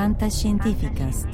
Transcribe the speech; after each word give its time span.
Fantascientificast 0.00 1.28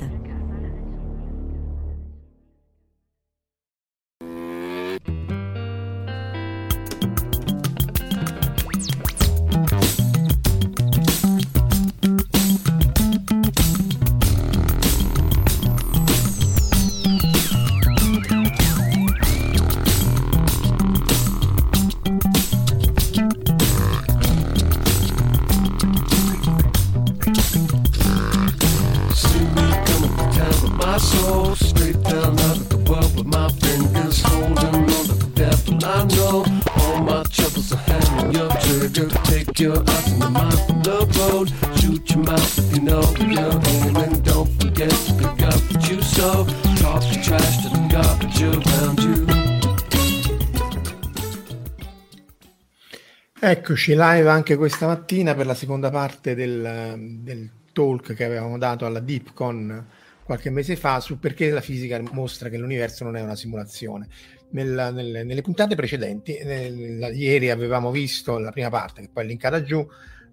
Eccoci 53.38 53.92
live 53.92 54.28
anche 54.28 54.56
questa 54.56 54.86
mattina 54.86 55.34
per 55.34 55.46
la 55.46 55.54
seconda 55.54 55.88
parte 55.88 56.34
del, 56.34 57.18
del, 57.20 57.50
talk 57.72 58.14
che 58.14 58.24
avevamo 58.24 58.58
dato 58.58 58.86
alla 58.86 58.98
DeepCon 58.98 59.86
qualche 60.24 60.50
mese 60.50 60.74
fa 60.74 60.98
su 60.98 61.20
perché 61.20 61.50
la 61.50 61.60
fisica 61.60 62.02
mostra 62.10 62.48
che 62.48 62.56
l'universo 62.58 63.04
non 63.04 63.14
è 63.16 63.20
una 63.20 63.36
simulazione. 63.36 64.08
Nella, 64.50 64.90
nelle, 64.90 65.22
nelle, 65.22 65.42
puntate 65.42 65.76
precedenti, 65.76 66.40
nella, 66.42 67.08
ieri 67.08 67.50
avevamo 67.50 67.92
visto 67.92 68.38
la 68.38 68.50
prima 68.50 68.68
parte 68.68 69.02
che 69.02 69.10
poi 69.12 69.22
è 69.22 69.26
linkata 69.28 69.62
giù, 69.62 69.86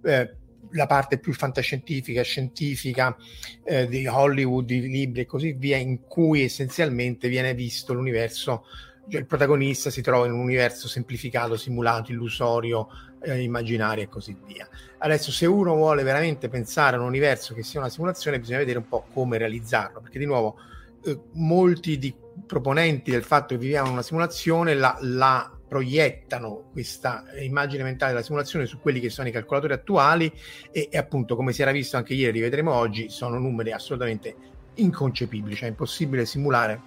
eh, 0.03 0.33
la 0.71 0.85
parte 0.85 1.19
più 1.19 1.33
fantascientifica, 1.33 2.21
scientifica 2.21 3.15
eh, 3.63 3.87
di 3.87 4.07
Hollywood, 4.07 4.65
di 4.65 4.81
libri 4.81 5.21
e 5.21 5.25
così 5.25 5.53
via, 5.53 5.77
in 5.77 6.01
cui 6.07 6.43
essenzialmente 6.43 7.27
viene 7.27 7.53
visto 7.53 7.93
l'universo 7.93 8.65
cioè, 9.09 9.19
il 9.19 9.27
protagonista 9.27 9.89
si 9.89 10.01
trova 10.01 10.25
in 10.25 10.31
un 10.31 10.39
universo 10.39 10.87
semplificato, 10.87 11.57
simulato, 11.57 12.11
illusorio, 12.11 12.87
eh, 13.21 13.41
immaginario 13.41 14.03
e 14.03 14.07
così 14.07 14.35
via. 14.45 14.67
Adesso, 14.99 15.31
se 15.31 15.45
uno 15.45 15.75
vuole 15.75 16.03
veramente 16.03 16.47
pensare 16.47 16.95
a 16.95 16.99
un 16.99 17.07
universo 17.07 17.53
che 17.53 17.63
sia 17.63 17.79
una 17.79 17.89
simulazione, 17.89 18.39
bisogna 18.39 18.59
vedere 18.59 18.77
un 18.77 18.87
po' 18.87 19.05
come 19.13 19.37
realizzarlo, 19.37 19.99
perché 19.99 20.19
di 20.19 20.25
nuovo 20.25 20.55
eh, 21.03 21.19
molti 21.33 21.97
di 21.97 22.15
proponenti 22.47 23.11
del 23.11 23.23
fatto 23.23 23.55
che 23.55 23.59
viviamo 23.59 23.87
in 23.87 23.93
una 23.93 24.01
simulazione 24.01 24.73
la, 24.73 24.97
la 25.01 25.52
proiettano 25.73 26.65
questa 26.71 27.23
immagine 27.41 27.81
mentale 27.81 28.11
della 28.11 28.23
simulazione 28.23 28.67
su 28.67 28.79
quelli 28.79 28.99
che 28.99 29.09
sono 29.09 29.27
i 29.27 29.31
calcolatori 29.31 29.73
attuali 29.73 30.31
e, 30.71 30.87
e 30.91 30.97
appunto 30.99 31.35
come 31.35 31.51
si 31.51 31.63
era 31.63 31.71
visto 31.71 31.97
anche 31.97 32.13
ieri, 32.13 32.33
rivedremo 32.33 32.71
oggi, 32.71 33.09
sono 33.09 33.39
numeri 33.39 33.71
assolutamente 33.71 34.35
inconcepibili, 34.75 35.55
cioè 35.55 35.65
è 35.65 35.69
impossibile 35.69 36.27
simulare 36.27 36.79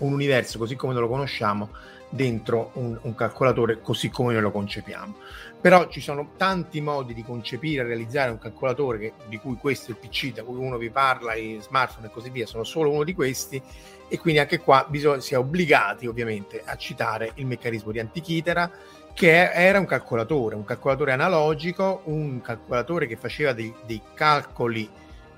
un 0.00 0.12
universo 0.12 0.58
così 0.58 0.74
come 0.74 0.92
noi 0.92 1.02
lo 1.02 1.08
conosciamo 1.08 1.70
dentro 2.08 2.72
un, 2.74 2.98
un, 3.00 3.14
calcolatore 3.14 3.80
così 3.80 4.10
come 4.10 4.32
noi 4.32 4.42
lo 4.42 4.50
concepiamo. 4.50 5.14
Però 5.60 5.86
ci 5.86 6.00
sono 6.00 6.32
tanti 6.36 6.80
modi 6.80 7.14
di 7.14 7.22
concepire 7.22 7.82
e 7.82 7.86
realizzare 7.86 8.32
un 8.32 8.38
calcolatore 8.38 8.98
che, 8.98 9.12
di 9.28 9.38
cui 9.38 9.54
questo 9.54 9.92
è 9.92 9.94
il 9.94 10.08
PC, 10.08 10.32
da 10.32 10.42
cui 10.42 10.56
uno 10.56 10.78
vi 10.78 10.90
parla, 10.90 11.34
i 11.34 11.58
smartphone 11.60 12.08
e 12.08 12.10
così 12.10 12.30
via, 12.30 12.46
sono 12.46 12.64
solo 12.64 12.90
uno 12.90 13.04
di 13.04 13.14
questi 13.14 13.62
e 14.10 14.18
quindi 14.18 14.40
anche 14.40 14.58
qua 14.58 14.84
bisogna, 14.88 15.20
si 15.20 15.34
è 15.34 15.38
obbligati 15.38 16.08
ovviamente 16.08 16.60
a 16.64 16.76
citare 16.76 17.30
il 17.36 17.46
meccanismo 17.46 17.92
di 17.92 18.00
Antichitera 18.00 18.68
che 19.14 19.52
era 19.52 19.78
un 19.78 19.86
calcolatore, 19.86 20.56
un 20.56 20.64
calcolatore 20.64 21.12
analogico, 21.12 22.02
un 22.06 22.40
calcolatore 22.40 23.06
che 23.06 23.16
faceva 23.16 23.52
dei, 23.52 23.72
dei 23.86 24.00
calcoli 24.14 24.88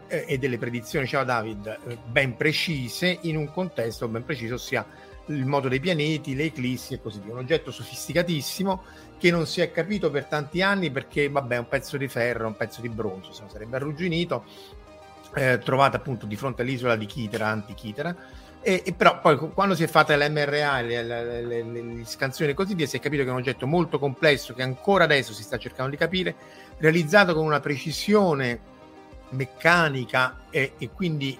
eh, 0.06 0.24
e 0.26 0.38
delle 0.38 0.56
predizioni, 0.56 1.06
ciao 1.06 1.22
David, 1.22 1.78
eh, 1.86 1.98
ben 2.06 2.34
precise 2.36 3.18
in 3.22 3.36
un 3.36 3.52
contesto 3.52 4.08
ben 4.08 4.24
preciso, 4.24 4.54
ossia 4.54 4.86
il 5.26 5.44
modo 5.44 5.68
dei 5.68 5.78
pianeti, 5.78 6.34
le 6.34 6.44
eclissi 6.44 6.94
e 6.94 7.00
così 7.00 7.20
via. 7.20 7.32
Un 7.32 7.40
oggetto 7.40 7.70
sofisticatissimo 7.70 8.82
che 9.18 9.30
non 9.30 9.46
si 9.46 9.60
è 9.60 9.70
capito 9.70 10.10
per 10.10 10.24
tanti 10.24 10.62
anni 10.62 10.90
perché, 10.90 11.28
vabbè, 11.28 11.58
un 11.58 11.68
pezzo 11.68 11.98
di 11.98 12.08
ferro, 12.08 12.46
un 12.46 12.56
pezzo 12.56 12.80
di 12.80 12.88
bronzo, 12.88 13.32
se 13.32 13.44
sarebbe 13.48 13.76
arrugginito, 13.76 14.44
eh, 15.34 15.58
trovato 15.58 15.96
appunto 15.96 16.26
di 16.26 16.36
fronte 16.36 16.62
all'isola 16.62 16.96
di 16.96 17.06
Chitera, 17.06 17.48
Antichitera. 17.48 18.14
E, 18.64 18.82
e, 18.84 18.92
però 18.92 19.20
poi 19.20 19.36
quando 19.36 19.74
si 19.74 19.82
è 19.82 19.88
fatta 19.88 20.16
l'MRA, 20.16 20.80
le, 20.82 21.02
le, 21.02 21.42
le, 21.42 21.62
le, 21.62 22.04
scansioni 22.04 22.52
e 22.52 22.54
così 22.54 22.74
via, 22.74 22.86
si 22.86 22.96
è 22.96 23.00
capito 23.00 23.24
che 23.24 23.28
è 23.28 23.32
un 23.32 23.38
oggetto 23.38 23.66
molto 23.66 23.98
complesso 23.98 24.54
che 24.54 24.62
ancora 24.62 25.04
adesso 25.04 25.32
si 25.32 25.42
sta 25.42 25.58
cercando 25.58 25.90
di 25.90 25.96
capire, 25.96 26.36
realizzato 26.78 27.34
con 27.34 27.44
una 27.44 27.58
precisione 27.58 28.70
meccanica 29.30 30.44
e, 30.50 30.74
e 30.78 30.90
quindi 30.90 31.36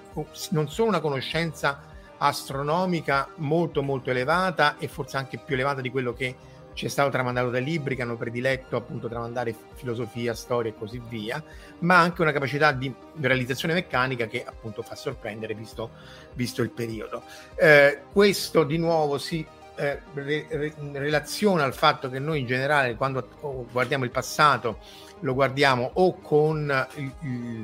non 0.51 0.69
solo 0.69 0.89
una 0.89 1.01
conoscenza 1.01 1.83
astronomica 2.19 3.29
molto 3.37 3.83
molto 3.83 4.11
elevata 4.11 4.77
e 4.79 4.89
forse 4.89 5.17
anche 5.17 5.39
più 5.39 5.55
elevata 5.55 5.81
di 5.81 5.91
quello 5.91 6.13
che 6.13 6.35
ci 6.75 6.87
è 6.87 6.89
stato 6.89 7.11
tramandato 7.11 7.51
dai 7.51 7.63
libri 7.63 7.97
che 7.97 8.03
hanno 8.03 8.17
prediletto 8.17 8.77
appunto 8.77 9.09
tramandare 9.09 9.55
filosofia, 9.75 10.35
storia 10.35 10.71
e 10.71 10.75
così 10.77 11.01
via, 11.09 11.43
ma 11.81 11.99
anche 11.99 12.23
una 12.23 12.33
capacità 12.33 12.73
di 12.73 12.93
realizzazione 13.21 13.75
meccanica 13.75 14.27
che 14.27 14.45
appunto 14.45 14.83
fa 14.83 14.95
sorprendere 14.95 15.55
visto, 15.55 15.91
visto 16.35 16.63
il 16.63 16.71
periodo. 16.71 17.23
Eh, 17.55 18.03
questo 18.13 18.65
di 18.65 18.79
nuovo 18.79 19.19
si 19.19 19.45
eh, 19.77 20.01
re, 20.15 20.47
re, 20.49 20.75
relaziona 20.93 21.65
al 21.65 21.75
fatto 21.75 22.09
che 22.11 22.19
noi 22.19 22.41
in 22.41 22.47
generale 22.47 22.95
quando 22.95 23.67
guardiamo 23.71 24.05
il 24.05 24.11
passato 24.11 24.79
lo 25.21 25.35
guardiamo 25.35 25.91
o 25.95 26.19
con 26.21 26.87
i, 26.97 27.13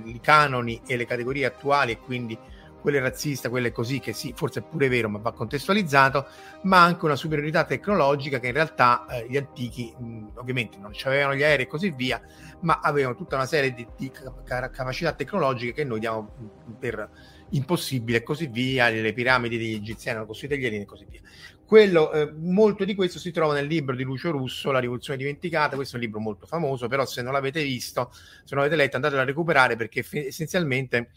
i, 0.04 0.20
canoni 0.22 0.80
e 0.86 0.96
le 0.96 1.06
categorie 1.06 1.44
attuali 1.44 1.92
e 1.92 1.98
quindi 1.98 2.38
quelle 2.80 3.00
razziste, 3.00 3.48
quelle 3.48 3.72
così, 3.72 4.00
che 4.00 4.12
sì, 4.12 4.32
forse 4.34 4.60
è 4.60 4.62
pure 4.62 4.88
vero, 4.88 5.08
ma 5.08 5.18
va 5.18 5.32
contestualizzato, 5.32 6.26
ma 6.62 6.82
anche 6.82 7.04
una 7.04 7.16
superiorità 7.16 7.64
tecnologica 7.64 8.38
che 8.38 8.48
in 8.48 8.52
realtà 8.52 9.06
eh, 9.06 9.26
gli 9.28 9.36
antichi 9.36 9.94
mh, 9.96 10.32
ovviamente 10.34 10.78
non 10.78 10.92
avevano 11.04 11.34
gli 11.34 11.42
aerei 11.42 11.64
e 11.64 11.68
così 11.68 11.90
via, 11.90 12.20
ma 12.60 12.80
avevano 12.82 13.16
tutta 13.16 13.36
una 13.36 13.46
serie 13.46 13.72
di, 13.72 13.86
di 13.96 14.10
capacità 14.10 15.12
tecnologiche 15.12 15.72
che 15.72 15.84
noi 15.84 16.00
diamo 16.00 16.32
per 16.78 17.08
impossibile 17.50 18.18
e 18.18 18.22
così 18.22 18.46
via, 18.46 18.88
le 18.88 19.12
piramidi 19.12 19.56
degli 19.56 19.74
egiziani 19.74 20.18
hanno 20.18 20.26
costruito 20.26 20.56
gli 20.56 20.64
alieni 20.66 20.84
e 20.84 20.86
così 20.86 21.06
via. 21.08 21.20
Quello, 21.64 22.12
eh, 22.12 22.32
molto 22.32 22.86
di 22.86 22.94
questo 22.94 23.18
si 23.18 23.30
trova 23.30 23.52
nel 23.52 23.66
libro 23.66 23.94
di 23.94 24.02
Lucio 24.02 24.30
Russo, 24.30 24.70
La 24.70 24.78
rivoluzione 24.78 25.18
dimenticata. 25.18 25.76
Questo 25.76 25.96
è 25.96 25.98
un 25.98 26.04
libro 26.06 26.18
molto 26.18 26.46
famoso, 26.46 26.88
però 26.88 27.04
se 27.04 27.20
non 27.20 27.34
l'avete 27.34 27.62
visto, 27.62 28.08
se 28.10 28.54
non 28.54 28.64
l'avete 28.64 28.76
letto, 28.76 28.96
andatelo 28.96 29.20
a 29.20 29.24
recuperare 29.24 29.76
perché 29.76 30.02
f- 30.02 30.14
essenzialmente 30.14 31.10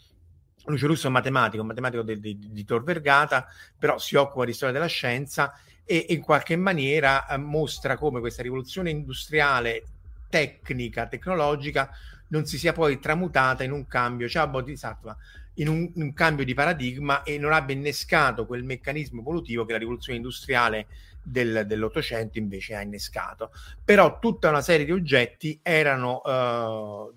Lucio 0.66 0.86
Russo 0.86 1.04
è 1.04 1.06
un 1.06 1.14
matematico, 1.14 1.62
un 1.62 1.68
matematico 1.68 2.02
di, 2.02 2.20
di, 2.20 2.38
di 2.50 2.64
Tor 2.64 2.84
Vergata, 2.84 3.46
però 3.78 3.98
si 3.98 4.16
occupa 4.16 4.44
di 4.44 4.52
storia 4.52 4.74
della 4.74 4.86
scienza 4.86 5.58
e, 5.84 6.06
in 6.10 6.20
qualche 6.20 6.56
maniera 6.56 7.26
eh, 7.26 7.36
mostra 7.36 7.96
come 7.96 8.20
questa 8.20 8.42
rivoluzione 8.42 8.90
industriale, 8.90 9.84
tecnica, 10.28 11.06
tecnologica 11.06 11.90
non 12.28 12.46
si 12.46 12.58
sia 12.58 12.72
poi 12.72 12.98
tramutata 12.98 13.62
in 13.62 13.72
un 13.72 13.86
cambio. 13.86 14.28
Ciao 14.28 14.48
Bodhisattva 14.48 15.16
in 15.56 15.68
un, 15.68 15.90
un, 15.96 16.12
cambio 16.14 16.44
di 16.44 16.54
paradigma 16.54 17.22
e 17.22 17.36
non 17.36 17.52
abbia 17.52 17.74
innescato 17.74 18.46
quel 18.46 18.64
meccanismo 18.64 19.20
evolutivo 19.20 19.66
che 19.66 19.72
la 19.72 19.78
rivoluzione 19.78 20.16
industriale 20.16 20.86
del, 21.22 21.64
dell'Ottocento 21.66 22.38
invece 22.38 22.74
ha 22.74 22.80
innescato. 22.80 23.50
Però 23.84 24.18
tutta 24.18 24.48
una 24.48 24.62
serie 24.62 24.86
di 24.86 24.92
oggetti 24.92 25.60
erano 25.62 26.22
uh, 26.24 27.12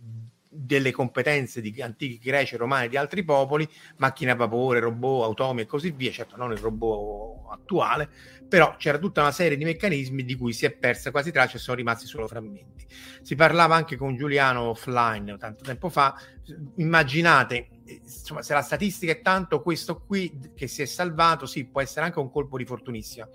delle 0.56 0.92
competenze 0.92 1.62
di 1.62 1.82
antichi 1.82 2.18
greci, 2.18 2.56
romani 2.56 2.86
e 2.86 2.90
di 2.90 2.98
altri 2.98 3.24
popoli, 3.24 3.68
macchine 3.98 4.32
a 4.32 4.36
vapore, 4.36 4.80
robot, 4.80 5.24
automi 5.24 5.62
e 5.62 5.66
così 5.66 5.92
via, 5.92 6.12
certo 6.12 6.38
non 6.38 6.52
il 6.52 6.58
robot 6.58 7.52
attuale, 7.52 8.10
però 8.48 8.76
c'era 8.78 8.98
tutta 8.98 9.22
una 9.22 9.32
serie 9.32 9.58
di 9.58 9.64
meccanismi 9.64 10.24
di 10.24 10.36
cui 10.36 10.54
si 10.54 10.66
è 10.66 10.72
persa 10.72 11.12
quasi 11.12 11.32
traccia 11.32 11.58
e 11.58 11.60
sono 11.60 11.78
rimasti 11.78 12.08
solo 12.08 12.28
frammenti. 12.28 12.86
Si 13.22 13.36
parlava 13.36 13.76
anche 13.76 13.96
con 13.98 14.16
Giuliano 14.16 14.70
offline 14.70 15.38
tanto 15.38 15.64
tempo 15.64 15.90
fa, 15.90 16.16
immaginate 16.78 17.70
insomma, 17.86 18.42
se 18.42 18.54
la 18.54 18.62
statistica 18.62 19.12
è 19.12 19.22
tanto 19.22 19.62
questo 19.62 20.02
qui 20.02 20.52
che 20.56 20.68
si 20.68 20.82
è 20.82 20.86
salvato, 20.86 21.46
sì, 21.46 21.66
può 21.66 21.82
essere 21.82 22.06
anche 22.06 22.20
un 22.20 22.32
colpo 22.32 22.58
di 22.58 22.66
fortunissima, 22.66 23.28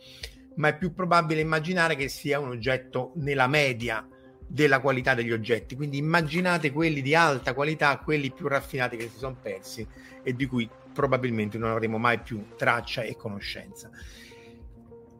ma 0.56 0.68
è 0.68 0.76
più 0.76 0.92
probabile 0.92 1.40
immaginare 1.40 1.96
che 1.96 2.08
sia 2.08 2.38
un 2.38 2.48
oggetto 2.48 3.12
nella 3.16 3.46
media 3.46 4.06
della 4.50 4.80
qualità 4.80 5.14
degli 5.14 5.30
oggetti. 5.30 5.76
Quindi 5.76 5.98
immaginate 5.98 6.72
quelli 6.72 7.02
di 7.02 7.14
alta 7.14 7.54
qualità, 7.54 7.96
quelli 7.98 8.32
più 8.32 8.48
raffinati 8.48 8.96
che 8.96 9.08
si 9.08 9.18
sono 9.18 9.36
persi 9.40 9.86
e 10.22 10.34
di 10.34 10.46
cui 10.46 10.68
probabilmente 10.92 11.56
non 11.56 11.70
avremo 11.70 11.98
mai 11.98 12.18
più 12.18 12.44
traccia 12.56 13.02
e 13.02 13.16
conoscenza. 13.16 13.88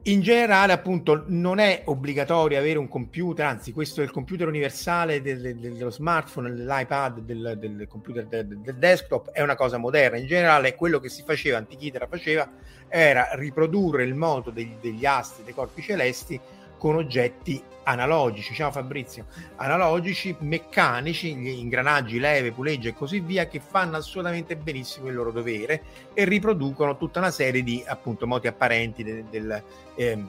In 0.04 0.22
generale, 0.22 0.72
appunto, 0.72 1.24
non 1.26 1.58
è 1.58 1.82
obbligatorio 1.84 2.58
avere 2.58 2.78
un 2.78 2.88
computer, 2.88 3.44
anzi, 3.44 3.70
questo 3.72 4.00
è 4.00 4.04
il 4.04 4.10
computer 4.10 4.48
universale 4.48 5.20
del, 5.20 5.40
del, 5.40 5.76
dello 5.76 5.90
smartphone, 5.90 6.54
dell'iPad, 6.54 7.20
del, 7.20 7.56
del 7.58 7.86
computer 7.86 8.26
del, 8.26 8.76
desktop, 8.76 9.30
è 9.30 9.42
una 9.42 9.56
cosa 9.56 9.76
moderna. 9.76 10.16
In 10.16 10.26
generale, 10.26 10.74
quello 10.74 10.98
che 11.00 11.10
si 11.10 11.22
faceva, 11.22 11.58
Antichitera 11.58 12.06
faceva, 12.06 12.50
era 12.88 13.28
riprodurre 13.34 14.02
il 14.02 14.14
moto 14.14 14.50
degli, 14.50 14.74
degli 14.80 15.04
astri, 15.04 15.44
dei 15.44 15.52
corpi 15.52 15.82
celesti 15.82 16.40
con 16.80 16.96
oggetti 16.96 17.62
analogici, 17.82 18.54
ciao 18.54 18.70
Fabrizio, 18.70 19.26
analogici, 19.56 20.34
meccanici, 20.40 21.34
gli 21.34 21.48
ingranaggi, 21.48 22.18
leve, 22.18 22.52
pulegge 22.52 22.88
e 22.88 22.94
così 22.94 23.20
via, 23.20 23.48
che 23.48 23.60
fanno 23.60 23.98
assolutamente 23.98 24.56
benissimo 24.56 25.08
il 25.08 25.14
loro 25.14 25.30
dovere 25.30 25.82
e 26.14 26.24
riproducono 26.24 26.96
tutta 26.96 27.18
una 27.18 27.30
serie 27.30 27.62
di 27.62 27.84
appunto 27.86 28.26
moti 28.26 28.46
apparenti 28.46 29.04
del, 29.04 29.24
del 29.24 29.62
ehm, 29.94 30.28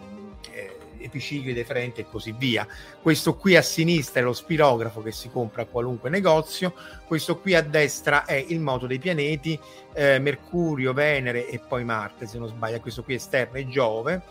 eh, 0.52 0.78
epicicli 1.04 1.54
deferenti 1.54 2.02
e 2.02 2.06
così 2.10 2.34
via. 2.38 2.68
Questo 3.02 3.36
qui 3.36 3.56
a 3.56 3.62
sinistra 3.62 4.22
è 4.22 4.24
lo 4.24 4.34
spirografo 4.34 5.02
che 5.02 5.12
si 5.12 5.30
compra 5.30 5.64
a 5.64 5.66
qualunque 5.66 6.10
negozio, 6.10 6.74
questo 7.06 7.38
qui 7.40 7.56
a 7.56 7.62
destra 7.62 8.26
è 8.26 8.46
il 8.48 8.60
moto 8.60 8.88
dei 8.88 9.00
pianeti, 9.00 9.60
eh, 9.94 10.20
Mercurio, 10.20 10.94
Venere 10.94 11.48
e 11.48 11.60
poi 11.60 11.84
Marte, 11.84 12.28
se 12.28 12.38
non 12.38 12.48
sbaglio, 12.48 12.80
questo 12.80 13.04
qui 13.04 13.16
esterno 13.16 13.58
è 13.58 13.66
Giove 13.68 14.22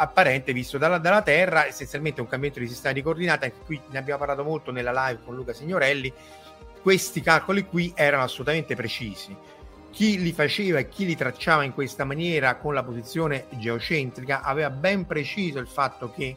apparente 0.00 0.54
visto 0.54 0.78
dalla, 0.78 0.96
dalla, 0.96 1.20
Terra, 1.20 1.66
essenzialmente 1.66 2.22
un 2.22 2.26
cambiamento 2.26 2.60
di 2.60 2.68
sistema 2.68 2.94
di 2.94 3.02
coordinate, 3.02 3.44
anche 3.46 3.58
qui 3.66 3.80
ne 3.90 3.98
abbiamo 3.98 4.18
parlato 4.18 4.42
molto 4.42 4.72
nella 4.72 4.92
live 4.92 5.20
con 5.24 5.34
Luca 5.34 5.52
Signorelli, 5.52 6.10
questi 6.80 7.20
calcoli 7.20 7.66
qui 7.66 7.92
erano 7.94 8.22
assolutamente 8.22 8.74
precisi. 8.74 9.36
Chi 9.90 10.20
li 10.20 10.32
faceva 10.32 10.78
e 10.78 10.88
chi 10.88 11.04
li 11.04 11.16
tracciava 11.16 11.64
in 11.64 11.74
questa 11.74 12.04
maniera 12.04 12.56
con 12.56 12.74
la 12.74 12.82
posizione 12.82 13.46
geocentrica 13.50 14.42
aveva 14.42 14.70
ben 14.70 15.04
preciso 15.06 15.58
il 15.58 15.66
fatto 15.66 16.10
che 16.12 16.36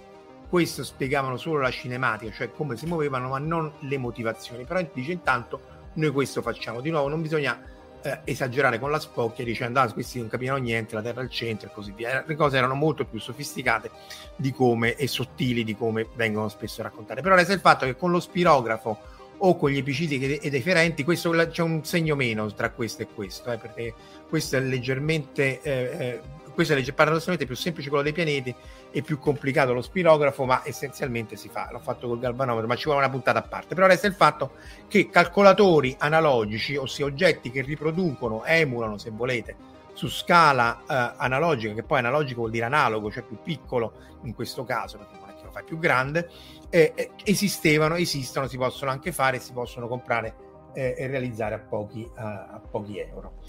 questo 0.50 0.84
spiegavano 0.84 1.38
solo 1.38 1.62
la 1.62 1.72
cinematica, 1.72 2.32
cioè 2.32 2.52
come 2.52 2.78
si 2.78 2.86
muovevano, 2.86 3.30
ma 3.30 3.40
non 3.40 3.72
le 3.80 3.98
motivazioni. 3.98 4.66
Però 4.66 4.80
dice 4.94 5.12
intanto 5.12 5.62
noi 5.94 6.12
questo 6.12 6.42
facciamo. 6.42 6.82
Di 6.82 6.90
nuovo 6.90 7.08
non 7.08 7.22
bisogna 7.22 7.60
eh, 8.04 8.20
esagerare 8.26 8.80
con 8.80 8.92
la 8.92 9.00
spocchia 9.00 9.44
dicendo 9.46 9.80
ah 9.80 9.92
questi 9.92 10.20
non 10.20 10.28
capirono 10.28 10.62
niente, 10.62 10.96
la 10.96 11.02
terra 11.02 11.22
al 11.22 11.30
centro 11.30 11.70
e 11.70 11.72
così 11.72 11.92
via. 11.92 12.24
Le 12.26 12.36
cose 12.36 12.58
erano 12.58 12.76
molto 12.76 13.06
più 13.06 13.20
sofisticate 13.20 13.90
di 14.36 14.52
come 14.52 14.96
e 14.96 15.08
sottili 15.08 15.64
di 15.64 15.76
come 15.76 16.08
vengono 16.16 16.50
spesso 16.50 16.82
raccontate. 16.82 17.22
Però 17.22 17.36
resta 17.36 17.54
il 17.54 17.60
fatto 17.60 17.86
che 17.86 17.96
con 17.96 18.12
lo 18.12 18.20
spirografo 18.20 19.00
o 19.46 19.58
con 19.58 19.70
gli 19.70 19.78
epiciti 19.78 20.38
ed 20.38 20.54
efferenti 20.54 21.04
questo, 21.04 21.32
c'è 21.32 21.62
un 21.62 21.84
segno 21.84 22.16
meno 22.16 22.52
tra 22.54 22.70
questo 22.72 23.02
e 23.02 23.08
questo, 23.14 23.52
eh, 23.52 23.58
perché 23.58 23.94
questo 24.30 24.56
è 24.56 24.62
leggermente 24.62 25.62
eh, 25.62 25.72
eh 25.98 26.22
questo 26.54 26.76
è 26.76 26.94
paradossalmente 26.94 27.48
più 27.48 27.56
semplice 27.56 27.90
quello 27.90 28.04
dei 28.04 28.14
pianeti 28.14 28.54
e 28.92 29.02
più 29.02 29.18
complicato 29.18 29.74
lo 29.74 29.82
spirografo, 29.82 30.46
ma 30.46 30.62
essenzialmente 30.64 31.36
si 31.36 31.50
fa. 31.50 31.70
L'ho 31.72 31.80
fatto 31.80 32.08
col 32.08 32.20
galvanometro, 32.20 32.68
ma 32.68 32.76
ci 32.76 32.84
vuole 32.84 33.00
una 33.00 33.10
puntata 33.10 33.40
a 33.40 33.42
parte. 33.42 33.74
Però 33.74 33.88
resta 33.88 34.06
il 34.06 34.14
fatto 34.14 34.52
che 34.88 35.10
calcolatori 35.10 35.96
analogici, 35.98 36.76
ossia 36.76 37.06
oggetti 37.06 37.50
che 37.50 37.64
riproducono, 37.64 38.46
emulano, 38.46 39.00
se 39.00 39.10
volete, 39.10 39.56
su 39.94 40.08
scala 40.08 40.82
eh, 40.88 41.14
analogica, 41.18 41.74
che 41.74 41.82
poi 41.82 41.98
analogico 41.98 42.42
vuol 42.42 42.52
dire 42.52 42.66
analogo, 42.66 43.12
cioè 43.12 43.24
più 43.24 43.38
piccolo 43.42 43.94
in 44.22 44.36
questo 44.36 44.64
caso, 44.64 45.00
perché 45.00 45.18
fai 45.54 45.64
più 45.64 45.78
grande, 45.78 46.28
eh, 46.70 47.12
esistevano, 47.24 47.96
esistono, 47.96 48.48
si 48.48 48.58
possono 48.58 48.92
anche 48.92 49.12
fare, 49.12 49.40
si 49.40 49.54
possono 49.54 49.88
comprare 49.88 50.36
eh, 50.74 50.96
e 50.98 51.08
realizzare 51.08 51.56
a 51.56 51.60
pochi, 51.60 52.06
a 52.16 52.62
pochi 52.70 52.98
euro. 52.98 53.40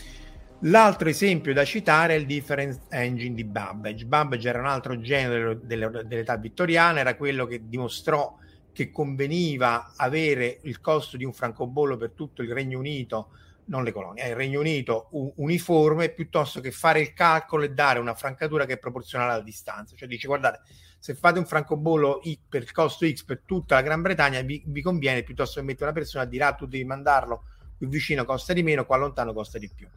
L'altro 0.61 1.09
esempio 1.09 1.53
da 1.53 1.65
citare 1.65 2.15
è 2.15 2.19
il 2.19 2.27
difference 2.27 2.83
engine 2.89 3.35
di 3.35 3.45
Babbage. 3.45 4.07
Babbage 4.07 4.49
era 4.49 4.61
un 4.61 4.67
altro 4.67 4.99
genere 4.99 5.59
dell'età 5.63 6.37
vittoriana, 6.37 7.01
era 7.01 7.17
quello 7.17 7.47
che 7.47 7.69
dimostrò 7.69 8.37
che 8.73 8.91
conveniva 8.91 9.93
avere 9.97 10.59
il 10.63 10.81
costo 10.81 11.17
di 11.17 11.25
un 11.25 11.33
francobollo 11.33 11.97
per 11.97 12.13
tutto 12.13 12.43
il 12.43 12.53
Regno 12.53 12.79
Unito, 12.79 13.31
non 13.67 13.85
le 13.85 13.93
colonie, 13.93 14.25
eh, 14.25 14.29
il 14.31 14.37
Regno 14.37 14.61
Unito 14.61 15.09
uniforme, 15.37 16.11
piuttosto 16.11 16.61
che 16.61 16.71
fare 16.71 17.01
il 17.01 17.13
calcolo 17.13 17.65
e 17.65 17.71
dare 17.71 17.99
una 17.99 18.15
francatura 18.15 18.67
che 18.67 18.75
è 18.75 18.79
proporzionale 18.79 19.33
alla 19.33 19.43
distanza. 19.43 19.97
Cioè 19.97 20.09
dice, 20.09 20.27
guardate, 20.27 20.61
se 20.99 21.15
fate 21.15 21.39
un 21.39 21.47
francobollo 21.47 22.21
per 22.49 22.71
costo 22.73 23.07
X 23.07 23.25
per 23.25 23.43
tutta 23.45 23.75
la 23.75 23.83
Gran 23.83 24.03
Bretagna, 24.03 24.41
vi, 24.41 24.63
vi 24.67 24.83
conviene 24.83 25.23
piuttosto 25.23 25.61
che 25.61 25.67
mettere 25.67 25.85
una 25.85 25.93
persona 25.93 26.25
a 26.25 26.27
dire, 26.27 26.45
ah, 26.45 26.53
tu 26.53 26.67
devi 26.67 26.85
mandarlo 26.85 27.45
qui 27.77 27.87
vicino 27.87 28.25
costa 28.25 28.53
di 28.53 28.63
meno, 28.63 28.87
qua 28.87 28.97
lontano 28.97 29.33
costa 29.33 29.59
di 29.59 29.71
più. 29.75 29.89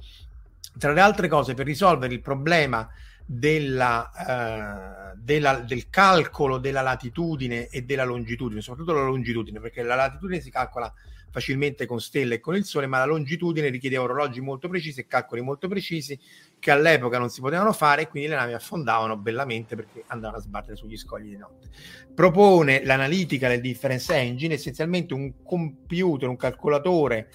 Tra 0.77 0.91
le 0.91 1.01
altre 1.01 1.27
cose, 1.27 1.53
per 1.53 1.65
risolvere 1.65 2.13
il 2.13 2.21
problema 2.21 2.87
della, 3.25 4.09
uh, 5.13 5.17
della, 5.17 5.59
del 5.59 5.89
calcolo 5.89 6.59
della 6.59 6.81
latitudine 6.81 7.67
e 7.67 7.81
della 7.83 8.03
longitudine, 8.03 8.61
soprattutto 8.61 8.93
la 8.93 9.03
longitudine, 9.03 9.59
perché 9.59 9.83
la 9.83 9.95
latitudine 9.95 10.39
si 10.39 10.49
calcola 10.49 10.91
facilmente 11.29 11.85
con 11.85 11.99
stelle 11.99 12.35
e 12.35 12.39
con 12.39 12.55
il 12.55 12.65
sole, 12.65 12.87
ma 12.87 12.99
la 12.99 13.05
longitudine 13.05 13.69
richiede 13.69 13.97
orologi 13.97 14.41
molto 14.41 14.67
precisi 14.67 15.01
e 15.01 15.07
calcoli 15.07 15.41
molto 15.41 15.67
precisi 15.67 16.19
che 16.59 16.71
all'epoca 16.71 17.19
non 17.19 17.29
si 17.29 17.41
potevano 17.41 17.73
fare 17.73 18.03
e 18.03 18.07
quindi 18.07 18.29
le 18.29 18.35
navi 18.35 18.53
affondavano 18.53 19.17
bellamente 19.17 19.75
perché 19.75 20.03
andavano 20.07 20.39
a 20.39 20.41
sbattere 20.41 20.75
sugli 20.75 20.97
scogli 20.97 21.29
di 21.29 21.37
notte. 21.37 21.69
Propone 22.13 22.83
l'analitica 22.83 23.47
del 23.47 23.61
difference 23.61 24.13
engine, 24.15 24.55
essenzialmente 24.55 25.13
un 25.13 25.43
computer, 25.43 26.27
un 26.27 26.37
calcolatore 26.37 27.29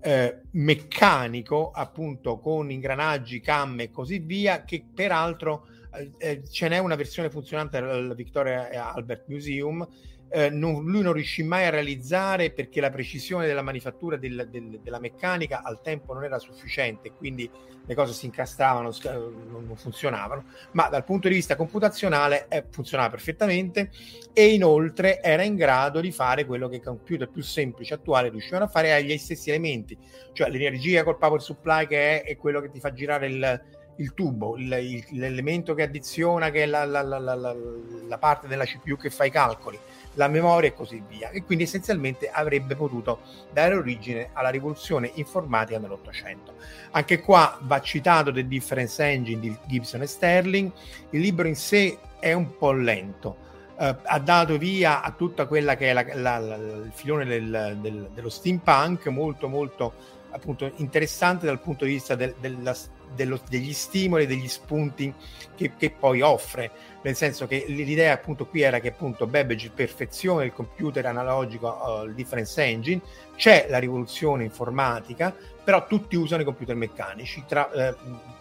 eh, 0.00 0.42
meccanico, 0.52 1.70
appunto 1.70 2.38
con 2.38 2.70
ingranaggi, 2.70 3.40
camme 3.40 3.84
e 3.84 3.90
così 3.90 4.18
via, 4.18 4.64
che 4.64 4.84
peraltro 4.94 5.66
eh, 5.94 6.10
eh 6.18 6.42
ce 6.48 6.68
n'è 6.68 6.78
una 6.78 6.96
versione 6.96 7.30
funzionante 7.30 7.78
al 7.78 8.14
Victoria 8.14 8.68
Albert 8.92 9.24
Museum 9.28 9.86
eh, 10.28 10.50
non, 10.50 10.84
lui 10.84 11.02
non 11.02 11.12
riuscì 11.12 11.42
mai 11.42 11.66
a 11.66 11.70
realizzare 11.70 12.50
perché 12.50 12.80
la 12.80 12.90
precisione 12.90 13.46
della 13.46 13.62
manifattura 13.62 14.16
del, 14.16 14.48
del, 14.50 14.80
della 14.82 14.98
meccanica 14.98 15.62
al 15.62 15.80
tempo 15.80 16.14
non 16.14 16.24
era 16.24 16.38
sufficiente, 16.38 17.12
quindi 17.12 17.48
le 17.86 17.94
cose 17.94 18.12
si 18.12 18.26
incastravano, 18.26 18.90
non, 19.04 19.64
non 19.66 19.76
funzionavano, 19.76 20.44
ma 20.72 20.88
dal 20.88 21.04
punto 21.04 21.28
di 21.28 21.34
vista 21.34 21.54
computazionale 21.54 22.46
eh, 22.48 22.64
funzionava 22.68 23.10
perfettamente 23.10 23.90
e 24.32 24.52
inoltre 24.52 25.22
era 25.22 25.44
in 25.44 25.54
grado 25.54 26.00
di 26.00 26.10
fare 26.10 26.44
quello 26.44 26.68
che 26.68 26.76
i 26.76 26.82
computer 26.82 27.28
più 27.28 27.42
semplici 27.42 27.92
attuali 27.92 28.28
riuscivano 28.28 28.64
a 28.64 28.68
fare 28.68 28.92
agli 28.92 29.16
stessi 29.18 29.50
elementi, 29.50 29.96
cioè 30.32 30.50
l'energia 30.50 31.04
col 31.04 31.16
power 31.16 31.40
supply 31.40 31.86
che 31.86 32.22
è, 32.22 32.24
è 32.24 32.36
quello 32.36 32.60
che 32.60 32.70
ti 32.70 32.80
fa 32.80 32.92
girare 32.92 33.28
il, 33.28 33.62
il 33.96 34.14
tubo, 34.14 34.56
il, 34.56 34.72
il, 34.72 35.04
l'elemento 35.12 35.74
che 35.74 35.82
addiziona, 35.82 36.50
che 36.50 36.64
è 36.64 36.66
la, 36.66 36.84
la, 36.84 37.02
la, 37.02 37.18
la, 37.18 38.18
parte 38.18 38.46
della 38.46 38.64
CPU 38.64 38.96
che 38.96 39.10
fa 39.10 39.24
i 39.24 39.30
calcoli, 39.30 39.78
la 40.16 40.28
memoria 40.28 40.68
e 40.68 40.74
così 40.74 41.02
via. 41.08 41.30
E 41.30 41.44
quindi 41.44 41.64
essenzialmente 41.64 42.28
avrebbe 42.28 42.74
potuto 42.74 43.20
dare 43.52 43.74
origine 43.74 44.30
alla 44.32 44.50
rivoluzione 44.50 45.10
informatica 45.14 45.78
nell'Ottocento. 45.78 46.54
Anche 46.90 47.20
qua 47.20 47.58
va 47.62 47.80
citato 47.80 48.32
The 48.32 48.46
Difference 48.46 49.02
Engine 49.02 49.40
di 49.40 49.56
Gibson 49.66 50.02
e 50.02 50.06
Sterling. 50.06 50.72
Il 51.10 51.20
libro 51.20 51.46
in 51.46 51.56
sé 51.56 51.98
è 52.18 52.32
un 52.32 52.56
po' 52.56 52.72
lento. 52.72 53.44
Uh, 53.76 53.94
ha 54.04 54.18
dato 54.18 54.56
via 54.56 55.02
a 55.02 55.12
tutta 55.12 55.46
quella 55.46 55.76
che 55.76 55.90
è 55.90 55.92
la, 55.92 56.04
la, 56.14 56.38
la, 56.38 56.56
il 56.56 56.90
filone 56.94 57.26
del, 57.26 57.76
del, 57.80 58.10
dello 58.14 58.30
steampunk, 58.30 59.08
molto 59.08 59.48
molto 59.48 59.92
appunto 60.30 60.70
interessante 60.76 61.46
dal 61.46 61.60
punto 61.60 61.84
di 61.84 61.92
vista 61.92 62.14
del, 62.14 62.34
della, 62.40 62.74
dello, 63.14 63.40
degli 63.48 63.72
stimoli, 63.72 64.26
degli 64.26 64.48
spunti 64.48 65.12
che, 65.54 65.72
che, 65.76 65.90
poi 65.90 66.20
offre, 66.20 66.70
nel 67.02 67.16
senso 67.16 67.46
che 67.46 67.64
l'idea 67.68 68.12
appunto 68.12 68.46
qui 68.46 68.62
era 68.62 68.78
che 68.78 68.88
appunto 68.88 69.26
Babbage 69.26 69.70
perfeziona 69.74 70.44
il 70.44 70.52
computer 70.52 71.06
analogico, 71.06 71.68
uh, 71.68 72.04
il 72.04 72.14
difference 72.14 72.62
engine, 72.62 73.00
c'è 73.36 73.66
la 73.68 73.78
rivoluzione 73.78 74.44
informatica, 74.44 75.34
però 75.64 75.86
tutti 75.86 76.16
usano 76.16 76.42
i 76.42 76.44
computer 76.44 76.76
meccanici, 76.76 77.44
tra 77.46 77.70
eh, 77.72 77.94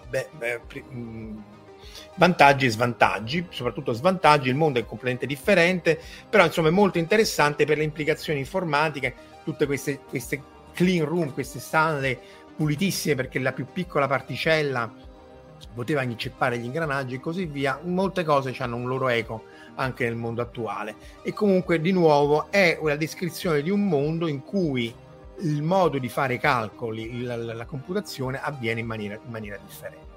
beh, 0.09 0.29
beh, 0.37 0.61
mh, 0.81 1.43
vantaggi 2.15 2.65
e 2.65 2.69
svantaggi, 2.69 3.47
soprattutto 3.49 3.93
svantaggi, 3.93 4.49
il 4.49 4.55
mondo 4.55 4.79
è 4.79 4.85
completamente 4.85 5.25
differente, 5.25 5.99
però 6.29 6.45
insomma 6.45 6.69
è 6.69 6.71
molto 6.71 6.97
interessante 6.97 7.65
per 7.65 7.77
le 7.77 7.83
implicazioni 7.83 8.39
informatiche, 8.39 9.13
tutte 9.43 9.65
queste, 9.65 9.99
queste 9.99 10.41
clean 10.73 11.05
room, 11.05 11.33
queste 11.33 11.59
stanze 11.59 12.19
pulitissime 12.55 13.15
perché 13.15 13.39
la 13.39 13.53
più 13.53 13.65
piccola 13.71 14.07
particella 14.07 14.91
poteva 15.73 16.03
inceppare 16.03 16.57
gli 16.57 16.65
ingranaggi 16.65 17.15
e 17.15 17.19
così 17.19 17.45
via, 17.45 17.79
molte 17.83 18.23
cose 18.23 18.55
hanno 18.59 18.75
un 18.75 18.87
loro 18.87 19.07
eco 19.09 19.45
anche 19.75 20.05
nel 20.05 20.15
mondo 20.15 20.41
attuale. 20.41 20.95
E 21.21 21.33
comunque, 21.33 21.81
di 21.81 21.91
nuovo, 21.91 22.47
è 22.49 22.77
una 22.79 22.95
descrizione 22.95 23.61
di 23.61 23.69
un 23.69 23.87
mondo 23.87 24.27
in 24.27 24.43
cui 24.43 24.93
il 25.39 25.61
modo 25.63 25.97
di 25.97 26.07
fare 26.07 26.35
i 26.35 26.39
calcoli, 26.39 27.21
la, 27.23 27.35
la, 27.35 27.53
la 27.53 27.65
computazione 27.65 28.39
avviene 28.41 28.79
in 28.79 28.85
maniera, 28.85 29.15
in 29.15 29.31
maniera 29.31 29.57
differente. 29.57 30.13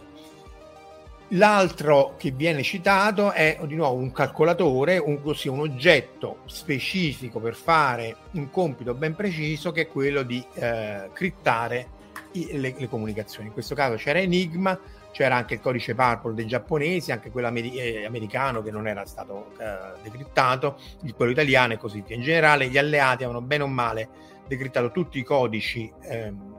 L'altro 1.32 2.14
che 2.16 2.30
viene 2.30 2.62
citato 2.62 3.32
è 3.32 3.58
di 3.64 3.74
nuovo 3.74 4.00
un 4.00 4.12
calcolatore, 4.12 4.96
un, 4.96 5.18
ossia 5.22 5.50
un 5.50 5.60
oggetto 5.60 6.38
specifico 6.46 7.38
per 7.38 7.54
fare 7.54 8.16
un 8.32 8.48
compito 8.48 8.94
ben 8.94 9.14
preciso 9.14 9.70
che 9.70 9.82
è 9.82 9.88
quello 9.88 10.22
di 10.22 10.42
eh, 10.54 11.10
crittare 11.12 11.96
i, 12.40 12.58
le, 12.58 12.74
le, 12.76 12.88
comunicazioni. 12.88 13.48
In 13.48 13.52
questo 13.52 13.74
caso 13.74 13.96
c'era 13.96 14.18
Enigma, 14.18 14.78
c'era 15.12 15.36
anche 15.36 15.54
il 15.54 15.60
codice 15.60 15.94
Purple 15.94 16.34
dei 16.34 16.46
giapponesi, 16.46 17.12
anche 17.12 17.30
quello 17.30 17.48
ameri- 17.48 17.78
eh, 17.78 18.04
americano 18.04 18.62
che 18.62 18.70
non 18.70 18.86
era 18.86 19.04
stato 19.06 19.52
eh, 19.58 20.00
decrittato, 20.02 20.78
quello 21.14 21.32
italiano 21.32 21.72
e 21.72 21.76
così 21.78 22.02
via. 22.06 22.16
In 22.16 22.22
generale 22.22 22.68
gli 22.68 22.78
alleati 22.78 23.24
avevano 23.24 23.44
bene 23.44 23.62
o 23.62 23.68
male 23.68 24.08
decrittato 24.46 24.90
tutti 24.90 25.18
i 25.18 25.22
codici 25.22 25.92
ehm, 26.02 26.56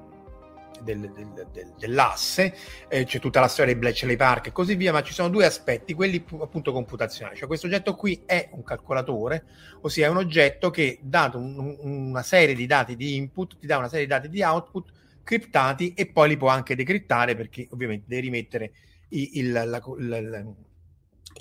del, 0.81 1.12
del, 1.12 1.48
del, 1.51 1.74
dell'asse, 1.77 2.55
eh, 2.88 3.03
c'è 3.05 3.19
tutta 3.19 3.39
la 3.39 3.48
storia 3.48 3.74
dei 3.74 3.81
Bletchley 3.81 4.15
Park 4.15 4.48
e 4.48 4.51
così 4.51 4.75
via, 4.75 4.91
ma 4.91 5.01
ci 5.03 5.13
sono 5.13 5.29
due 5.29 5.45
aspetti, 5.45 5.93
quelli 5.93 6.24
appunto 6.39 6.71
computazionali. 6.71 7.38
Cioè 7.38 7.48
questo 7.48 7.67
oggetto 7.67 7.95
qui 7.95 8.21
è 8.25 8.50
un 8.51 8.63
calcolatore, 8.63 9.43
ossia 9.81 10.07
è 10.07 10.09
un 10.09 10.17
oggetto 10.17 10.69
che, 10.69 11.00
dato 11.01 11.38
un, 11.38 11.77
una 11.81 12.24
serie 12.24 12.55
di 12.55 12.65
dati 12.65 12.95
di 12.95 13.15
input, 13.15 13.57
ti 13.57 13.67
dà 13.67 13.77
una 13.77 13.89
serie 13.89 14.05
di 14.05 14.12
dati 14.12 14.29
di 14.29 14.41
output 14.41 14.91
criptati 15.29 15.93
e 15.93 16.07
poi 16.07 16.29
li 16.29 16.38
può 16.38 16.48
anche 16.48 16.74
decrittare 16.74 17.36
perché 17.36 17.67
ovviamente 17.69 18.05
devi 18.07 18.21
rimettere 18.21 18.71
i, 19.09 19.38
il, 19.38 19.51
la, 19.51 19.63
la, 19.63 19.79
la, 20.00 20.43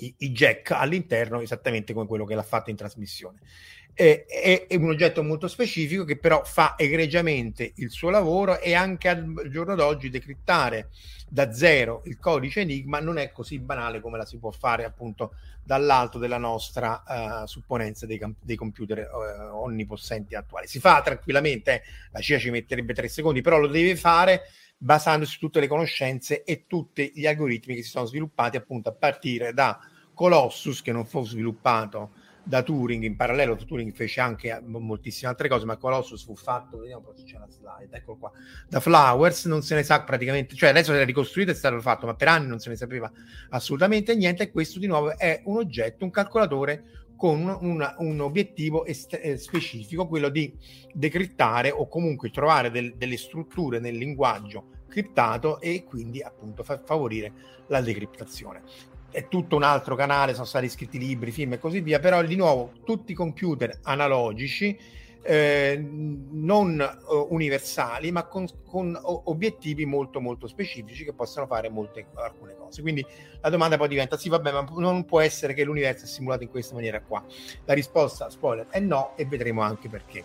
i, 0.01 0.13
i 0.15 0.31
jack 0.31 0.69
all'interno 0.69 1.41
esattamente 1.41 1.91
come 1.91 2.05
quello 2.05 2.23
che 2.23 2.35
l'ha 2.35 2.43
fatto 2.43 2.69
in 2.69 2.75
trasmissione 2.75 3.39
eh, 3.93 4.25
è, 4.25 4.67
è, 4.67 4.75
un 4.75 4.89
oggetto 4.89 5.23
molto 5.23 5.47
specifico 5.47 6.05
che 6.05 6.17
però 6.17 6.43
fa 6.43 6.75
egregiamente 6.77 7.73
il 7.75 7.89
suo 7.89 8.09
lavoro 8.09 8.59
e 8.59 8.73
anche 8.73 9.09
al 9.09 9.49
giorno 9.49 9.75
d'oggi 9.75 10.09
decrittare 10.09 10.89
da 11.27 11.51
zero 11.51 12.01
il 12.05 12.17
codice 12.17 12.61
Enigma 12.61 12.99
non 12.99 13.17
è 13.17 13.31
così 13.31 13.59
banale 13.59 13.99
come 13.99 14.17
la 14.17 14.25
si 14.25 14.37
può 14.37 14.51
fare 14.51 14.83
appunto 14.85 15.33
dall'alto 15.63 16.17
della 16.17 16.39
nostra 16.39 17.03
uh, 17.05 17.45
supponenza 17.45 18.07
dei, 18.07 18.19
dei 18.41 18.55
computer 18.55 19.07
uh, 19.07 19.55
onnipossenti 19.55 20.33
attuali. 20.33 20.65
Si 20.65 20.79
fa 20.79 21.01
tranquillamente, 21.01 21.73
eh, 21.73 21.83
la 22.11 22.21
CIA 22.21 22.39
ci 22.39 22.49
metterebbe 22.49 22.95
tre 22.95 23.07
secondi, 23.07 23.41
però 23.41 23.59
lo 23.59 23.67
deve 23.67 23.95
fare 23.95 24.43
basandosi 24.75 25.33
su 25.33 25.39
tutte 25.39 25.59
le 25.59 25.67
conoscenze 25.67 26.43
e 26.43 26.63
tutti 26.65 27.11
gli 27.13 27.27
algoritmi 27.27 27.75
che 27.75 27.83
si 27.83 27.89
sono 27.89 28.05
sviluppati 28.05 28.57
appunto 28.57 28.89
a 28.89 28.93
partire 28.93 29.53
da 29.53 29.79
Colossus 30.15 30.81
che 30.81 30.91
non 30.91 31.05
fu 31.05 31.23
sviluppato 31.23 32.13
da 32.49 32.63
Turing, 32.63 33.03
in 33.03 33.15
parallelo 33.15 33.55
Turing 33.55 33.93
fece 33.93 34.21
anche 34.21 34.59
moltissime 34.65 35.29
altre 35.29 35.47
cose, 35.47 35.65
ma 35.65 35.77
Colossus 35.77 36.25
fu 36.25 36.35
fatto, 36.35 36.79
vediamo 36.79 37.13
se 37.15 37.23
c'è 37.23 37.37
la 37.37 37.47
slide, 37.47 37.95
eccolo 37.95 38.17
qua, 38.17 38.31
da 38.67 38.79
Flowers, 38.79 39.45
non 39.45 39.61
se 39.61 39.75
ne 39.75 39.83
sa 39.83 40.01
praticamente, 40.01 40.55
cioè 40.55 40.69
adesso 40.69 40.91
è 40.91 41.05
ricostruito, 41.05 41.51
è 41.51 41.53
stato 41.53 41.79
fatto, 41.79 42.07
ma 42.07 42.15
per 42.15 42.27
anni 42.27 42.47
non 42.47 42.57
se 42.57 42.69
ne 42.69 42.75
sapeva 42.75 43.11
assolutamente 43.49 44.15
niente 44.15 44.41
e 44.41 44.51
questo 44.51 44.79
di 44.79 44.87
nuovo 44.87 45.15
è 45.15 45.43
un 45.45 45.57
oggetto, 45.57 46.03
un 46.03 46.09
calcolatore 46.09 46.83
con 47.15 47.39
un, 47.39 47.55
un, 47.61 47.95
un 47.97 48.19
obiettivo 48.19 48.83
est- 48.83 49.19
eh, 49.21 49.37
specifico, 49.37 50.07
quello 50.07 50.29
di 50.29 50.51
decrittare 50.91 51.69
o 51.69 51.87
comunque 51.87 52.31
trovare 52.31 52.71
del, 52.71 52.95
delle 52.95 53.17
strutture 53.17 53.79
nel 53.79 53.95
linguaggio 53.95 54.77
criptato 54.87 55.61
e 55.61 55.83
quindi 55.83 56.23
appunto 56.23 56.63
fa- 56.63 56.81
favorire 56.83 57.31
la 57.67 57.81
decriptazione 57.81 58.63
è 59.11 59.27
tutto 59.27 59.55
un 59.55 59.63
altro 59.63 59.95
canale, 59.95 60.33
sono 60.33 60.45
stati 60.45 60.69
scritti 60.69 60.97
libri, 60.97 61.31
film 61.31 61.53
e 61.53 61.59
così 61.59 61.81
via, 61.81 61.99
però 61.99 62.21
di 62.21 62.35
nuovo 62.35 62.71
tutti 62.83 63.13
computer 63.13 63.79
analogici, 63.83 64.77
eh, 65.21 65.77
non 65.77 66.99
uh, 67.07 67.27
universali, 67.29 68.11
ma 68.11 68.23
con, 68.23 68.47
con 68.65 68.97
obiettivi 69.01 69.85
molto 69.85 70.21
molto 70.21 70.47
specifici 70.47 71.03
che 71.03 71.13
possono 71.13 71.45
fare 71.45 71.69
molte, 71.69 72.07
alcune 72.15 72.55
cose. 72.57 72.81
Quindi 72.81 73.05
la 73.41 73.49
domanda 73.49 73.77
poi 73.77 73.87
diventa, 73.87 74.17
sì 74.17 74.29
vabbè, 74.29 74.51
ma 74.51 74.65
non 74.77 75.05
può 75.05 75.19
essere 75.19 75.53
che 75.53 75.63
l'universo 75.63 76.05
è 76.05 76.07
simulato 76.07 76.43
in 76.43 76.49
questa 76.49 76.73
maniera 76.73 77.01
qua. 77.01 77.23
La 77.65 77.73
risposta, 77.73 78.29
spoiler, 78.29 78.67
è 78.69 78.79
no 78.79 79.13
e 79.15 79.25
vedremo 79.25 79.61
anche 79.61 79.89
perché. 79.89 80.23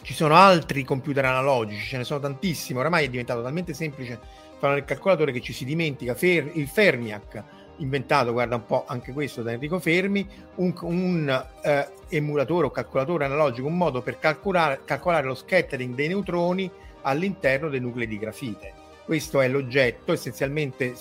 Ci 0.00 0.14
sono 0.14 0.34
altri 0.36 0.84
computer 0.84 1.24
analogici, 1.24 1.86
ce 1.86 1.96
ne 1.98 2.04
sono 2.04 2.20
tantissimi, 2.20 2.78
oramai 2.78 3.06
è 3.06 3.10
diventato 3.10 3.42
talmente 3.42 3.74
semplice 3.74 4.18
fare 4.58 4.78
il 4.78 4.84
calcolatore 4.84 5.32
che 5.32 5.40
ci 5.40 5.52
si 5.52 5.64
dimentica 5.64 6.14
fer- 6.14 6.56
il 6.56 6.66
Fermiac, 6.66 7.44
inventato, 7.78 8.32
guarda 8.32 8.56
un 8.56 8.64
po' 8.64 8.84
anche 8.86 9.12
questo 9.12 9.42
da 9.42 9.52
Enrico 9.52 9.78
Fermi, 9.78 10.26
un, 10.56 10.72
un 10.82 11.46
eh, 11.62 11.88
emulatore 12.08 12.66
o 12.66 12.70
calcolatore 12.70 13.24
analogico, 13.24 13.66
un 13.66 13.76
modo 13.76 14.02
per 14.02 14.18
calcolare, 14.18 14.80
calcolare 14.84 15.26
lo 15.26 15.34
scattering 15.34 15.94
dei 15.94 16.08
neutroni 16.08 16.70
all'interno 17.02 17.68
dei 17.68 17.80
nuclei 17.80 18.06
di 18.06 18.18
grafite. 18.18 18.72
Questo 19.04 19.40
è 19.40 19.48
l'oggetto, 19.48 20.12
essenzialmente 20.12 20.94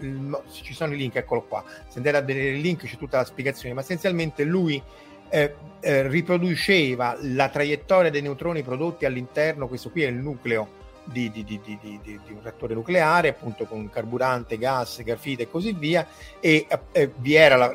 il, 0.00 0.42
ci 0.50 0.74
sono 0.74 0.94
i 0.94 0.96
link, 0.96 1.14
eccolo 1.14 1.42
qua, 1.42 1.62
se 1.86 1.98
andate 1.98 2.16
a 2.16 2.22
vedere 2.22 2.56
il 2.56 2.60
link 2.60 2.84
c'è 2.84 2.96
tutta 2.96 3.18
la 3.18 3.24
spiegazione, 3.24 3.72
ma 3.72 3.82
essenzialmente 3.82 4.42
lui 4.42 4.82
eh, 5.28 5.54
eh, 5.80 6.08
riproduceva 6.08 7.16
la 7.20 7.48
traiettoria 7.48 8.10
dei 8.10 8.22
neutroni 8.22 8.62
prodotti 8.62 9.04
all'interno, 9.04 9.68
questo 9.68 9.90
qui 9.90 10.02
è 10.02 10.08
il 10.08 10.16
nucleo 10.16 10.84
di, 11.06 11.30
di, 11.30 11.44
di, 11.44 11.60
di, 11.62 12.20
un 12.28 12.40
reattore 12.42 12.74
nucleare, 12.74 13.28
appunto 13.28 13.64
con 13.64 13.88
carburante, 13.90 14.58
gas, 14.58 15.02
grafite 15.02 15.44
e 15.44 15.50
così 15.50 15.72
via, 15.72 16.06
e 16.40 16.66
eh, 16.92 17.12
vi 17.16 17.34
erano 17.34 17.72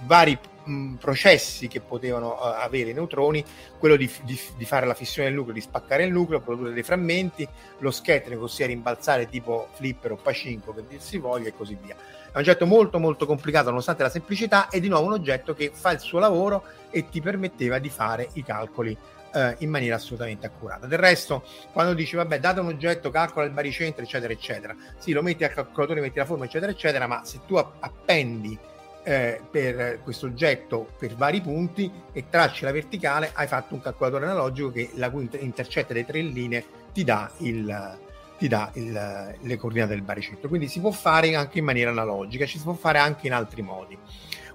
vari 0.00 0.38
mh, 0.64 0.94
processi 0.94 1.68
che 1.68 1.80
potevano 1.80 2.32
uh, 2.32 2.62
avere 2.62 2.90
i 2.90 2.94
neutroni, 2.94 3.44
quello 3.78 3.96
di, 3.96 4.08
fare 4.08 4.86
la 4.86 4.94
fissione 4.94 5.28
del 5.28 5.36
nucleo, 5.36 5.54
di 5.54 5.60
spaccare 5.60 6.04
il 6.04 6.12
nucleo, 6.12 6.40
produrre 6.40 6.72
dei 6.72 6.82
frammenti, 6.82 7.46
lo 7.78 7.90
scattering, 7.90 8.42
ossia 8.42 8.66
rimbalzare 8.66 9.28
tipo 9.28 9.68
flipper 9.72 10.12
o 10.12 10.16
pacinco 10.16 10.72
per 10.72 10.84
dir 10.84 11.00
si 11.00 11.18
voglia 11.18 11.48
e 11.48 11.54
così 11.54 11.76
via. 11.80 11.94
È 11.94 12.36
un 12.36 12.40
oggetto 12.40 12.66
molto 12.66 12.98
molto 12.98 13.26
complicato 13.26 13.68
nonostante 13.68 14.02
la 14.02 14.10
semplicità 14.10 14.68
e 14.68 14.80
di 14.80 14.88
nuovo 14.88 15.06
un 15.06 15.12
oggetto 15.12 15.54
che 15.54 15.70
fa 15.72 15.92
il 15.92 16.00
suo 16.00 16.18
lavoro 16.18 16.64
e 16.90 17.08
ti 17.08 17.20
permetteva 17.20 17.78
di 17.78 17.88
fare 17.88 18.28
i 18.34 18.42
calcoli 18.42 18.96
eh, 19.34 19.56
in 19.58 19.70
maniera 19.70 19.96
assolutamente 19.96 20.46
accurata. 20.46 20.86
Del 20.86 20.98
resto, 20.98 21.44
quando 21.72 21.92
dici, 21.92 22.16
vabbè, 22.16 22.38
date 22.38 22.60
un 22.60 22.68
oggetto, 22.68 23.10
calcola 23.10 23.44
il 23.44 23.52
baricentro, 23.52 24.02
eccetera, 24.02 24.32
eccetera, 24.32 24.74
sì, 24.98 25.12
lo 25.12 25.22
metti 25.22 25.44
al 25.44 25.52
calcolatore, 25.52 26.00
metti 26.00 26.18
la 26.18 26.24
forma, 26.24 26.44
eccetera, 26.44 26.70
eccetera, 26.70 27.06
ma 27.06 27.24
se 27.24 27.40
tu 27.46 27.56
appendi 27.56 28.56
eh, 29.02 29.40
per 29.50 30.00
questo 30.02 30.26
oggetto 30.26 30.88
per 30.98 31.14
vari 31.14 31.40
punti 31.40 31.90
e 32.12 32.24
tracci 32.30 32.64
la 32.64 32.72
verticale, 32.72 33.30
hai 33.34 33.46
fatto 33.46 33.74
un 33.74 33.80
calcolatore 33.80 34.24
analogico 34.24 34.70
che 34.70 34.90
la 34.94 35.10
cui 35.10 35.28
intercetta 35.40 35.92
delle 35.92 36.06
tre 36.06 36.22
linee 36.22 36.64
ti 36.92 37.04
dà 37.04 37.30
il, 37.38 37.98
ti 38.38 38.48
dà 38.48 38.70
il, 38.74 39.36
le 39.40 39.56
coordinate 39.56 39.92
del 39.92 40.02
baricentro. 40.02 40.48
Quindi 40.48 40.68
si 40.68 40.80
può 40.80 40.90
fare 40.90 41.34
anche 41.34 41.58
in 41.58 41.64
maniera 41.64 41.90
analogica, 41.90 42.46
ci 42.46 42.56
si 42.56 42.64
può 42.64 42.74
fare 42.74 42.98
anche 42.98 43.26
in 43.26 43.34
altri 43.34 43.62
modi. 43.62 43.98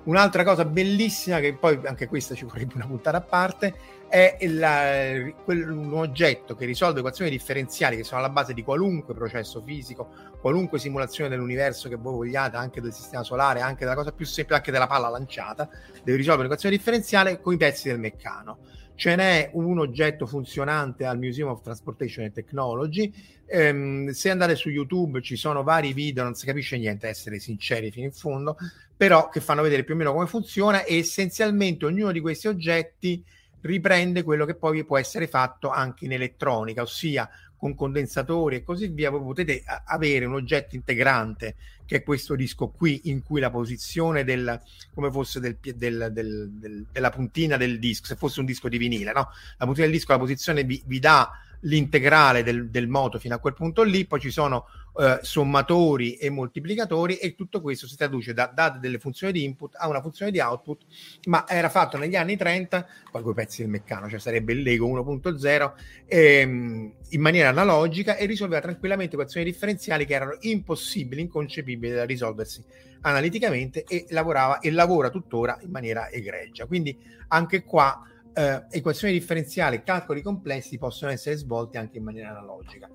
Un'altra 0.02 0.44
cosa 0.44 0.64
bellissima, 0.66 1.40
che 1.40 1.54
poi 1.54 1.80
anche 1.84 2.08
questa 2.08 2.34
ci 2.34 2.46
vorrebbe 2.46 2.74
una 2.76 2.88
puntata 2.88 3.18
a 3.18 3.22
parte, 3.22 3.76
è 4.10 4.38
il, 4.42 5.36
quel, 5.44 5.70
un 5.70 5.94
oggetto 5.94 6.56
che 6.56 6.66
risolve 6.66 7.00
equazioni 7.00 7.30
differenziali 7.30 7.96
che 7.96 8.04
sono 8.04 8.20
alla 8.20 8.30
base 8.30 8.54
di 8.54 8.64
qualunque 8.64 9.14
processo 9.14 9.62
fisico, 9.62 10.10
qualunque 10.42 10.80
simulazione 10.80 11.30
dell'universo 11.30 11.88
che 11.88 11.96
voi 11.96 12.14
vogliate, 12.14 12.58
anche 12.58 12.82
del 12.82 12.92
sistema 12.92 13.24
solare, 13.24 13.62
anche 13.62 13.84
della 13.84 13.96
cosa 13.96 14.12
più 14.12 14.26
semplice, 14.26 14.60
anche 14.60 14.72
della 14.72 14.88
palla 14.88 15.10
lanciata, 15.10 15.70
deve 16.04 16.18
risolvere 16.18 16.48
un'equazione 16.48 16.76
differenziale 16.76 17.40
con 17.40 17.54
i 17.54 17.58
pezzi 17.58 17.88
del 17.88 18.00
meccano. 18.00 18.58
Ce 18.96 19.16
n'è 19.16 19.52
un 19.54 19.80
oggetto 19.80 20.26
funzionante 20.26 21.06
al 21.06 21.18
Museum 21.18 21.52
of 21.52 21.62
Transportation 21.62 22.26
and 22.26 22.34
Technology. 22.34 23.14
Ehm, 23.46 24.10
se 24.10 24.30
andate 24.30 24.56
su 24.56 24.70
YouTube 24.70 25.22
ci 25.22 25.38
sono 25.38 25.64
vari 25.64 25.94
video, 25.94 26.24
non 26.24 26.34
si 26.34 26.46
capisce 26.46 26.78
niente, 26.78 27.08
essere 27.08 27.40
sinceri 27.40 27.92
fino 27.92 28.08
in 28.08 28.12
fondo, 28.12 28.58
però 28.98 29.30
che 29.30 29.40
fanno 29.40 29.62
vedere 29.62 29.86
più 29.86 29.94
o 29.94 29.98
meno 29.98 30.12
come 30.12 30.28
funziona 30.28 30.84
e 30.84 30.98
essenzialmente 30.98 31.86
ognuno 31.86 32.12
di 32.12 32.20
questi 32.20 32.48
oggetti 32.50 33.24
riprende 33.62 34.24
quello 34.24 34.46
che 34.46 34.56
poi 34.56 34.86
può 34.86 34.98
essere 34.98 35.28
fatto 35.28 35.70
anche 35.70 36.06
in 36.06 36.14
elettronica, 36.14 36.82
ossia 36.82 37.30
con 37.58 37.76
condensatori 37.76 38.56
e 38.56 38.64
così 38.64 38.88
via, 38.88 39.10
voi 39.10 39.22
potete 39.22 39.64
avere 39.86 40.24
un 40.24 40.34
oggetto 40.34 40.76
integrante 40.76 41.56
che 41.86 41.98
è 41.98 42.04
questo 42.04 42.36
disco 42.36 42.70
qui, 42.70 43.02
in 43.06 43.22
cui 43.22 43.42
la 43.42 43.50
posizione 43.50 44.24
del 44.24 44.62
come 44.94 45.12
fosse 45.12 45.42
del, 45.42 45.58
del, 45.60 46.10
del, 46.12 46.86
della 46.90 47.10
puntina 47.10 47.58
del 47.58 47.78
disco, 47.78 48.06
se 48.06 48.16
fosse 48.16 48.40
un 48.40 48.46
disco 48.46 48.70
di 48.70 48.78
vinile, 48.78 49.12
no? 49.12 49.30
La 49.58 49.66
puntina 49.66 49.88
del 49.88 49.96
disco, 49.96 50.14
la 50.14 50.20
posizione 50.20 50.64
vi, 50.64 50.82
vi 50.86 51.00
dà 51.00 51.32
l'integrale 51.62 52.44
del, 52.44 52.70
del 52.70 52.88
moto 52.88 53.20
fino 53.20 53.36
a 53.36 53.40
quel 53.40 53.54
punto 53.54 53.84
lì, 53.84 54.06
poi 54.06 54.22
ci 54.22 54.32
sono 54.32 54.68
eh, 54.98 55.20
sommatori 55.22 56.16
e 56.16 56.30
moltiplicatori 56.30 57.18
e 57.18 57.36
tutto 57.36 57.62
questo 57.62 57.88
si 57.88 57.96
traduce 57.96 58.34
da 58.34 58.52
date 58.54 58.80
delle 58.80 59.00
funzioni 59.00 59.34
di 59.34 59.44
input 59.44 59.76
a 59.78 59.88
una 59.88 60.02
funzione 60.02 60.32
di 60.32 60.40
output, 60.40 60.86
ma 61.28 61.46
era 61.48 61.70
fatto 61.70 61.98
negli 61.98 62.16
anni 62.16 62.36
30 62.36 62.88
con 63.12 63.22
quei 63.22 63.34
pezzi 63.34 63.62
del 63.62 63.70
meccano, 63.70 64.10
cioè 64.10 64.20
sarebbe 64.20 64.54
il 64.54 64.62
Lego 64.62 64.88
1.0 64.88 65.72
ehm, 66.06 66.94
in 67.10 67.22
maniera 67.22 67.50
analogica 67.50 68.16
e 68.16 68.26
risolveva 68.26 68.62
tranquillamente 68.62 69.16
equazioni 69.16 69.46
differenziali 69.46 70.06
che 70.06 70.14
erano 70.14 70.38
impossibili, 70.42 71.22
inconcepibili 71.22 71.94
da 71.94 72.06
risolversi 72.06 72.64
analiticamente 73.02 73.84
e 73.88 74.06
lavorava 74.10 74.60
e 74.60 74.72
lavora 74.72 75.10
tuttora 75.10 75.58
in 75.62 75.72
maniera 75.72 76.10
egregia. 76.10 76.66
Quindi 76.66 76.98
anche 77.30 77.64
qua 77.64 78.04
eh, 78.34 78.66
equazioni 78.70 79.14
differenziali, 79.14 79.84
calcoli 79.84 80.22
complessi 80.22 80.78
possono 80.78 81.12
essere 81.12 81.36
svolti 81.36 81.78
anche 81.78 81.98
in 81.98 82.04
maniera 82.04 82.30
analogica. 82.30 82.90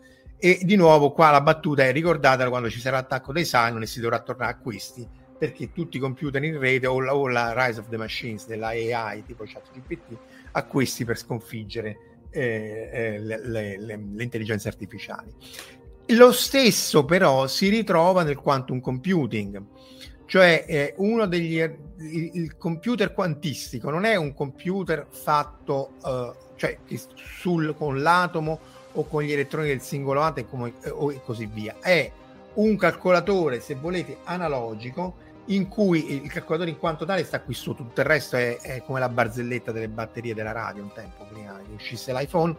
E 0.45 0.59
di 0.63 0.77
nuovo 0.77 1.11
qua 1.13 1.31
la 1.31 1.41
battuta 1.41 1.85
è 1.85 1.91
ricordata 1.91 2.47
quando 2.51 2.69
ci 2.69 2.79
sarà 2.79 2.99
l'attacco 2.99 3.33
dei 3.33 3.47
Simon 3.47 3.81
e 3.81 3.87
si 3.87 3.99
dovrà 3.99 4.19
tornare 4.21 4.53
a 4.53 4.57
questi 4.59 5.09
perché 5.39 5.73
tutti 5.73 5.97
i 5.97 6.01
computer 6.01 6.45
in 6.45 6.59
rete 6.59 6.87
o 6.87 7.01
la, 7.01 7.17
o 7.17 7.29
la 7.29 7.55
Rise 7.57 7.81
of 7.81 7.89
the 7.89 7.97
Machines 7.97 8.47
della 8.47 8.67
AI 8.67 9.25
tipo 9.25 9.45
ChatGPT 9.47 10.19
a 10.53 10.65
questi 10.65 11.07
per 11.07 11.17
sconfiggere 11.17 11.97
eh, 12.29 12.91
eh, 12.93 13.19
le, 13.21 13.41
le, 13.49 13.79
le, 13.79 14.01
le 14.13 14.23
intelligenze 14.23 14.69
artificiali. 14.69 15.33
Lo 16.09 16.31
stesso 16.31 17.07
però 17.07 17.47
si 17.47 17.71
ritrova 17.71 18.23
nel 18.23 18.37
quantum 18.37 18.81
computing, 18.81 19.63
cioè 20.27 20.67
eh, 20.69 20.95
uno 20.99 21.27
degli 21.27 21.57
il, 21.57 22.31
il, 22.35 22.57
computer 22.59 23.15
quantistico 23.15 23.89
non 23.89 24.05
è 24.05 24.15
un 24.17 24.35
computer 24.35 25.07
fatto 25.09 25.93
uh, 26.03 26.35
cioè 26.57 26.77
sul, 27.15 27.75
con 27.75 28.03
l'atomo 28.03 28.83
o 28.95 29.07
con 29.07 29.23
gli 29.23 29.33
elettroni 29.33 29.69
del 29.69 29.81
singolo 29.81 30.35
e, 30.35 30.47
come, 30.49 30.73
eh, 30.83 31.15
e 31.15 31.21
così 31.25 31.47
via. 31.47 31.77
È 31.81 32.11
un 32.55 32.77
calcolatore, 32.77 33.61
se 33.61 33.75
volete, 33.75 34.19
analogico 34.25 35.23
in 35.47 35.69
cui 35.69 36.23
il 36.23 36.31
calcolatore 36.31 36.71
in 36.71 36.79
quanto 36.79 37.05
tale 37.05 37.25
sta 37.25 37.41
qui 37.41 37.55
sotto, 37.55 37.83
tutto 37.83 38.01
il 38.01 38.07
resto 38.07 38.37
è, 38.37 38.59
è 38.59 38.83
come 38.83 39.01
la 39.01 39.09
barzelletta 39.09 39.73
delle 39.73 39.89
batterie 39.89 40.35
della 40.35 40.53
radio 40.53 40.83
un 40.83 40.93
tempo 40.93 41.25
prima 41.31 41.59
che 41.59 41.75
uscisse 41.75 42.13
l'iPhone. 42.13 42.57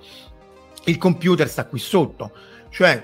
Il 0.85 0.97
computer 0.97 1.49
sta 1.49 1.65
qui 1.65 1.79
sotto, 1.79 2.31
cioè 2.69 3.03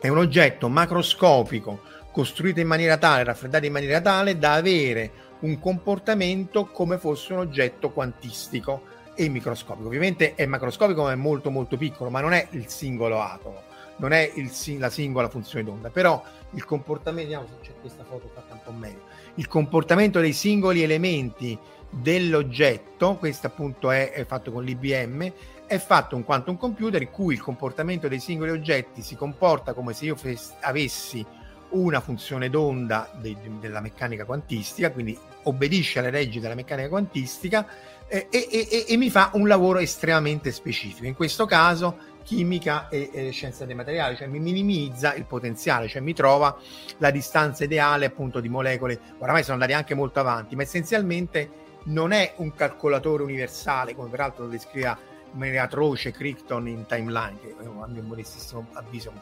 è 0.00 0.08
un 0.08 0.18
oggetto 0.18 0.68
macroscopico 0.68 1.80
costruito 2.10 2.60
in 2.60 2.66
maniera 2.66 2.96
tale, 2.96 3.24
raffreddato 3.24 3.66
in 3.66 3.72
maniera 3.72 4.00
tale 4.00 4.38
da 4.38 4.54
avere 4.54 5.28
un 5.40 5.58
comportamento 5.58 6.66
come 6.66 6.98
fosse 6.98 7.32
un 7.32 7.40
oggetto 7.40 7.90
quantistico 7.90 8.82
e 9.14 9.28
microscopico. 9.28 9.86
Ovviamente 9.86 10.34
è 10.34 10.46
macroscopico, 10.46 11.02
ma 11.02 11.12
è 11.12 11.16
molto 11.16 11.50
molto 11.50 11.76
piccolo, 11.76 12.10
ma 12.10 12.20
non 12.20 12.32
è 12.32 12.48
il 12.50 12.68
singolo 12.68 13.20
atomo, 13.20 13.62
non 13.96 14.12
è 14.12 14.30
il, 14.34 14.50
la 14.78 14.90
singola 14.90 15.28
funzione 15.28 15.64
d'onda, 15.64 15.90
però 15.90 16.22
il 16.52 16.64
comportamento, 16.64 17.22
vediamo 17.22 17.46
se 17.46 17.66
c'è 17.66 17.72
questa 17.80 18.04
foto 18.04 18.30
fatta 18.32 18.54
un 18.54 18.60
po' 18.64 18.72
meglio, 18.72 19.02
il 19.34 19.46
comportamento 19.46 20.20
dei 20.20 20.32
singoli 20.32 20.82
elementi 20.82 21.58
dell'oggetto, 21.90 23.16
questo 23.16 23.48
appunto 23.48 23.90
è, 23.90 24.12
è 24.12 24.24
fatto 24.24 24.52
con 24.52 24.64
l'IBM, 24.64 25.32
è 25.66 25.78
fatto 25.78 26.16
un 26.16 26.24
quantum 26.24 26.56
computer 26.56 27.00
in 27.00 27.10
cui 27.10 27.34
il 27.34 27.42
comportamento 27.42 28.08
dei 28.08 28.20
singoli 28.20 28.50
oggetti 28.50 29.02
si 29.02 29.16
comporta 29.16 29.72
come 29.72 29.92
se 29.92 30.06
io 30.06 30.16
fes- 30.16 30.54
avessi 30.60 31.24
una 31.70 32.00
funzione 32.00 32.50
d'onda 32.50 33.10
de- 33.20 33.36
de- 33.40 33.58
della 33.60 33.80
meccanica 33.80 34.24
quantistica, 34.24 34.90
quindi 34.90 35.16
obbedisce 35.44 36.00
alle 36.00 36.10
leggi 36.10 36.40
della 36.40 36.54
meccanica 36.54 36.88
quantistica 36.88 37.66
e, 38.10 38.26
e, 38.28 38.86
e, 38.88 38.96
mi 38.96 39.08
fa 39.08 39.30
un 39.34 39.46
lavoro 39.46 39.78
estremamente 39.78 40.50
specifico. 40.50 41.06
In 41.06 41.14
questo 41.14 41.46
caso 41.46 41.96
chimica 42.24 42.88
e, 42.88 43.08
e, 43.12 43.30
scienza 43.30 43.64
dei 43.64 43.76
materiali, 43.76 44.16
cioè 44.16 44.26
mi 44.26 44.40
minimizza 44.40 45.14
il 45.14 45.26
potenziale, 45.26 45.86
cioè 45.86 46.02
mi 46.02 46.12
trova 46.12 46.58
la 46.98 47.12
distanza 47.12 47.62
ideale 47.62 48.06
appunto 48.06 48.40
di 48.40 48.48
molecole. 48.48 48.98
Oramai 49.18 49.42
sono 49.42 49.54
andati 49.54 49.74
anche 49.74 49.94
molto 49.94 50.18
avanti, 50.18 50.56
ma 50.56 50.62
essenzialmente 50.62 51.50
non 51.84 52.10
è 52.10 52.34
un 52.38 52.52
calcolatore 52.52 53.22
universale, 53.22 53.94
come 53.94 54.10
peraltro 54.10 54.44
lo 54.44 54.50
descrive 54.50 54.96
in 55.32 55.38
maniera 55.38 55.62
atroce 55.62 56.10
Crichton 56.10 56.66
in 56.66 56.86
Timeline, 56.86 57.38
che 57.40 57.54
a 57.60 57.86
mio 57.86 58.02
modestissimo 58.02 58.66
avviso 58.72 59.12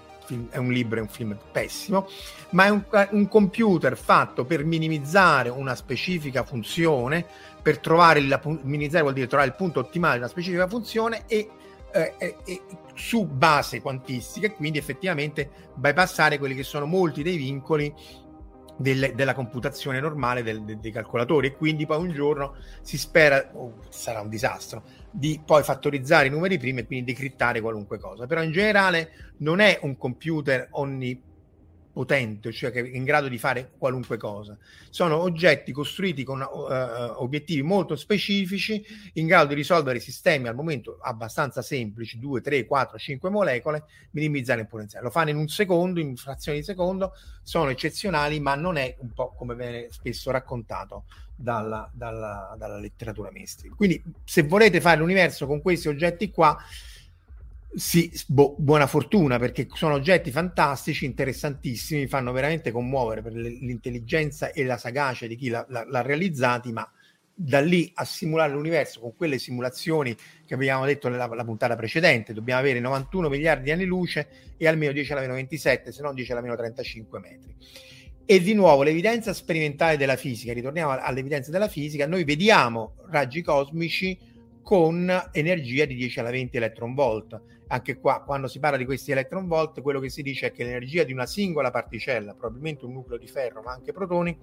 è 0.50 0.56
un 0.56 0.72
libro, 0.72 0.98
è 0.98 1.02
un 1.02 1.08
film 1.08 1.36
pessimo, 1.52 2.08
ma 2.50 2.64
è 2.64 2.68
un, 2.70 2.84
un 3.10 3.28
computer 3.28 3.96
fatto 3.96 4.44
per 4.44 4.64
minimizzare 4.64 5.48
una 5.48 5.74
specifica 5.74 6.44
funzione 6.44 7.26
per 7.60 7.78
trovare 7.80 8.20
il 8.20 8.40
minimizzare 8.62 9.02
vuol 9.02 9.14
dire 9.14 9.26
trovare 9.26 9.48
il 9.48 9.54
punto 9.54 9.80
ottimale 9.80 10.14
di 10.14 10.20
una 10.20 10.28
specifica 10.28 10.66
funzione 10.66 11.24
e, 11.26 11.48
eh, 11.92 12.36
e, 12.44 12.62
su 12.94 13.26
base 13.26 13.80
quantistica 13.80 14.46
e 14.46 14.54
quindi 14.54 14.78
effettivamente 14.78 15.50
bypassare 15.74 16.38
quelli 16.38 16.54
che 16.54 16.62
sono 16.62 16.86
molti 16.86 17.22
dei 17.22 17.36
vincoli 17.36 17.94
del, 18.78 19.12
della 19.14 19.34
computazione 19.34 20.00
normale 20.00 20.42
del, 20.42 20.62
del, 20.62 20.78
dei 20.78 20.92
calcolatori 20.92 21.48
e 21.48 21.56
quindi 21.56 21.84
poi 21.84 21.98
un 21.98 22.12
giorno 22.12 22.54
si 22.80 22.96
spera, 22.96 23.50
oh, 23.52 23.80
sarà 23.90 24.20
un 24.20 24.28
disastro, 24.28 24.82
di 25.10 25.40
poi 25.44 25.62
fattorizzare 25.62 26.28
i 26.28 26.30
numeri 26.30 26.58
primi 26.58 26.80
e 26.80 26.86
quindi 26.86 27.12
decrittare 27.12 27.60
qualunque 27.60 27.98
cosa. 27.98 28.26
Però 28.26 28.42
in 28.42 28.52
generale 28.52 29.34
non 29.38 29.60
è 29.60 29.78
un 29.82 29.96
computer 29.98 30.68
ogni 30.70 31.20
potente, 31.98 32.52
cioè 32.52 32.70
che 32.70 32.78
è 32.78 32.96
in 32.96 33.02
grado 33.02 33.26
di 33.26 33.38
fare 33.38 33.72
qualunque 33.76 34.18
cosa. 34.18 34.56
Sono 34.88 35.16
oggetti 35.16 35.72
costruiti 35.72 36.22
con 36.22 36.40
uh, 36.40 37.20
obiettivi 37.20 37.62
molto 37.62 37.96
specifici, 37.96 38.84
in 39.14 39.26
grado 39.26 39.48
di 39.48 39.54
risolvere 39.54 39.98
sistemi 39.98 40.46
al 40.46 40.54
momento 40.54 40.98
abbastanza 41.02 41.60
semplici, 41.60 42.20
2, 42.20 42.40
3, 42.40 42.66
4, 42.66 42.98
5 42.98 43.30
molecole, 43.30 43.82
minimizzare 44.12 44.60
il 44.60 44.68
potenziale. 44.68 45.06
Lo 45.06 45.10
fanno 45.10 45.30
in 45.30 45.38
un 45.38 45.48
secondo, 45.48 45.98
in 45.98 46.14
frazioni 46.14 46.58
di 46.58 46.64
secondo, 46.64 47.14
sono 47.42 47.68
eccezionali, 47.70 48.38
ma 48.38 48.54
non 48.54 48.76
è 48.76 48.94
un 49.00 49.12
po' 49.12 49.34
come 49.36 49.56
viene 49.56 49.88
spesso 49.90 50.30
raccontato 50.30 51.02
dalla, 51.34 51.90
dalla, 51.92 52.54
dalla 52.56 52.78
letteratura 52.78 53.32
mainstream. 53.32 53.74
Quindi 53.74 54.00
se 54.22 54.44
volete 54.44 54.80
fare 54.80 55.00
l'universo 55.00 55.48
con 55.48 55.60
questi 55.60 55.88
oggetti 55.88 56.30
qua, 56.30 56.56
sì, 57.74 58.10
bo- 58.26 58.54
buona 58.58 58.86
fortuna 58.86 59.38
perché 59.38 59.66
sono 59.72 59.94
oggetti 59.94 60.30
fantastici, 60.30 61.04
interessantissimi, 61.04 62.06
fanno 62.06 62.32
veramente 62.32 62.70
commuovere 62.70 63.22
per 63.22 63.32
l'intelligenza 63.32 64.52
e 64.52 64.64
la 64.64 64.78
sagacia 64.78 65.26
di 65.26 65.36
chi 65.36 65.48
l'ha, 65.48 65.66
l'ha, 65.68 66.02
realizzati, 66.02 66.72
ma 66.72 66.90
da 67.34 67.60
lì 67.60 67.90
a 67.94 68.04
simulare 68.04 68.52
l'universo 68.52 69.00
con 69.00 69.14
quelle 69.14 69.38
simulazioni 69.38 70.16
che 70.44 70.54
abbiamo 70.54 70.84
detto 70.86 71.08
nella 71.08 71.28
puntata 71.44 71.76
precedente, 71.76 72.32
dobbiamo 72.32 72.60
avere 72.60 72.80
91 72.80 73.28
miliardi 73.28 73.64
di 73.64 73.70
anni 73.70 73.84
luce 73.84 74.54
e 74.56 74.66
almeno 74.66 74.92
10 74.92 75.12
alla 75.12 75.20
meno 75.20 75.34
27, 75.34 75.92
se 75.92 76.02
non 76.02 76.14
10 76.14 76.32
alla 76.32 76.40
meno 76.40 76.56
35 76.56 77.20
metri. 77.20 77.54
E 78.24 78.40
di 78.40 78.54
nuovo 78.54 78.82
l'evidenza 78.82 79.32
sperimentale 79.32 79.96
della 79.96 80.16
fisica, 80.16 80.52
ritorniamo 80.52 80.90
all'evidenza 80.90 81.50
della 81.50 81.68
fisica, 81.68 82.06
noi 82.06 82.24
vediamo 82.24 82.94
raggi 83.08 83.42
cosmici 83.42 84.18
con 84.68 85.10
energia 85.32 85.86
di 85.86 85.94
10 85.94 86.20
alla 86.20 86.28
20 86.28 86.58
electron 86.58 86.92
volt 86.92 87.40
anche 87.68 87.98
qua, 87.98 88.22
quando 88.22 88.48
si 88.48 88.58
parla 88.58 88.76
di 88.76 88.84
questi 88.84 89.12
electron 89.12 89.46
volt, 89.46 89.80
quello 89.80 89.98
che 89.98 90.10
si 90.10 90.20
dice 90.20 90.48
è 90.48 90.52
che 90.52 90.62
l'energia 90.62 91.04
di 91.04 91.14
una 91.14 91.24
singola 91.24 91.70
particella, 91.70 92.34
probabilmente 92.34 92.84
un 92.84 92.92
nucleo 92.92 93.16
di 93.16 93.26
ferro, 93.26 93.62
ma 93.62 93.72
anche 93.72 93.92
protoni, 93.92 94.36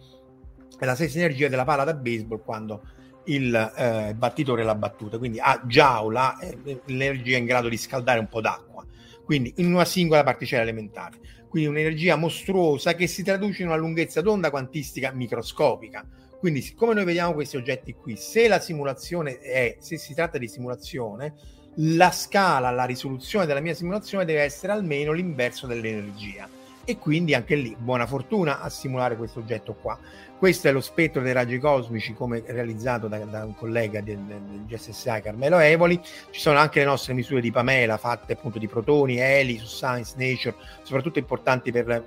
è 0.80 0.84
la 0.84 0.96
stessa 0.96 1.20
energia 1.20 1.48
della 1.48 1.64
palla 1.64 1.84
da 1.84 1.94
baseball 1.94 2.44
quando 2.44 2.82
il 3.26 3.54
eh, 3.78 4.16
battitore 4.16 4.64
l'ha 4.64 4.74
battuta. 4.74 5.20
Quindi 5.20 5.40
a 5.40 5.62
giaula 5.64 6.40
eh, 6.40 6.82
l'energia 6.86 7.38
in 7.38 7.46
grado 7.46 7.70
di 7.70 7.78
scaldare 7.78 8.18
un 8.18 8.28
po' 8.28 8.42
d'acqua. 8.42 8.84
Quindi 9.24 9.54
in 9.58 9.72
una 9.72 9.86
singola 9.86 10.24
particella 10.24 10.64
elementare. 10.64 11.18
Quindi 11.48 11.70
un'energia 11.70 12.16
mostruosa 12.16 12.96
che 12.96 13.06
si 13.06 13.24
traduce 13.24 13.62
in 13.62 13.68
una 13.68 13.78
lunghezza 13.78 14.22
d'onda 14.22 14.50
quantistica 14.50 15.12
microscopica. 15.12 16.04
Quindi, 16.39 16.62
siccome 16.62 16.93
noi 16.93 17.06
vediamo 17.06 17.34
questi 17.34 17.58
oggetti 17.58 17.93
qui, 17.93 18.15
se 18.15 18.48
la 18.48 18.60
simulazione 18.60 19.39
è, 19.39 19.78
se 19.80 19.98
si 19.98 20.13
tratta 20.13 20.38
di 20.38 20.48
simulazione, 20.48 21.34
la 21.76 22.12
scala, 22.12 22.71
la 22.71 22.86
risoluzione 22.86 23.45
della 23.45 23.60
mia 23.60 23.74
simulazione 23.74 24.26
deve 24.26 24.41
essere 24.41 24.71
almeno 24.71 25.12
l'inverso 25.12 25.67
dell'energia 25.67 26.48
e 26.86 26.98
quindi 27.00 27.34
anche 27.34 27.56
lì 27.56 27.76
buona 27.78 28.06
fortuna 28.06 28.62
a 28.62 28.69
simulare 28.69 29.17
questo 29.17 29.39
oggetto 29.39 29.74
qua. 29.74 30.00
Questo 30.45 30.67
è 30.67 30.71
lo 30.71 30.79
spettro 30.79 31.23
dei 31.23 31.34
raggi 31.34 31.58
cosmici 31.58 32.13
come 32.13 32.43
realizzato 32.45 33.08
da, 33.08 33.17
da 33.17 33.45
un 33.45 33.55
collega 33.55 33.99
del, 33.99 34.19
del, 34.19 34.65
GSSI 34.67 35.21
Carmelo 35.23 35.58
Evoli. 35.58 35.99
Ci 36.29 36.39
sono 36.39 36.60
anche 36.60 36.81
le 36.81 36.86
nostre 36.86 37.15
misure 37.15 37.41
di 37.41 37.49
Pamela 37.49 37.97
fatte 37.97 38.34
appunto 38.34 38.60
di 38.60 38.67
protoni, 38.67 39.17
eli 39.17 39.58
su 39.58 39.65
Science, 39.65 40.13
Nature, 40.15 40.53
soprattutto 40.84 41.17
importanti 41.17 41.71
per 41.71 41.88
la, 41.88 42.03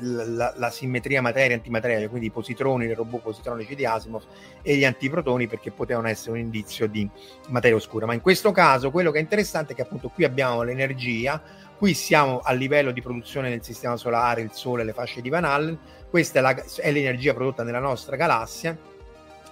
la, 0.00 0.54
la 0.56 0.70
simmetria 0.70 1.20
materia-antimateria, 1.22 2.08
quindi 2.08 2.28
i 2.28 2.30
positroni, 2.30 2.86
le 2.86 2.94
robot 2.94 3.20
positronici 3.20 3.74
di 3.74 3.84
Asimov 3.84 4.22
e 4.62 4.76
gli 4.76 4.84
antiprotoni 4.84 5.48
perché 5.48 5.72
potevano 5.72 6.06
essere 6.06 6.30
un 6.30 6.38
indizio 6.38 6.86
di 6.86 7.10
materia 7.48 7.76
oscura. 7.76 8.06
Ma 8.06 8.14
in 8.14 8.20
questo 8.20 8.52
caso 8.52 8.92
quello 8.92 9.10
che 9.10 9.18
è 9.18 9.22
interessante 9.22 9.72
è 9.72 9.74
che 9.74 9.82
appunto 9.82 10.08
qui 10.08 10.22
abbiamo 10.22 10.62
l'energia 10.62 11.42
Qui 11.82 11.94
siamo 11.94 12.38
a 12.38 12.52
livello 12.52 12.92
di 12.92 13.02
produzione 13.02 13.48
nel 13.48 13.64
sistema 13.64 13.96
solare, 13.96 14.40
il 14.40 14.52
Sole, 14.52 14.84
le 14.84 14.92
fasce 14.92 15.20
di 15.20 15.28
Van 15.28 15.42
Allen. 15.42 15.76
Questa 16.08 16.38
è, 16.38 16.40
la, 16.40 16.54
è 16.76 16.92
l'energia 16.92 17.34
prodotta 17.34 17.64
nella 17.64 17.80
nostra 17.80 18.14
galassia, 18.14 18.78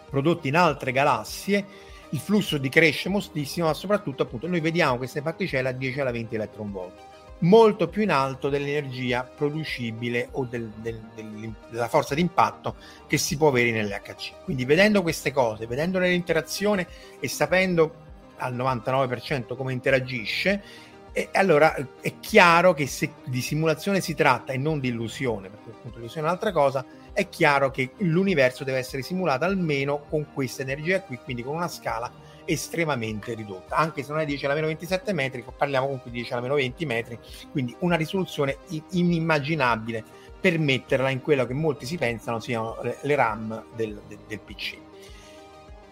prodotta 0.09 0.47
in 0.47 0.55
altre 0.55 0.93
galassie 0.93 1.67
il 2.11 2.21
flusso 2.21 2.57
decresce 2.57 3.09
moltissimo, 3.09 3.67
ma 3.67 3.75
soprattutto 3.75 4.23
appunto 4.23 4.47
noi 4.47 4.61
vediamo 4.61 4.97
queste 4.97 5.23
particelle 5.23 5.71
a 5.71 5.73
10 5.73 6.03
alla 6.03 6.13
20 6.13 6.35
electron 6.37 6.71
volt, 6.71 6.95
molto 7.41 7.89
più 7.89 8.03
in 8.03 8.13
alto 8.13 8.49
dell'energia 8.49 9.25
producibile 9.25 10.29
o 10.31 10.45
del, 10.45 10.71
del, 10.77 11.01
del, 11.13 11.53
della 11.69 11.89
forza 11.89 12.15
d'impatto 12.15 12.77
che 13.09 13.19
si 13.19 13.37
può 13.37 13.49
avere 13.49 13.73
nell'HC. 13.73 14.45
Quindi 14.45 14.65
vedendo 14.65 15.03
queste 15.03 15.33
cose, 15.33 15.67
vedendo 15.67 15.99
l'interazione 15.99 16.87
e 17.19 17.27
sapendo 17.27 18.07
al 18.37 18.55
99% 18.55 19.57
come 19.57 19.73
interagisce, 19.73 20.63
e 21.31 21.39
allora 21.39 21.75
è 22.01 22.21
chiaro 22.21 22.73
che 22.73 22.87
se 22.87 23.13
di 23.25 23.41
simulazione 23.41 24.01
si 24.01 24.15
tratta 24.15 24.53
e 24.53 24.57
non 24.57 24.81
di 24.81 24.89
illusione, 24.89 25.49
perché 25.49 25.71
appunto 25.71 25.99
l'illusione 25.99 26.27
è 26.27 26.31
un'altra 26.31 26.53
cosa, 26.53 26.85
è 27.13 27.29
chiaro 27.29 27.71
che 27.71 27.93
l'universo 27.99 28.65
deve 28.65 28.79
essere 28.79 29.03
simulato 29.03 29.45
almeno 29.45 30.05
con 30.09 30.33
questa 30.33 30.63
energia 30.63 31.03
qui, 31.03 31.19
quindi 31.23 31.43
con 31.43 31.57
una 31.57 31.69
scala 31.69 32.11
estremamente 32.45 33.35
ridotta, 33.35 33.77
anche 33.77 34.03
se 34.03 34.11
non 34.11 34.21
è 34.21 34.25
10 34.25 34.45
alla 34.45 34.55
meno 34.55 34.67
27 34.69 35.13
metri, 35.13 35.45
parliamo 35.57 35.87
comunque 35.87 36.11
di 36.11 36.19
10 36.19 36.33
alla 36.33 36.43
meno 36.43 36.55
20 36.55 36.87
metri, 36.87 37.19
quindi 37.51 37.75
una 37.81 37.97
risoluzione 37.97 38.59
inimmaginabile 38.91 40.03
per 40.41 40.59
metterla 40.59 41.11
in 41.11 41.21
quello 41.21 41.47
che 41.47 41.53
molti 41.53 41.87
si 41.87 41.97
pensano 41.99 42.41
siano 42.41 42.79
le 42.81 43.15
RAM 43.15 43.65
del, 43.75 44.01
del, 44.09 44.19
del 44.27 44.41
PC. 44.41 44.89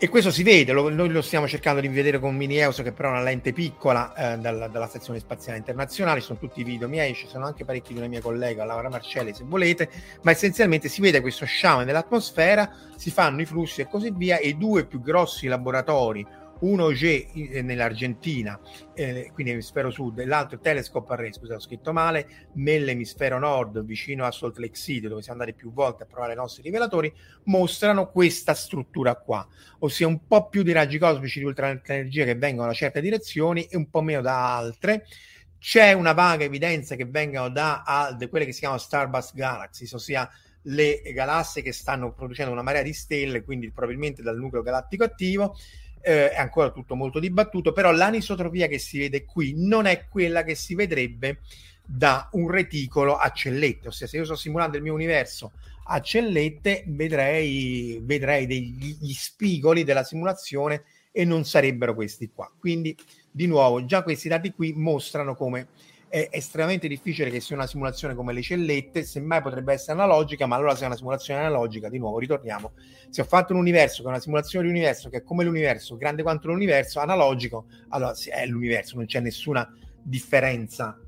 E 0.00 0.08
questo 0.08 0.30
si 0.30 0.44
vede, 0.44 0.70
lo, 0.70 0.90
noi 0.90 1.08
lo 1.08 1.20
stiamo 1.20 1.48
cercando 1.48 1.80
di 1.80 1.88
vedere 1.88 2.20
con 2.20 2.36
Mini 2.36 2.56
EOS, 2.56 2.82
che 2.82 2.92
però 2.92 3.08
è 3.08 3.12
una 3.14 3.22
lente 3.22 3.52
piccola 3.52 4.14
eh, 4.14 4.38
dalla, 4.38 4.68
dalla, 4.68 4.86
Stazione 4.86 5.18
Spaziale 5.18 5.58
Internazionale, 5.58 6.20
sono 6.20 6.38
tutti 6.38 6.60
i 6.60 6.62
video 6.62 6.86
miei, 6.86 7.14
ci 7.14 7.26
sono 7.26 7.46
anche 7.46 7.64
parecchi 7.64 7.94
di 7.94 7.98
una 7.98 8.06
mia 8.06 8.20
collega, 8.20 8.64
Laura 8.64 8.88
Marcelli, 8.88 9.34
se 9.34 9.42
volete, 9.44 9.90
ma 10.22 10.30
essenzialmente 10.30 10.88
si 10.88 11.00
vede 11.00 11.20
questo 11.20 11.44
sciame 11.46 11.82
nell'atmosfera, 11.82 12.70
si 12.94 13.10
fanno 13.10 13.40
i 13.40 13.44
flussi 13.44 13.80
e 13.80 13.88
così 13.88 14.12
via, 14.14 14.36
e 14.38 14.50
i 14.50 14.56
due 14.56 14.84
più 14.84 15.00
grossi 15.00 15.48
laboratori, 15.48 16.24
uno 16.60 16.88
G 16.90 17.26
eh, 17.34 17.62
nell'Argentina, 17.62 18.58
eh, 18.94 19.30
quindi 19.32 19.52
emisfero 19.52 19.90
sud, 19.90 20.18
e 20.18 20.24
l'altro 20.26 20.58
Telescope 20.58 21.12
Array, 21.12 21.32
scusa 21.32 21.54
ho 21.54 21.60
scritto 21.60 21.92
male, 21.92 22.48
nell'emisfero 22.54 23.38
nord, 23.38 23.84
vicino 23.84 24.24
a 24.24 24.30
Salt 24.30 24.58
Lake 24.58 24.76
City, 24.76 25.08
dove 25.08 25.22
siamo 25.22 25.40
andati 25.40 25.56
più 25.56 25.72
volte 25.72 26.04
a 26.04 26.06
provare 26.06 26.32
i 26.32 26.36
nostri 26.36 26.62
rivelatori, 26.62 27.12
mostrano 27.44 28.10
questa 28.10 28.54
struttura 28.54 29.14
qua, 29.16 29.46
ossia 29.80 30.06
un 30.06 30.26
po' 30.26 30.48
più 30.48 30.62
di 30.62 30.72
raggi 30.72 30.98
cosmici 30.98 31.38
di 31.38 31.44
ultraenergia 31.44 32.24
che 32.24 32.34
vengono 32.34 32.68
da 32.68 32.74
certe 32.74 33.00
direzioni 33.00 33.64
e 33.64 33.76
un 33.76 33.88
po' 33.88 34.02
meno 34.02 34.20
da 34.20 34.56
altre. 34.56 35.06
C'è 35.60 35.92
una 35.92 36.12
vaga 36.12 36.44
evidenza 36.44 36.94
che 36.94 37.04
vengano 37.04 37.48
da, 37.48 38.14
da 38.16 38.28
quelle 38.28 38.44
che 38.44 38.52
si 38.52 38.60
chiamano 38.60 38.80
Starbus 38.80 39.34
Galaxies, 39.34 39.92
ossia 39.92 40.30
le 40.62 41.00
galassie 41.12 41.62
che 41.62 41.72
stanno 41.72 42.12
producendo 42.12 42.52
una 42.52 42.62
marea 42.62 42.82
di 42.82 42.92
stelle, 42.92 43.42
quindi 43.42 43.70
probabilmente 43.70 44.22
dal 44.22 44.36
nucleo 44.36 44.62
galattico 44.62 45.04
attivo, 45.04 45.56
eh, 46.02 46.30
è 46.30 46.38
ancora 46.38 46.70
tutto 46.70 46.94
molto 46.94 47.18
dibattuto, 47.18 47.72
però 47.72 47.92
l'anisotropia 47.92 48.66
che 48.66 48.78
si 48.78 48.98
vede 48.98 49.24
qui 49.24 49.54
non 49.56 49.86
è 49.86 50.06
quella 50.08 50.42
che 50.42 50.54
si 50.54 50.74
vedrebbe 50.74 51.40
da 51.84 52.28
un 52.32 52.50
reticolo 52.50 53.16
a 53.16 53.30
cellette, 53.30 53.88
ossia 53.88 54.06
se 54.06 54.18
io 54.18 54.24
sto 54.24 54.36
simulando 54.36 54.76
il 54.76 54.82
mio 54.82 54.92
universo 54.92 55.52
a 55.90 56.00
cellette 56.00 56.84
vedrei, 56.86 57.98
vedrei 58.02 58.46
degli 58.46 59.12
spigoli 59.12 59.84
della 59.84 60.04
simulazione 60.04 60.84
e 61.10 61.24
non 61.24 61.44
sarebbero 61.44 61.94
questi 61.94 62.30
qua. 62.30 62.50
Quindi 62.58 62.96
di 63.30 63.46
nuovo 63.46 63.84
già 63.84 64.02
questi 64.02 64.28
dati 64.28 64.52
qui 64.52 64.72
mostrano 64.74 65.34
come 65.34 65.68
è 66.08 66.28
estremamente 66.32 66.88
difficile 66.88 67.30
che 67.30 67.40
sia 67.40 67.54
una 67.54 67.66
simulazione 67.66 68.14
come 68.14 68.32
le 68.32 68.42
cellette, 68.42 69.04
semmai 69.04 69.42
potrebbe 69.42 69.72
essere 69.74 69.92
analogica, 69.92 70.46
ma 70.46 70.56
allora 70.56 70.74
se 70.74 70.84
è 70.84 70.86
una 70.86 70.96
simulazione 70.96 71.40
analogica, 71.40 71.88
di 71.88 71.98
nuovo 71.98 72.18
ritorniamo, 72.18 72.72
se 73.10 73.20
ho 73.20 73.24
fatto 73.24 73.52
un 73.52 73.58
universo 73.58 74.02
che 74.02 74.08
è 74.08 74.10
una 74.10 74.20
simulazione 74.20 74.64
di 74.66 74.70
universo 74.70 75.08
che 75.08 75.18
è 75.18 75.22
come 75.22 75.44
l'universo, 75.44 75.96
grande 75.96 76.22
quanto 76.22 76.48
l'universo, 76.48 77.00
analogico, 77.00 77.66
allora 77.88 78.14
è 78.30 78.46
l'universo, 78.46 78.96
non 78.96 79.06
c'è 79.06 79.20
nessuna 79.20 79.70
differenza, 80.02 80.98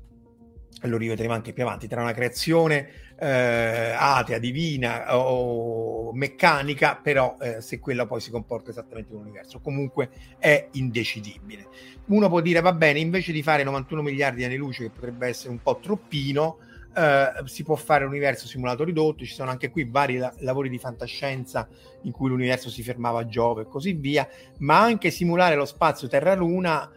lo 0.83 0.97
rivedremo 0.97 1.33
anche 1.33 1.53
più 1.53 1.63
avanti, 1.63 1.87
tra 1.87 2.01
una 2.01 2.13
creazione 2.13 2.89
eh, 3.21 3.93
atea, 3.95 4.39
divina 4.39 5.15
o 5.15 6.11
meccanica, 6.11 6.99
però 7.01 7.37
eh, 7.39 7.61
se 7.61 7.79
quella 7.79 8.07
poi 8.07 8.19
si 8.19 8.31
comporta 8.31 8.71
esattamente 8.71 9.11
come 9.11 9.21
l'universo, 9.21 9.59
comunque 9.59 10.09
è 10.39 10.69
indecidibile. 10.71 11.67
Uno 12.07 12.29
può 12.29 12.41
dire, 12.41 12.61
va 12.61 12.73
bene, 12.73 12.99
invece 12.99 13.31
di 13.31 13.43
fare 13.43 13.63
91 13.63 14.01
miliardi 14.01 14.37
di 14.37 14.45
anni 14.45 14.55
luce, 14.55 14.85
che 14.85 14.89
potrebbe 14.89 15.27
essere 15.27 15.51
un 15.51 15.61
po' 15.61 15.77
troppino, 15.79 16.57
eh, 16.95 17.43
si 17.45 17.63
può 17.63 17.75
fare 17.75 18.05
l'universo 18.05 18.47
simulato 18.47 18.83
ridotto, 18.83 19.23
ci 19.23 19.33
sono 19.33 19.51
anche 19.51 19.69
qui 19.69 19.85
vari 19.85 20.17
la- 20.17 20.33
lavori 20.39 20.67
di 20.67 20.79
fantascienza 20.79 21.67
in 22.01 22.11
cui 22.11 22.27
l'universo 22.27 22.71
si 22.71 22.81
fermava 22.81 23.19
a 23.19 23.27
Giove 23.27 23.61
e 23.61 23.67
così 23.67 23.93
via, 23.93 24.27
ma 24.57 24.81
anche 24.81 25.11
simulare 25.11 25.53
lo 25.53 25.65
spazio 25.65 26.07
Terra-Luna 26.07 26.91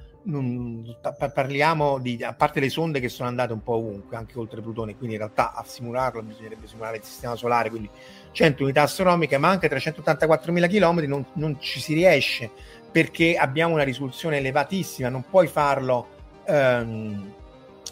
parliamo 1.32 1.98
di 1.98 2.22
a 2.22 2.32
parte 2.32 2.60
le 2.60 2.70
sonde 2.70 3.00
che 3.00 3.08
sono 3.08 3.28
andate 3.28 3.52
un 3.52 3.62
po' 3.62 3.74
ovunque, 3.74 4.16
anche 4.16 4.38
oltre 4.38 4.62
Plutone, 4.62 4.96
quindi 4.96 5.14
in 5.14 5.20
realtà 5.20 5.52
a 5.52 5.64
simularlo 5.66 6.22
bisognerebbe 6.22 6.66
simulare 6.66 6.96
il 6.96 7.02
sistema 7.04 7.36
solare, 7.36 7.68
quindi 7.68 7.90
100 8.32 8.62
unità 8.62 8.82
astronomiche, 8.82 9.36
ma 9.38 9.48
anche 9.48 9.68
384.000 9.68 10.68
km 10.68 11.06
non, 11.06 11.26
non 11.34 11.60
ci 11.60 11.80
si 11.80 11.92
riesce 11.94 12.50
perché 12.90 13.36
abbiamo 13.36 13.74
una 13.74 13.82
risoluzione 13.82 14.38
elevatissima, 14.38 15.08
non 15.08 15.24
puoi 15.28 15.46
farlo. 15.48 16.08
Um, 16.46 17.32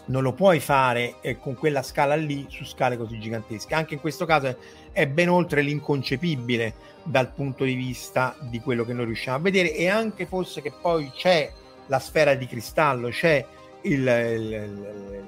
non 0.05 0.21
lo 0.21 0.33
puoi 0.33 0.59
fare 0.59 1.15
eh, 1.21 1.39
con 1.39 1.55
quella 1.55 1.81
scala 1.81 2.15
lì 2.15 2.45
su 2.49 2.65
scale 2.65 2.97
così 2.97 3.19
gigantesche. 3.19 3.73
Anche 3.73 3.93
in 3.93 4.01
questo 4.01 4.25
caso 4.25 4.47
è, 4.47 4.57
è, 4.91 5.07
ben 5.07 5.29
oltre 5.29 5.61
l'inconcepibile 5.61 6.73
dal 7.03 7.31
punto 7.31 7.63
di 7.63 7.73
vista 7.73 8.35
di 8.41 8.59
quello 8.59 8.83
che 8.83 8.93
noi 8.93 9.05
riusciamo 9.05 9.37
a 9.37 9.39
vedere 9.39 9.73
e 9.73 9.87
anche 9.87 10.25
forse 10.25 10.61
che 10.61 10.71
poi 10.71 11.09
c'è 11.11 11.49
la 11.87 11.99
sfera 11.99 12.33
di 12.35 12.47
cristallo, 12.47 13.09
c'è 13.09 13.45
il, 13.81 13.99
il, 13.99 14.51
il 14.51 15.23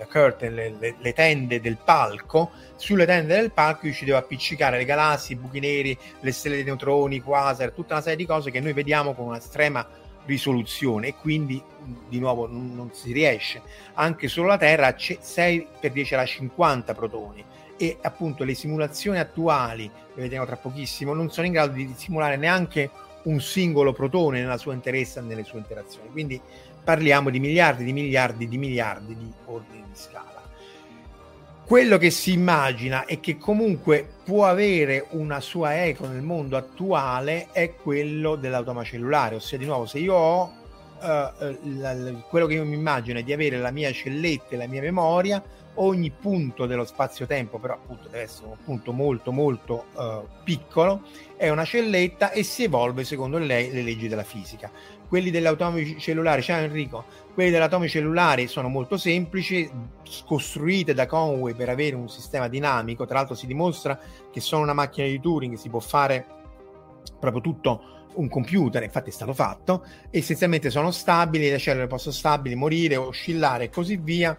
la 0.00 0.06
curtain, 0.06 0.54
le, 0.54 0.74
le, 0.78 0.94
le, 0.98 1.12
tende 1.12 1.60
del 1.60 1.76
palco, 1.76 2.50
sulle 2.76 3.04
tende 3.04 3.34
del 3.36 3.52
palco 3.52 3.86
io 3.86 3.92
ci 3.92 4.06
devo 4.06 4.16
appiccicare 4.16 4.78
le 4.78 4.86
galassie, 4.86 5.36
i 5.36 5.38
buchi 5.38 5.60
neri, 5.60 5.96
le 6.20 6.32
stelle 6.32 6.56
dei 6.56 6.64
neutroni, 6.64 7.16
i 7.16 7.20
quasar, 7.20 7.72
tutta 7.72 7.94
una 7.94 8.02
serie 8.02 8.16
di 8.16 8.24
cose 8.24 8.50
che 8.50 8.60
noi 8.60 8.72
vediamo 8.72 9.12
con 9.12 9.26
un'estrema 9.26 9.86
risoluzione 10.24 11.08
e 11.08 11.14
quindi 11.14 11.62
di 12.08 12.18
nuovo 12.18 12.46
non, 12.46 12.74
non 12.74 12.90
si 12.94 13.12
riesce. 13.12 13.60
Anche 13.94 14.28
solo 14.28 14.48
la 14.48 14.56
Terra 14.56 14.86
ha 14.86 14.94
6 14.96 15.66
per 15.78 15.92
10 15.92 16.14
alla 16.14 16.26
50 16.26 16.94
protoni 16.94 17.44
e 17.76 17.98
appunto 18.00 18.44
le 18.44 18.54
simulazioni 18.54 19.18
attuali, 19.18 19.84
le 19.84 20.22
vedremo 20.22 20.46
tra 20.46 20.56
pochissimo, 20.56 21.12
non 21.12 21.30
sono 21.30 21.46
in 21.46 21.52
grado 21.52 21.72
di 21.72 21.92
simulare 21.96 22.36
neanche 22.36 22.90
un 23.24 23.40
singolo 23.40 23.92
protone 23.92 24.40
nella 24.40 24.58
sua 24.58 24.74
interezza 24.74 25.20
e 25.20 25.24
nelle 25.24 25.44
sue 25.44 25.58
interazioni. 25.58 26.08
Quindi 26.10 26.40
parliamo 26.82 27.30
di 27.30 27.40
miliardi 27.40 27.84
di 27.84 27.92
miliardi 27.92 28.48
di 28.48 28.58
miliardi 28.58 29.16
di 29.16 29.32
ordini 29.46 29.82
di 29.82 29.98
scala. 29.98 30.28
Quello 31.64 31.98
che 31.98 32.10
si 32.10 32.32
immagina 32.32 33.04
e 33.04 33.20
che 33.20 33.38
comunque 33.38 34.04
può 34.24 34.44
avere 34.44 35.06
una 35.10 35.38
sua 35.38 35.84
eco 35.84 36.06
nel 36.08 36.22
mondo 36.22 36.56
attuale 36.56 37.48
è 37.52 37.74
quello 37.74 38.34
dell'automa 38.34 38.82
cellulare, 38.82 39.36
ossia 39.36 39.56
di 39.56 39.66
nuovo 39.66 39.86
se 39.86 39.98
io 39.98 40.14
ho 40.14 40.42
uh, 41.00 41.56
la, 41.78 41.92
la, 41.92 42.12
quello 42.28 42.46
che 42.46 42.54
io 42.54 42.64
mi 42.64 42.74
immagino 42.74 43.20
è 43.20 43.22
di 43.22 43.32
avere 43.32 43.58
la 43.58 43.70
mia 43.70 43.92
celletta 43.92 44.48
e 44.50 44.56
la 44.56 44.66
mia 44.66 44.80
memoria, 44.80 45.40
ogni 45.74 46.10
punto 46.10 46.66
dello 46.66 46.84
spazio-tempo, 46.84 47.58
però 47.58 47.74
appunto 47.74 48.08
deve 48.08 48.22
essere 48.22 48.48
un 48.48 48.56
punto 48.64 48.92
molto 48.92 49.32
molto 49.32 49.86
uh, 49.94 50.26
piccolo, 50.44 51.02
è 51.36 51.48
una 51.48 51.64
celletta 51.64 52.30
e 52.30 52.42
si 52.42 52.64
evolve 52.64 53.04
secondo 53.04 53.38
le, 53.38 53.70
le 53.70 53.82
leggi 53.82 54.08
della 54.08 54.24
fisica. 54.24 54.70
Quelli 55.08 55.30
degli 55.30 55.46
atomi 55.46 55.98
cellulari, 55.98 56.42
ciao 56.42 56.60
Enrico, 56.60 57.04
quelli 57.34 57.50
degli 57.50 57.60
atomi 57.60 57.88
cellulari 57.88 58.46
sono 58.46 58.68
molto 58.68 58.96
semplici, 58.96 59.68
costruite 60.24 60.94
da 60.94 61.06
Conway 61.06 61.54
per 61.54 61.68
avere 61.68 61.96
un 61.96 62.08
sistema 62.08 62.48
dinamico, 62.48 63.06
tra 63.06 63.18
l'altro 63.18 63.34
si 63.34 63.46
dimostra 63.46 63.98
che 64.30 64.40
sono 64.40 64.62
una 64.62 64.74
macchina 64.74 65.06
di 65.06 65.20
Turing, 65.20 65.56
si 65.56 65.68
può 65.68 65.80
fare 65.80 66.26
proprio 67.18 67.40
tutto 67.40 67.98
un 68.12 68.28
computer, 68.28 68.82
infatti 68.82 69.10
è 69.10 69.12
stato 69.12 69.32
fatto, 69.32 69.84
essenzialmente 70.10 70.70
sono 70.70 70.90
stabili, 70.90 71.48
le 71.48 71.58
cellule 71.58 71.86
possono 71.86 72.14
stabili, 72.14 72.54
morire, 72.54 72.96
oscillare 72.96 73.64
e 73.64 73.70
così 73.70 73.96
via 73.96 74.36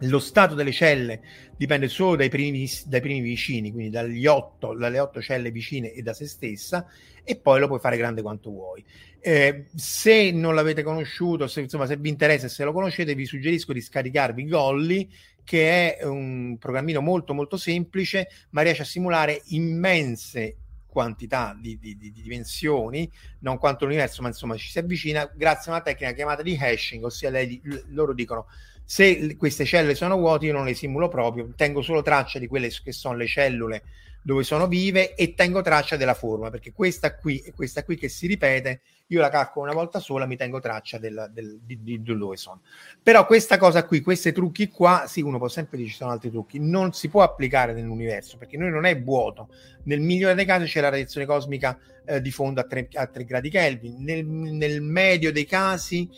lo 0.00 0.18
stato 0.18 0.54
delle 0.54 0.72
celle 0.72 1.20
dipende 1.56 1.88
solo 1.88 2.16
dai 2.16 2.28
primi, 2.28 2.70
dai 2.86 3.00
primi 3.00 3.20
vicini, 3.20 3.72
quindi 3.72 4.26
otto, 4.26 4.74
dalle 4.74 5.00
otto 5.00 5.20
celle 5.20 5.50
vicine 5.50 5.92
e 5.92 6.02
da 6.02 6.14
se 6.14 6.26
stessa, 6.26 6.86
e 7.24 7.36
poi 7.36 7.60
lo 7.60 7.66
puoi 7.66 7.80
fare 7.80 7.96
grande 7.96 8.22
quanto 8.22 8.50
vuoi. 8.50 8.84
Eh, 9.20 9.66
se 9.74 10.30
non 10.30 10.54
l'avete 10.54 10.82
conosciuto, 10.82 11.48
se, 11.48 11.62
insomma, 11.62 11.86
se 11.86 11.96
vi 11.96 12.08
interessa 12.08 12.46
e 12.46 12.48
se 12.48 12.64
lo 12.64 12.72
conoscete, 12.72 13.14
vi 13.14 13.26
suggerisco 13.26 13.72
di 13.72 13.80
scaricarvi 13.80 14.46
Golly, 14.46 15.08
che 15.42 15.96
è 15.96 16.04
un 16.04 16.56
programmino 16.58 17.00
molto 17.00 17.34
molto 17.34 17.56
semplice, 17.56 18.28
ma 18.50 18.62
riesce 18.62 18.82
a 18.82 18.84
simulare 18.84 19.42
immense 19.46 20.56
quantità 20.86 21.56
di, 21.60 21.78
di, 21.78 21.96
di, 21.96 22.10
dimensioni, 22.10 23.10
non 23.40 23.58
quanto 23.58 23.84
l'universo, 23.84 24.22
ma 24.22 24.28
insomma 24.28 24.56
ci 24.56 24.68
si 24.68 24.78
avvicina 24.78 25.30
grazie 25.34 25.70
a 25.70 25.74
una 25.74 25.82
tecnica 25.82 26.12
chiamata 26.12 26.42
di 26.42 26.56
hashing, 26.58 27.04
ossia 27.04 27.30
lei, 27.30 27.60
loro 27.88 28.14
dicono 28.14 28.46
Se 28.90 29.36
queste 29.36 29.66
cellule 29.66 29.94
sono 29.94 30.16
vuote, 30.16 30.46
io 30.46 30.54
non 30.54 30.64
le 30.64 30.72
simulo 30.72 31.08
proprio, 31.08 31.52
tengo 31.54 31.82
solo 31.82 32.00
traccia 32.00 32.38
di 32.38 32.46
quelle 32.46 32.70
che 32.82 32.92
sono 32.92 33.18
le 33.18 33.26
cellule 33.26 33.82
dove 34.22 34.44
sono 34.44 34.66
vive 34.66 35.14
e 35.14 35.34
tengo 35.34 35.60
traccia 35.60 35.96
della 35.96 36.14
forma, 36.14 36.48
perché 36.48 36.72
questa 36.72 37.14
qui 37.14 37.38
e 37.40 37.52
questa 37.52 37.84
qui 37.84 37.96
che 37.96 38.08
si 38.08 38.26
ripete, 38.26 38.80
io 39.08 39.20
la 39.20 39.28
calcolo 39.28 39.66
una 39.66 39.74
volta 39.74 40.00
sola, 40.00 40.24
mi 40.24 40.36
tengo 40.36 40.58
traccia 40.58 40.96
del, 40.96 41.30
del, 41.34 41.60
di, 41.62 41.82
di, 41.82 42.02
dove 42.02 42.38
sono. 42.38 42.62
Però 43.02 43.26
questa 43.26 43.58
cosa 43.58 43.84
qui, 43.84 44.00
questi 44.00 44.32
trucchi 44.32 44.68
qua, 44.68 45.04
sì, 45.06 45.20
uno 45.20 45.36
può 45.36 45.48
sempre 45.48 45.76
dire 45.76 45.90
ci 45.90 45.96
sono 45.96 46.10
altri 46.10 46.30
trucchi, 46.30 46.58
non 46.58 46.94
si 46.94 47.10
può 47.10 47.22
applicare 47.22 47.74
nell'universo, 47.74 48.38
perché 48.38 48.56
noi 48.56 48.70
non 48.70 48.86
è 48.86 48.98
vuoto. 48.98 49.48
Nel 49.84 50.00
migliore 50.00 50.34
dei 50.34 50.46
casi 50.46 50.64
c'è 50.64 50.80
la 50.80 50.88
radiazione 50.88 51.26
cosmica 51.26 51.78
eh, 52.06 52.22
di 52.22 52.30
fondo 52.30 52.60
a 52.60 52.64
3, 52.64 52.88
a 52.94 53.06
3 53.06 53.24
gradi 53.24 53.50
Kelvin, 53.50 54.02
nel, 54.02 54.24
nel 54.24 54.80
medio 54.80 55.30
dei 55.30 55.44
casi 55.44 56.08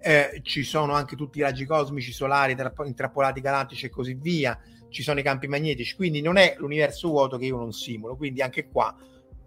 eh, 0.00 0.40
ci 0.42 0.62
sono 0.62 0.92
anche 0.92 1.16
tutti 1.16 1.38
i 1.38 1.42
raggi 1.42 1.66
cosmici 1.66 2.12
solari, 2.12 2.56
intrappolati 2.84 3.40
galattici 3.40 3.86
e 3.86 3.90
così 3.90 4.14
via. 4.14 4.58
Ci 4.88 5.02
sono 5.02 5.20
i 5.20 5.22
campi 5.22 5.46
magnetici, 5.46 5.94
quindi 5.94 6.20
non 6.20 6.36
è 6.36 6.56
l'universo 6.58 7.08
vuoto 7.08 7.38
che 7.38 7.46
io 7.46 7.56
non 7.56 7.72
simulo, 7.72 8.16
quindi 8.16 8.42
anche 8.42 8.68
qua 8.68 8.96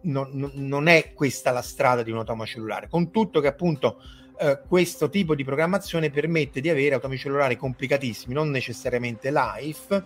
non, 0.04 0.52
non 0.54 0.88
è 0.88 1.13
questa 1.13 1.52
la 1.52 1.62
strada 1.62 2.02
di 2.02 2.12
un 2.12 2.18
automa 2.18 2.46
cellulare, 2.46 2.88
con 2.88 3.12
tutto 3.12 3.42
che 3.42 3.48
appunto 3.48 4.02
eh, 4.39 4.62
questo 4.68 5.10
tipo 5.10 5.36
di 5.36 5.44
programmazione 5.44 6.10
permette 6.10 6.62
di 6.62 6.70
avere 6.70 6.96
automi 6.96 7.18
cellulari 7.18 7.58
complicatissimi, 7.58 8.34
non 8.34 8.50
necessariamente 8.50 9.32
live, 9.32 10.04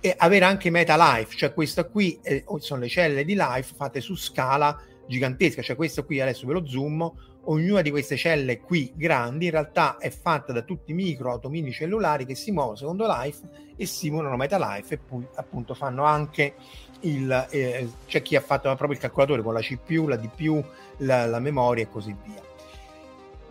e 0.00 0.14
avere 0.16 0.44
anche 0.44 0.68
meta 0.70 0.96
life, 0.96 1.36
cioè 1.36 1.52
questo 1.52 1.88
qui 1.88 2.18
eh, 2.22 2.44
sono 2.58 2.80
le 2.80 2.88
cellule 2.88 3.24
di 3.24 3.34
life 3.36 3.74
fatte 3.76 4.00
su 4.00 4.16
scala 4.16 4.76
gigantesca, 5.06 5.62
cioè 5.62 5.76
questo 5.76 6.04
qui 6.04 6.20
adesso 6.20 6.46
ve 6.46 6.52
lo 6.52 6.66
zoom, 6.66 7.10
ognuna 7.44 7.82
di 7.82 7.90
queste 7.90 8.16
cellule 8.16 8.60
qui 8.60 8.92
grandi 8.94 9.46
in 9.46 9.50
realtà 9.50 9.96
è 9.98 10.10
fatta 10.10 10.52
da 10.52 10.62
tutti 10.62 10.92
i 10.92 10.94
micro 10.94 11.32
atomini 11.32 11.72
cellulari 11.72 12.24
che 12.24 12.34
si 12.34 12.52
muovono 12.52 12.76
secondo 12.76 13.06
Life 13.06 13.40
e 13.76 13.86
simulano 13.86 14.36
MetaLife 14.36 14.94
e 14.94 14.98
poi 14.98 15.26
appunto 15.34 15.74
fanno 15.74 16.04
anche 16.04 16.54
il 17.00 17.48
eh, 17.50 17.88
c'è 18.06 18.22
chi 18.22 18.36
ha 18.36 18.40
fatto 18.40 18.68
proprio 18.68 18.92
il 18.92 18.98
calcolatore 18.98 19.42
con 19.42 19.54
la 19.54 19.60
CPU, 19.60 20.06
la 20.06 20.16
DPU, 20.16 20.64
la, 20.98 21.26
la 21.26 21.40
memoria 21.40 21.84
e 21.84 21.88
così 21.88 22.14
via. 22.24 22.40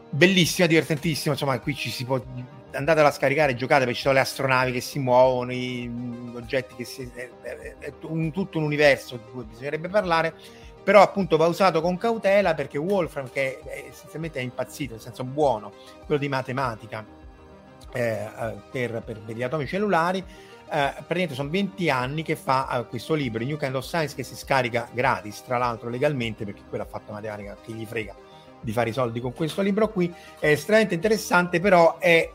Bellissima, 0.10 0.68
divertentissima, 0.68 1.34
insomma 1.34 1.60
qui 1.60 1.74
ci 1.74 1.90
si 1.90 2.06
può 2.06 2.22
andate 2.74 3.02
a 3.02 3.12
scaricare, 3.12 3.56
giocate 3.56 3.82
perché 3.82 3.96
ci 3.96 4.02
sono 4.02 4.14
le 4.14 4.22
astronavi 4.22 4.72
che 4.72 4.82
si 4.82 5.00
muovono, 5.00 5.52
i, 5.52 5.90
oggetti 6.34 6.76
che 6.76 6.86
si 6.86 7.10
è, 7.14 7.30
è, 7.42 7.76
è 7.80 7.94
un, 8.04 8.32
tutto 8.32 8.58
un 8.58 8.64
universo 8.64 9.16
di 9.18 9.24
cui 9.32 9.44
bisognerebbe 9.44 9.90
parlare 9.90 10.34
però 10.84 11.02
appunto 11.02 11.38
va 11.38 11.48
usato 11.48 11.82
con 11.82 11.98
cautela 11.98 12.54
perché 12.54 12.78
Wolfram 12.78 13.30
che 13.32 13.60
è, 13.60 13.86
essenzialmente 13.90 14.40
è 14.40 14.44
impazzito 14.44 14.94
nel 14.94 15.02
senso 15.02 15.24
buono 15.24 15.74
quello 16.06 16.20
di 16.20 16.28
matematica 16.28 17.06
eh, 17.94 18.02
eh 18.02 18.54
per, 18.72 19.02
per, 19.04 19.20
per, 19.20 19.36
gli 19.36 19.44
atomi 19.44 19.68
cellulari 19.68 20.20
eh, 20.20 20.26
praticamente 20.68 21.34
sono 21.34 21.50
20 21.50 21.90
anni 21.90 22.24
che 22.24 22.36
fa 22.36 22.80
eh, 22.80 22.86
questo 22.88 23.14
libro 23.14 23.44
New 23.44 23.58
Kind 23.58 23.76
of 23.76 23.86
Science 23.86 24.16
che 24.16 24.24
si 24.24 24.36
scarica 24.36 24.88
gratis 24.92 25.44
tra 25.44 25.58
l'altro 25.58 25.90
legalmente 25.90 26.46
perché 26.46 26.62
quello 26.68 26.84
ha 26.84 26.88
fatto 26.88 27.12
matematica 27.12 27.58
che 27.62 27.74
gli 27.74 27.86
frega 27.86 28.16
di 28.62 28.72
fare 28.72 28.90
i 28.90 28.94
soldi 28.94 29.20
con 29.20 29.34
questo 29.34 29.62
libro 29.62 29.90
qui. 29.90 30.14
È 30.40 30.48
estremamente 30.48 30.94
interessante 30.94 31.60
però 31.60 31.98
è 31.98 32.30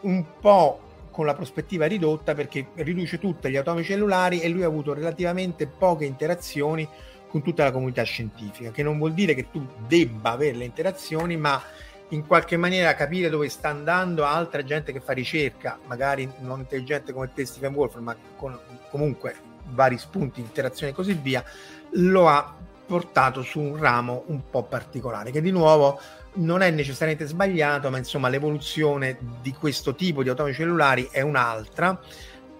un 0.00 0.24
po' 0.40 0.80
con 1.10 1.26
la 1.26 1.34
prospettiva 1.34 1.86
ridotta 1.86 2.34
perché 2.34 2.68
riduce 2.74 3.18
tutti 3.18 3.50
gli 3.50 3.56
atomi 3.56 3.82
cellulari 3.82 4.40
e 4.40 4.48
lui 4.48 4.62
ha 4.62 4.66
avuto 4.66 4.94
relativamente 4.94 5.66
poche 5.66 6.04
interazioni 6.04 6.88
con 7.28 7.42
tutta 7.42 7.64
la 7.64 7.72
comunità 7.72 8.02
scientifica, 8.02 8.70
che 8.70 8.82
non 8.82 8.98
vuol 8.98 9.12
dire 9.12 9.34
che 9.34 9.50
tu 9.50 9.66
debba 9.86 10.32
avere 10.32 10.56
le 10.56 10.64
interazioni, 10.64 11.36
ma 11.36 11.62
in 12.10 12.26
qualche 12.26 12.56
maniera 12.56 12.94
capire 12.94 13.28
dove 13.28 13.48
sta 13.48 13.68
andando 13.68 14.24
altra 14.24 14.64
gente 14.64 14.92
che 14.92 15.00
fa 15.00 15.12
ricerca, 15.12 15.78
magari 15.86 16.30
non 16.40 16.60
intelligente 16.60 17.12
come 17.12 17.30
te 17.32 17.44
Stephen 17.44 17.74
Wolf, 17.74 17.96
ma 17.98 18.16
con 18.36 18.58
comunque 18.90 19.34
vari 19.70 19.98
spunti 19.98 20.40
di 20.40 20.46
interazione 20.46 20.92
e 20.92 20.94
così 20.94 21.12
via, 21.12 21.44
lo 21.92 22.28
ha 22.28 22.54
portato 22.86 23.42
su 23.42 23.60
un 23.60 23.76
ramo 23.76 24.24
un 24.28 24.48
po' 24.48 24.62
particolare, 24.62 25.30
che 25.30 25.42
di 25.42 25.50
nuovo 25.50 26.00
non 26.34 26.62
è 26.62 26.70
necessariamente 26.70 27.26
sbagliato, 27.26 27.90
ma 27.90 27.98
insomma 27.98 28.28
l'evoluzione 28.28 29.18
di 29.42 29.52
questo 29.52 29.94
tipo 29.94 30.22
di 30.22 30.30
automi 30.30 30.54
cellulari 30.54 31.08
è 31.10 31.20
un'altra 31.20 32.00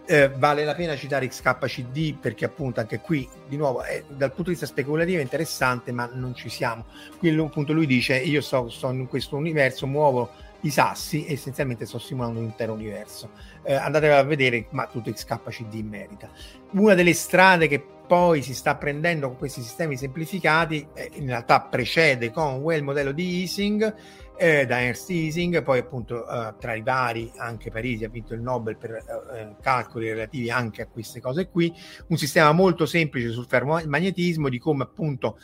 eh, 0.09 0.31
vale 0.31 0.64
la 0.64 0.75
pena 0.75 0.97
citare 0.97 1.29
XKCD 1.29 2.16
perché 2.18 2.47
appunto 2.47 2.81
anche 2.81 2.99
qui 3.01 3.29
di 3.47 3.59
nuovo 3.59 3.83
è, 3.83 4.03
dal 4.09 4.31
punto 4.31 4.44
di 4.44 4.51
vista 4.51 4.64
speculativo 4.64 5.18
è 5.18 5.23
interessante 5.23 5.92
ma 5.92 6.09
non 6.11 6.35
ci 6.35 6.49
siamo. 6.49 6.87
Qui 7.18 7.38
appunto 7.38 7.75
lui 7.75 7.85
dice 7.85 8.16
io 8.16 8.40
sto, 8.40 8.71
sto 8.71 8.90
in 8.90 9.07
questo 9.07 9.37
universo 9.37 9.87
muovo 9.87 10.31
i 10.62 10.71
sassi 10.71 11.27
e 11.27 11.35
essenzialmente 11.35 11.85
sto 11.85 11.99
simulando 11.99 12.38
un 12.40 12.47
intero 12.47 12.73
universo. 12.73 13.31
Eh, 13.62 13.75
andate 13.75 14.11
a 14.11 14.23
vedere 14.23 14.66
ma 14.71 14.87
tutto 14.87 15.12
XKCD 15.12 15.75
merita. 15.85 16.31
Una 16.71 16.94
delle 16.94 17.12
strade 17.12 17.68
che 17.68 17.85
poi 18.07 18.40
si 18.40 18.55
sta 18.55 18.77
prendendo 18.77 19.29
con 19.29 19.37
questi 19.37 19.61
sistemi 19.61 19.99
semplificati 19.99 20.88
eh, 20.94 21.11
in 21.16 21.27
realtà 21.27 21.61
precede 21.61 22.31
con 22.31 22.62
il 22.73 22.83
modello 22.83 23.12
di 23.12 23.40
Easing 23.40 23.94
eh, 24.38 24.66
da 24.66 24.81
Ernst 24.81 25.11
Ising, 25.11 25.62
poi 25.62 25.81
appunto 25.81 26.29
eh, 26.29 26.55
tra 26.59 26.74
i 26.74 26.83
vari 26.83 27.31
anche 27.37 27.70
Parisi 27.70 28.05
ha 28.05 28.09
vinto 28.09 28.35
il 28.35 28.40
Nobel 28.40 28.77
per 28.77 28.92
eh, 28.92 29.40
eh, 29.40 29.57
calcoli 29.61 30.09
relativi 30.09 30.51
anche 30.51 30.83
a 30.83 30.87
queste 30.87 31.20
cose 31.20 31.48
qui, 31.48 31.72
un 32.09 32.16
sistema 32.16 32.53
molto 32.53 32.87
semplice 32.87 33.31
sul 33.31 33.46
fermomagnetismo 33.46 34.48
di 34.48 34.59
come 34.59 34.85
appunto 34.85 35.38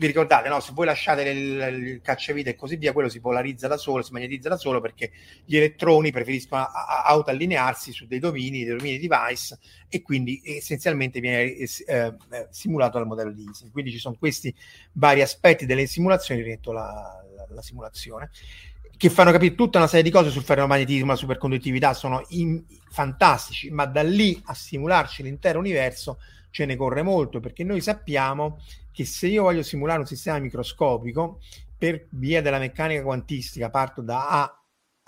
vi 0.00 0.06
ricordate, 0.06 0.48
no? 0.48 0.60
se 0.60 0.72
voi 0.72 0.86
lasciate 0.86 1.22
il, 1.28 1.60
il 1.60 2.00
cacciavite 2.00 2.50
e 2.50 2.56
così 2.56 2.76
via, 2.76 2.94
quello 2.94 3.10
si 3.10 3.20
polarizza 3.20 3.68
da 3.68 3.76
solo, 3.76 4.02
si 4.02 4.12
magnetizza 4.12 4.48
da 4.48 4.56
solo 4.56 4.80
perché 4.80 5.10
gli 5.44 5.58
elettroni 5.58 6.10
preferiscono 6.10 6.62
a, 6.62 6.70
a, 6.72 7.02
autoallinearsi 7.04 7.92
su 7.92 8.06
dei 8.06 8.18
domini, 8.18 8.64
dei 8.64 8.76
domini 8.76 8.98
device 8.98 9.58
e 9.90 10.00
quindi 10.00 10.40
essenzialmente 10.42 11.20
viene 11.20 11.54
eh, 11.54 11.66
eh, 11.86 12.14
simulato 12.48 12.96
dal 12.96 13.06
modello 13.06 13.30
di 13.30 13.46
Ising. 13.50 13.70
Quindi 13.70 13.90
ci 13.90 13.98
sono 13.98 14.16
questi 14.18 14.54
vari 14.92 15.20
aspetti 15.20 15.66
delle 15.66 15.84
simulazioni, 15.84 16.40
rimetto 16.40 16.72
la, 16.72 17.22
la 17.54 17.62
simulazione, 17.62 18.30
che 18.96 19.10
fanno 19.10 19.32
capire 19.32 19.54
tutta 19.54 19.78
una 19.78 19.86
serie 19.86 20.02
di 20.02 20.10
cose 20.10 20.30
sul 20.30 20.42
ferromagnetismo, 20.42 21.06
la 21.06 21.16
superconduttività, 21.16 21.94
sono 21.94 22.24
in, 22.28 22.62
fantastici, 22.90 23.70
ma 23.70 23.86
da 23.86 24.02
lì 24.02 24.40
a 24.46 24.54
simularci 24.54 25.22
l'intero 25.22 25.58
universo 25.58 26.18
ce 26.50 26.66
ne 26.66 26.76
corre 26.76 27.02
molto, 27.02 27.40
perché 27.40 27.64
noi 27.64 27.80
sappiamo 27.80 28.60
che 28.92 29.04
se 29.04 29.28
io 29.28 29.44
voglio 29.44 29.62
simulare 29.62 30.00
un 30.00 30.06
sistema 30.06 30.38
microscopico, 30.38 31.40
per 31.78 32.08
via 32.10 32.42
della 32.42 32.58
meccanica 32.58 33.02
quantistica, 33.02 33.70
parto 33.70 34.02
da 34.02 34.28
A 34.28 34.59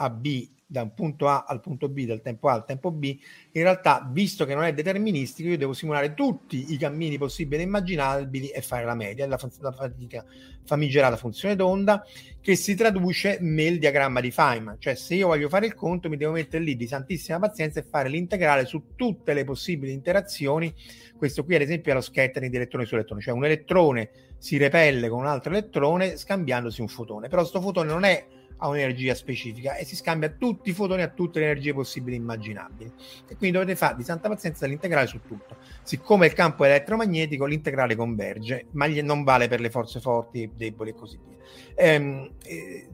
a 0.02 0.10
B 0.10 0.48
da 0.72 0.80
un 0.80 0.94
punto 0.94 1.28
A 1.28 1.44
al 1.46 1.60
punto 1.60 1.90
B, 1.90 2.06
dal 2.06 2.22
tempo 2.22 2.48
A 2.48 2.54
al 2.54 2.64
tempo 2.64 2.90
B, 2.90 3.04
in 3.04 3.62
realtà, 3.62 4.08
visto 4.10 4.46
che 4.46 4.54
non 4.54 4.64
è 4.64 4.72
deterministico, 4.72 5.50
io 5.50 5.58
devo 5.58 5.74
simulare 5.74 6.14
tutti 6.14 6.72
i 6.72 6.78
cammini 6.78 7.18
possibili 7.18 7.60
e 7.60 7.66
immaginabili 7.66 8.48
e 8.48 8.62
fare 8.62 8.86
la 8.86 8.94
media, 8.94 9.26
la, 9.26 9.36
fatica 9.36 10.24
famigerata 10.64 11.16
funzione 11.16 11.56
d'onda, 11.56 12.06
che 12.40 12.56
si 12.56 12.74
traduce 12.74 13.36
nel 13.42 13.78
diagramma 13.78 14.20
di 14.20 14.30
Feynman. 14.30 14.76
Cioè, 14.78 14.94
se 14.94 15.14
io 15.14 15.26
voglio 15.26 15.50
fare 15.50 15.66
il 15.66 15.74
conto, 15.74 16.08
mi 16.08 16.16
devo 16.16 16.32
mettere 16.32 16.64
lì 16.64 16.74
di 16.74 16.86
santissima 16.86 17.38
pazienza 17.38 17.78
e 17.80 17.82
fare 17.82 18.08
l'integrale 18.08 18.64
su 18.64 18.94
tutte 18.96 19.34
le 19.34 19.44
possibili 19.44 19.92
interazioni. 19.92 20.74
Questo 21.18 21.44
qui, 21.44 21.54
ad 21.54 21.60
esempio, 21.60 21.92
è 21.92 21.94
lo 21.94 22.00
scattering 22.00 22.50
di 22.50 22.56
elettroni 22.56 22.86
su 22.86 22.94
elettroni, 22.94 23.20
cioè 23.20 23.34
un 23.34 23.44
elettrone 23.44 24.10
si 24.38 24.56
repelle 24.56 25.10
con 25.10 25.20
un 25.20 25.26
altro 25.26 25.52
elettrone 25.52 26.16
scambiandosi 26.16 26.80
un 26.80 26.88
fotone. 26.88 27.28
Però 27.28 27.42
questo 27.42 27.60
fotone 27.60 27.90
non 27.90 28.04
è 28.04 28.26
a 28.62 28.68
un'energia 28.68 29.14
specifica 29.14 29.74
e 29.74 29.84
si 29.84 29.96
scambia 29.96 30.28
tutti 30.30 30.70
i 30.70 30.72
fotoni 30.72 31.02
a 31.02 31.08
tutte 31.08 31.40
le 31.40 31.46
energie 31.46 31.74
possibili 31.74 32.16
e 32.16 32.20
immaginabili. 32.20 32.92
E 33.28 33.36
quindi 33.36 33.58
dovete 33.58 33.76
fare 33.76 33.96
di 33.96 34.04
santa 34.04 34.28
pazienza 34.28 34.66
l'integrale 34.66 35.08
su 35.08 35.20
tutto. 35.26 35.56
Siccome 35.82 36.26
il 36.26 36.32
campo 36.32 36.64
è 36.64 36.68
elettromagnetico, 36.68 37.44
l'integrale 37.44 37.96
converge, 37.96 38.66
ma 38.72 38.86
non 38.86 39.24
vale 39.24 39.48
per 39.48 39.60
le 39.60 39.68
forze 39.68 40.00
forti, 40.00 40.48
deboli 40.54 40.90
e 40.90 40.94
così 40.94 41.18
via. 41.22 41.36
Ehm, 41.74 42.30
eh, 42.44 42.88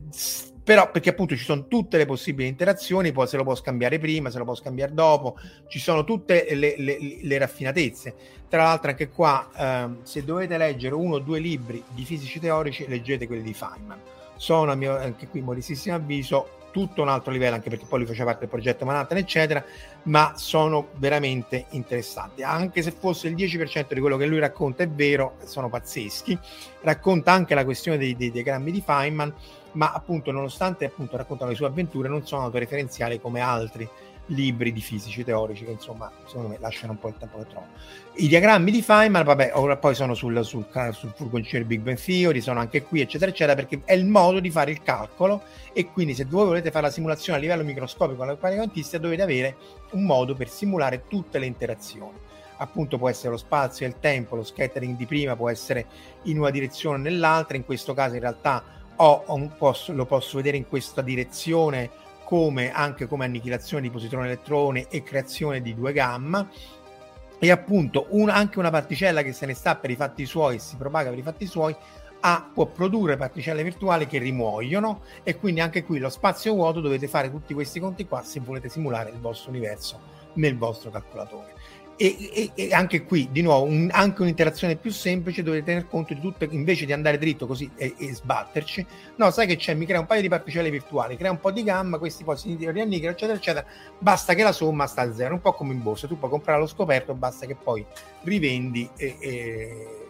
però 0.64 0.90
perché 0.90 1.10
appunto 1.10 1.36
ci 1.36 1.44
sono 1.44 1.66
tutte 1.66 1.98
le 1.98 2.06
possibili 2.06 2.48
interazioni, 2.48 3.12
poi 3.12 3.26
se 3.26 3.36
lo 3.36 3.44
può 3.44 3.54
scambiare 3.54 3.98
prima, 3.98 4.30
se 4.30 4.38
lo 4.38 4.44
può 4.44 4.54
scambiare 4.54 4.92
dopo, 4.92 5.36
ci 5.68 5.78
sono 5.78 6.04
tutte 6.04 6.46
le, 6.54 6.74
le, 6.78 6.98
le 7.22 7.38
raffinatezze. 7.38 8.14
Tra 8.48 8.64
l'altro 8.64 8.90
anche 8.90 9.08
qua, 9.08 9.48
ehm, 9.54 10.02
se 10.02 10.24
dovete 10.24 10.56
leggere 10.56 10.94
uno 10.94 11.16
o 11.16 11.18
due 11.18 11.38
libri 11.40 11.82
di 11.90 12.04
fisici 12.04 12.40
teorici, 12.40 12.86
leggete 12.86 13.26
quelli 13.26 13.42
di 13.42 13.54
Feynman 13.54 14.00
sono 14.38 14.72
a 14.72 14.74
mio 14.74 14.96
anche 14.96 15.28
qui 15.28 15.42
modestissimo 15.42 15.94
avviso 15.94 16.56
tutto 16.70 17.02
un 17.02 17.08
altro 17.08 17.32
livello 17.32 17.54
anche 17.54 17.70
perché 17.70 17.86
poi 17.86 17.98
lui 17.98 18.08
faceva 18.08 18.26
parte 18.26 18.40
del 18.40 18.50
progetto 18.50 18.84
Manhattan 18.84 19.18
eccetera 19.18 19.64
ma 20.04 20.34
sono 20.36 20.88
veramente 20.94 21.66
interessanti. 21.70 22.42
Anche 22.42 22.82
se 22.82 22.92
fosse 22.92 23.28
il 23.28 23.34
10% 23.34 23.92
di 23.92 24.00
quello 24.00 24.16
che 24.16 24.26
lui 24.26 24.38
racconta 24.38 24.82
è 24.82 24.88
vero 24.88 25.36
sono 25.44 25.68
pazzeschi. 25.68 26.38
Racconta 26.82 27.32
anche 27.32 27.54
la 27.54 27.64
questione 27.64 27.98
dei, 27.98 28.16
dei 28.16 28.30
diagrammi 28.30 28.70
di 28.70 28.80
Feynman 28.80 29.34
ma 29.72 29.92
appunto 29.92 30.30
nonostante 30.30 30.86
appunto 30.86 31.16
raccontano 31.16 31.50
le 31.50 31.56
sue 31.56 31.66
avventure 31.66 32.08
non 32.08 32.26
sono 32.26 32.42
autoreferenziali 32.42 33.20
come 33.20 33.40
altri 33.40 33.88
libri 34.28 34.72
di 34.72 34.80
fisici 34.80 35.24
teorici 35.24 35.64
che 35.64 35.70
insomma 35.70 36.10
secondo 36.26 36.48
me 36.48 36.58
lasciano 36.60 36.92
un 36.92 36.98
po' 36.98 37.08
il 37.08 37.14
tempo 37.18 37.38
che 37.38 37.46
trovano. 37.46 37.72
I 38.14 38.28
diagrammi 38.28 38.70
di 38.70 38.82
Feynman, 38.82 39.24
vabbè, 39.24 39.52
ora 39.54 39.76
poi 39.76 39.94
sono 39.94 40.14
sul, 40.14 40.44
sul, 40.44 40.66
sul 40.92 41.12
furgoncino 41.14 41.64
Big 41.64 41.80
Bang 41.80 41.98
Theory, 41.98 42.40
sono 42.40 42.58
anche 42.58 42.82
qui, 42.82 43.00
eccetera, 43.00 43.30
eccetera, 43.30 43.54
perché 43.54 43.82
è 43.84 43.92
il 43.92 44.06
modo 44.06 44.40
di 44.40 44.50
fare 44.50 44.70
il 44.70 44.82
calcolo 44.82 45.42
e 45.72 45.90
quindi 45.90 46.14
se 46.14 46.24
voi 46.24 46.46
volete 46.46 46.70
fare 46.70 46.86
la 46.86 46.92
simulazione 46.92 47.38
a 47.38 47.40
livello 47.40 47.62
microscopico 47.62 48.22
alla 48.22 48.36
quantistica 48.36 48.98
dovete 48.98 49.22
avere 49.22 49.56
un 49.92 50.04
modo 50.04 50.34
per 50.34 50.48
simulare 50.48 51.04
tutte 51.08 51.38
le 51.38 51.46
interazioni. 51.46 52.26
Appunto 52.60 52.98
può 52.98 53.08
essere 53.08 53.30
lo 53.30 53.36
spazio 53.36 53.86
e 53.86 53.90
il 53.90 54.00
tempo, 54.00 54.34
lo 54.34 54.42
scattering 54.42 54.96
di 54.96 55.06
prima 55.06 55.36
può 55.36 55.48
essere 55.48 55.86
in 56.24 56.38
una 56.38 56.50
direzione 56.50 56.96
o 56.96 57.00
nell'altra, 57.00 57.56
in 57.56 57.64
questo 57.64 57.94
caso 57.94 58.14
in 58.14 58.20
realtà 58.20 58.64
ho 58.96 59.24
un 59.28 59.56
posso, 59.56 59.92
lo 59.92 60.06
posso 60.06 60.38
vedere 60.38 60.56
in 60.56 60.66
questa 60.66 61.02
direzione 61.02 61.88
come 62.28 62.70
anche 62.70 63.06
come 63.06 63.24
annichilazione 63.24 63.80
di 63.80 63.88
positroni-elettroni 63.88 64.88
e 64.90 65.02
creazione 65.02 65.62
di 65.62 65.74
due 65.74 65.94
gamma. 65.94 66.46
E 67.38 67.50
appunto 67.50 68.08
un, 68.10 68.28
anche 68.28 68.58
una 68.58 68.68
particella 68.68 69.22
che 69.22 69.32
se 69.32 69.46
ne 69.46 69.54
sta 69.54 69.76
per 69.76 69.88
i 69.88 69.96
fatti 69.96 70.26
suoi 70.26 70.56
e 70.56 70.58
si 70.58 70.76
propaga 70.76 71.08
per 71.08 71.18
i 71.18 71.22
fatti 71.22 71.46
suoi 71.46 71.74
ha, 72.20 72.50
può 72.52 72.66
produrre 72.66 73.16
particelle 73.16 73.62
virtuali 73.62 74.06
che 74.06 74.18
rimuoiono. 74.18 75.04
E 75.22 75.38
quindi 75.38 75.60
anche 75.60 75.84
qui 75.84 75.98
lo 75.98 76.10
spazio 76.10 76.52
vuoto 76.52 76.82
dovete 76.82 77.08
fare 77.08 77.30
tutti 77.30 77.54
questi 77.54 77.80
conti 77.80 78.06
qua 78.06 78.22
se 78.22 78.40
volete 78.40 78.68
simulare 78.68 79.08
il 79.08 79.20
vostro 79.20 79.48
universo 79.48 79.98
nel 80.34 80.58
vostro 80.58 80.90
calcolatore 80.90 81.54
e, 82.00 82.30
e, 82.32 82.50
e, 82.54 82.72
anche 82.72 83.02
qui 83.02 83.28
di 83.32 83.42
nuovo 83.42 83.64
un, 83.64 83.88
anche 83.90 84.22
un'interazione 84.22 84.76
più 84.76 84.92
semplice 84.92 85.42
dovete 85.42 85.64
tener 85.64 85.88
conto 85.88 86.14
di 86.14 86.20
tutte 86.20 86.46
invece 86.48 86.86
di 86.86 86.92
andare 86.92 87.18
dritto 87.18 87.44
così 87.44 87.68
e, 87.74 87.92
e, 87.98 88.14
sbatterci 88.14 88.86
no 89.16 89.32
sai 89.32 89.48
che 89.48 89.56
c'è 89.56 89.74
mi 89.74 89.84
crea 89.84 89.98
un 89.98 90.06
paio 90.06 90.20
di 90.20 90.28
particelle 90.28 90.70
virtuali 90.70 91.16
crea 91.16 91.32
un 91.32 91.40
po' 91.40 91.50
di 91.50 91.64
gamma 91.64 91.98
questi 91.98 92.22
poi 92.22 92.36
si 92.36 92.56
riannichilano 92.56 93.16
eccetera 93.16 93.36
eccetera 93.36 93.66
basta 93.98 94.34
che 94.34 94.44
la 94.44 94.52
somma 94.52 94.86
sta 94.86 95.02
a 95.02 95.12
zero 95.12 95.34
un 95.34 95.40
po' 95.40 95.52
come 95.52 95.74
in 95.74 95.82
borsa 95.82 96.06
tu 96.06 96.16
puoi 96.16 96.30
comprare 96.30 96.60
lo 96.60 96.68
scoperto 96.68 97.14
basta 97.14 97.46
che 97.46 97.56
poi 97.56 97.84
rivendi 98.22 98.88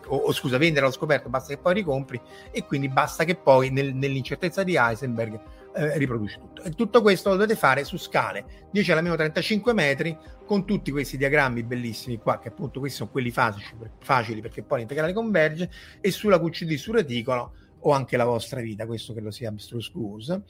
o, 0.08 0.16
o, 0.16 0.32
scusa 0.32 0.58
vendere 0.58 0.84
lo 0.84 0.92
scoperto 0.92 1.30
basta 1.30 1.54
che 1.54 1.58
poi 1.58 1.72
ricompri 1.72 2.20
e 2.50 2.64
quindi 2.64 2.90
basta 2.90 3.24
che 3.24 3.34
poi 3.34 3.70
nel, 3.70 3.94
nell'incertezza 3.94 4.62
di 4.62 4.76
Heisenberg 4.76 5.40
eh, 5.78 5.96
riproduce 5.96 6.38
tutto. 6.38 6.62
E 6.62 6.70
tutto 6.70 7.02
questo 7.02 7.28
lo 7.28 7.36
dovete 7.36 7.54
fare 7.54 7.84
su 7.84 7.96
scale 7.96 8.66
10 8.72 8.92
alla 8.92 9.00
meno 9.00 9.14
35 9.14 9.72
metri 9.72 10.18
con 10.44 10.66
tutti 10.66 10.90
questi 10.90 11.16
diagrammi 11.16 11.62
bellissimi 11.62 12.18
qua, 12.18 12.38
che 12.40 12.48
appunto 12.48 12.80
questi 12.80 12.98
sono 12.98 13.10
quelli 13.10 13.30
facili, 13.30 13.64
facili 14.00 14.40
perché 14.40 14.62
poi 14.62 14.78
l'integrale 14.78 15.12
converge, 15.12 15.70
e 16.00 16.10
sulla 16.10 16.40
QCD 16.40 16.74
sul 16.74 16.96
reticolo 16.96 17.52
o 17.80 17.92
anche 17.92 18.16
la 18.16 18.24
vostra 18.24 18.60
vita, 18.60 18.86
questo 18.86 19.12
credo 19.12 19.30
sia 19.30 19.50
abstruse 19.50 19.90
goose. 19.92 20.42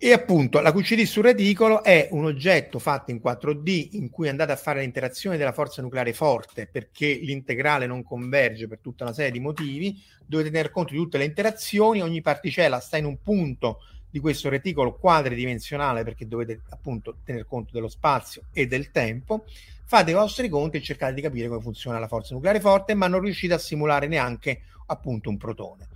E 0.00 0.12
appunto 0.12 0.60
la 0.60 0.72
QCD 0.72 1.02
sul 1.02 1.24
reticolo 1.24 1.82
è 1.82 2.08
un 2.12 2.24
oggetto 2.24 2.78
fatto 2.78 3.10
in 3.10 3.20
4D 3.22 3.88
in 3.92 4.10
cui 4.10 4.28
andate 4.28 4.52
a 4.52 4.56
fare 4.56 4.80
l'interazione 4.80 5.36
della 5.36 5.52
forza 5.52 5.82
nucleare 5.82 6.12
forte 6.12 6.68
perché 6.68 7.12
l'integrale 7.14 7.86
non 7.86 8.04
converge 8.04 8.68
per 8.68 8.78
tutta 8.80 9.02
una 9.02 9.12
serie 9.12 9.32
di 9.32 9.40
motivi, 9.40 10.00
dovete 10.24 10.50
tener 10.50 10.70
conto 10.70 10.92
di 10.92 10.98
tutte 10.98 11.18
le 11.18 11.24
interazioni, 11.24 12.00
ogni 12.00 12.20
particella 12.20 12.78
sta 12.78 12.96
in 12.96 13.06
un 13.06 13.18
punto 13.20 13.80
di 14.10 14.20
questo 14.20 14.48
reticolo 14.48 14.94
quadridimensionale 14.94 16.02
perché 16.02 16.26
dovete 16.26 16.62
appunto 16.70 17.18
tener 17.24 17.46
conto 17.46 17.72
dello 17.72 17.88
spazio 17.88 18.42
e 18.52 18.66
del 18.66 18.90
tempo, 18.90 19.44
fate 19.84 20.10
i 20.10 20.14
vostri 20.14 20.48
conti 20.48 20.78
e 20.78 20.82
cercate 20.82 21.14
di 21.14 21.20
capire 21.20 21.48
come 21.48 21.60
funziona 21.60 21.98
la 21.98 22.08
forza 22.08 22.34
nucleare 22.34 22.60
forte, 22.60 22.94
ma 22.94 23.06
non 23.06 23.20
riuscite 23.20 23.54
a 23.54 23.58
simulare 23.58 24.06
neanche 24.06 24.62
appunto 24.86 25.28
un 25.28 25.36
protone. 25.36 25.86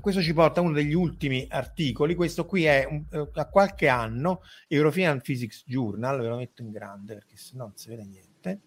Questo 0.00 0.20
ci 0.20 0.34
porta 0.34 0.60
a 0.60 0.62
uno 0.62 0.74
degli 0.74 0.92
ultimi 0.92 1.46
articoli, 1.48 2.14
questo 2.14 2.44
qui 2.44 2.64
è 2.64 2.86
un, 2.88 3.02
eh, 3.10 3.30
a 3.32 3.48
qualche 3.48 3.88
anno, 3.88 4.42
European 4.68 5.22
Physics 5.22 5.64
Journal, 5.64 6.20
ve 6.20 6.28
lo 6.28 6.36
metto 6.36 6.60
in 6.60 6.70
grande 6.70 7.14
perché 7.14 7.36
se 7.36 7.52
no 7.54 7.64
non 7.64 7.72
si 7.76 7.88
vede 7.88 8.04
niente, 8.04 8.60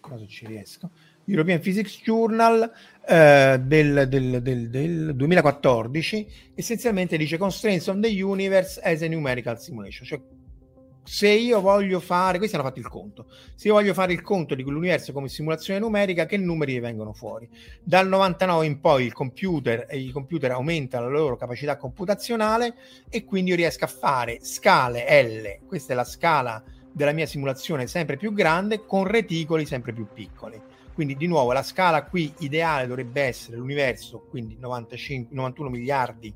cosa 0.00 0.26
ci 0.26 0.46
riesco 0.46 0.90
European 1.24 1.60
Physics 1.60 2.00
Journal 2.02 2.70
eh, 3.06 3.60
del, 3.62 4.06
del, 4.08 4.42
del, 4.42 4.70
del, 4.70 5.14
2014, 5.14 6.26
essenzialmente 6.54 7.16
dice 7.16 7.38
Constraints 7.38 7.86
on 7.86 8.00
the 8.00 8.22
Universe 8.22 8.80
as 8.80 9.02
a 9.02 9.08
Numerical 9.08 9.60
Simulation, 9.60 10.06
cioè 10.06 10.20
se 11.04 11.28
io 11.28 11.60
voglio 11.60 11.98
fare, 11.98 12.38
questi 12.38 12.54
hanno 12.54 12.64
fatto 12.64 12.78
il 12.78 12.88
conto, 12.88 13.26
se 13.56 13.66
io 13.66 13.74
voglio 13.74 13.92
fare 13.92 14.12
il 14.12 14.22
conto 14.22 14.54
di 14.54 14.62
quell'universo 14.62 15.12
come 15.12 15.28
simulazione 15.28 15.80
numerica, 15.80 16.26
che 16.26 16.36
numeri 16.36 16.78
vengono 16.78 17.12
fuori? 17.12 17.48
Dal 17.82 18.06
99 18.06 18.66
in 18.66 18.80
poi 18.80 19.04
il 19.04 19.12
computer 19.12 19.86
e 19.88 19.98
i 19.98 20.10
computer 20.10 20.52
aumentano 20.52 21.08
la 21.08 21.18
loro 21.18 21.36
capacità 21.36 21.76
computazionale 21.76 22.74
e 23.08 23.24
quindi 23.24 23.50
io 23.50 23.56
riesco 23.56 23.84
a 23.84 23.88
fare 23.88 24.38
scale 24.42 25.22
L, 25.22 25.66
questa 25.66 25.92
è 25.92 25.96
la 25.96 26.04
scala 26.04 26.62
della 26.92 27.12
mia 27.12 27.26
simulazione 27.26 27.88
sempre 27.88 28.16
più 28.16 28.32
grande, 28.32 28.84
con 28.86 29.04
reticoli 29.04 29.66
sempre 29.66 29.92
più 29.92 30.06
piccoli 30.12 30.71
quindi 30.92 31.16
di 31.16 31.26
nuovo 31.26 31.52
la 31.52 31.62
scala 31.62 32.04
qui 32.04 32.32
ideale 32.38 32.86
dovrebbe 32.86 33.22
essere 33.22 33.56
l'universo, 33.56 34.26
quindi 34.28 34.56
95, 34.58 35.34
91 35.34 35.68
miliardi 35.70 36.34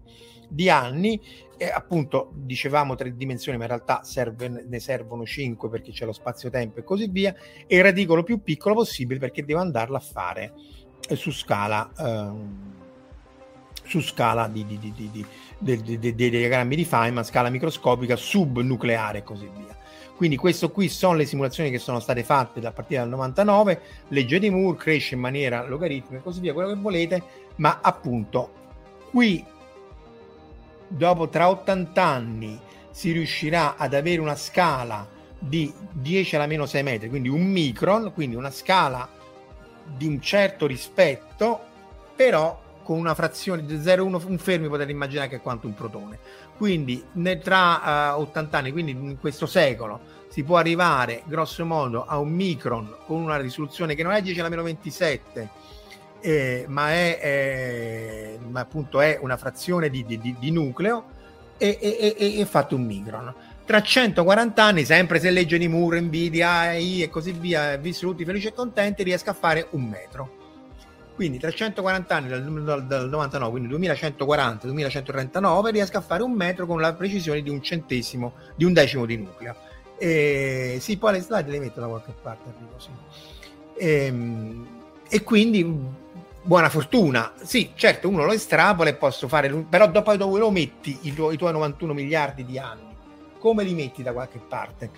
di 0.49 0.71
anni, 0.71 1.21
e 1.59 1.69
appunto 1.69 2.31
dicevamo 2.35 2.95
tre 2.95 3.17
dimensioni, 3.17 3.57
ma 3.57 3.65
in 3.65 3.71
realtà 3.71 4.03
serve, 4.05 4.49
ne 4.49 4.81
servono 4.81 5.25
cinque 5.25 5.69
perché 5.69 5.91
c'è 5.91 6.05
lo 6.05 6.13
spazio-tempo 6.13 6.81
e 6.81 6.85
così 6.85 7.09
via, 7.09 7.35
e 7.67 7.77
il 7.77 7.83
radicolo 7.83 8.23
più 8.23 8.43
piccolo 8.43 8.75
possibile 8.75 9.19
perché 9.19 9.45
devo 9.45 9.61
andarla 9.61 9.99
a 9.99 10.01
fare 10.01 10.53
eh, 11.09 11.17
su 11.17 11.31
scala, 11.31 11.91
eh, 11.99 12.31
su 13.85 14.01
scala 14.01 14.49
di, 14.49 14.65
di, 14.67 14.79
di, 14.79 15.27
dei 15.59 16.13
diagrammi 16.13 16.77
di 16.77 16.85
Feynman, 16.85 17.25
scala 17.25 17.49
microscopica, 17.49 18.17
subnucleare 18.17 19.19
e 19.19 19.23
così 19.23 19.49
via. 19.55 19.77
Quindi 20.17 20.37
questo 20.37 20.71
qui 20.71 20.89
sono 20.89 21.15
le 21.15 21.27
simulazioni 21.27 21.71
che 21.71 21.79
sono 21.79 22.01
state 22.01 22.23
fatte 22.25 22.59
da 22.59 22.73
partire 22.73 23.01
dal 23.01 23.11
99, 23.11 23.81
legge 24.09 24.39
di 24.39 24.49
Moore 24.49 24.79
cresce 24.79 25.15
in 25.15 25.21
maniera 25.21 25.67
logaritmica 25.67 26.17
e 26.17 26.23
così 26.23 26.41
via, 26.41 26.55
quello 26.55 26.71
che 26.71 26.81
volete, 26.81 27.23
ma 27.57 27.81
appunto 27.83 28.51
qui 29.11 29.45
dopo 30.89 31.29
tra 31.29 31.51
80 31.51 32.03
anni 32.03 32.59
si 32.91 33.13
riuscirà 33.13 33.77
ad 33.77 33.93
avere 33.93 34.21
una 34.23 34.37
scala 34.37 35.07
di 35.39 35.71
10 35.93 36.37
alla 36.37 36.47
meno 36.47 36.65
6 36.65 36.83
metri, 36.83 37.09
quindi 37.11 37.29
un 37.29 37.43
micron, 37.43 38.11
quindi 38.15 38.37
una 38.37 38.51
scala 38.51 39.07
di 39.97 40.07
un 40.07 40.21
certo 40.21 40.67
rispetto, 40.67 41.61
però 42.17 42.59
con 42.87 42.99
una 42.99 43.17
frazione 43.17 43.67
di 43.67 43.75
0,1 43.79 44.29
un 44.29 44.39
fermi 44.39 44.69
potete 44.69 44.93
immaginare 44.93 45.29
che 45.29 45.37
è 45.37 45.41
quanto 45.43 45.67
un 45.67 45.75
protone. 45.75 46.21
Quindi 46.57 47.05
ne, 47.15 47.39
tra 47.39 48.15
uh, 48.15 48.21
eh, 48.21 48.23
80 48.23 48.59
anni, 48.59 48.71
quindi 48.71 48.93
in 48.93 49.19
questo 49.19 49.47
secolo, 49.47 49.99
si 50.29 50.45
può 50.45 50.57
arrivare 50.57 51.23
grosso 51.25 51.65
modo 51.65 52.07
a 52.07 52.19
un 52.19 52.31
micron 52.31 52.95
con 53.05 53.21
una 53.21 53.39
risoluzione 53.39 53.97
che 53.97 54.05
non 54.05 54.13
è 54.13 54.23
10 54.23 54.39
alla 54.39 54.49
meno 54.49 54.63
27, 54.63 55.49
eh, 56.21 56.65
ma, 56.69 56.93
è, 56.93 57.19
eh, 57.21 58.39
ma 58.49 58.61
appunto 58.61 59.01
è 59.01 59.19
una 59.21 59.37
frazione 59.37 59.91
di, 59.91 60.05
di, 60.07 60.37
di 60.39 60.51
nucleo 60.53 61.07
e, 61.57 61.79
e, 61.81 62.15
e, 62.17 62.41
e 62.41 62.47
fatto 62.47 62.77
un 62.77 62.85
micron 62.85 63.35
tra 63.65 63.83
140 63.83 64.63
anni, 64.63 64.85
sempre 64.85 65.19
se 65.19 65.31
legge 65.31 65.59
di 65.59 65.67
Moore, 65.67 66.01
Nvidia, 66.01 66.51
AI 66.51 67.03
e 67.03 67.11
così 67.11 67.33
via, 67.33 67.77
vissuti 67.77 68.25
felici 68.25 68.47
e 68.47 68.53
contenti, 68.53 69.03
riesca 69.03 69.33
a 69.33 69.35
fare 69.35 69.67
un 69.71 69.83
metro. 69.83 70.46
Quindi 71.17 71.39
tra 71.39 71.51
140 71.51 72.15
anni 72.15 72.29
dal, 72.29 72.45
dal, 72.63 72.87
dal 72.87 73.09
99, 73.09 73.51
quindi 73.51 73.89
2140-2139, 73.89 75.71
riesco 75.71 75.97
a 75.97 76.03
fare 76.03 76.23
un 76.23 76.33
metro 76.33 76.67
con 76.67 76.79
la 76.79 76.93
precisione 76.93 77.41
di 77.41 77.49
un 77.49 77.63
centesimo, 77.63 78.35
di 78.55 78.65
un 78.65 78.75
decimo 78.75 79.07
di 79.07 79.17
nucleo. 79.17 79.57
E, 79.99 80.77
sì, 80.79 80.99
poi 80.99 81.15
le 81.15 81.21
slide 81.21 81.51
le 81.51 81.59
metto 81.59 81.81
da 81.81 81.87
qualche 81.87 82.13
parte, 82.21 82.51
arrivo, 82.55 82.75
sì. 82.77 82.91
e, 83.79 84.05
ehm, 84.05 84.67
e 85.09 85.23
quindi 85.23 85.65
buona 86.43 86.69
fortuna. 86.69 87.33
Sì, 87.43 87.73
certo, 87.75 88.11
uno 88.11 88.27
lo 88.27 88.33
estrapola 88.33 88.91
e 88.91 88.95
posso 88.95 89.27
fare, 89.27 89.49
però 89.49 89.91
dopo 89.91 90.15
dove 90.17 90.39
lo 90.39 90.51
metti 90.51 90.99
i, 91.03 91.15
tuoi, 91.15 91.33
i 91.35 91.39
tuoi 91.39 91.53
91 91.53 91.95
miliardi 91.95 92.45
di 92.45 92.59
anni? 92.59 92.95
Come 93.39 93.65
li 93.65 93.73
metti 93.73 94.03
da 94.03 94.13
qualche 94.13 94.39
parte? 94.47 94.91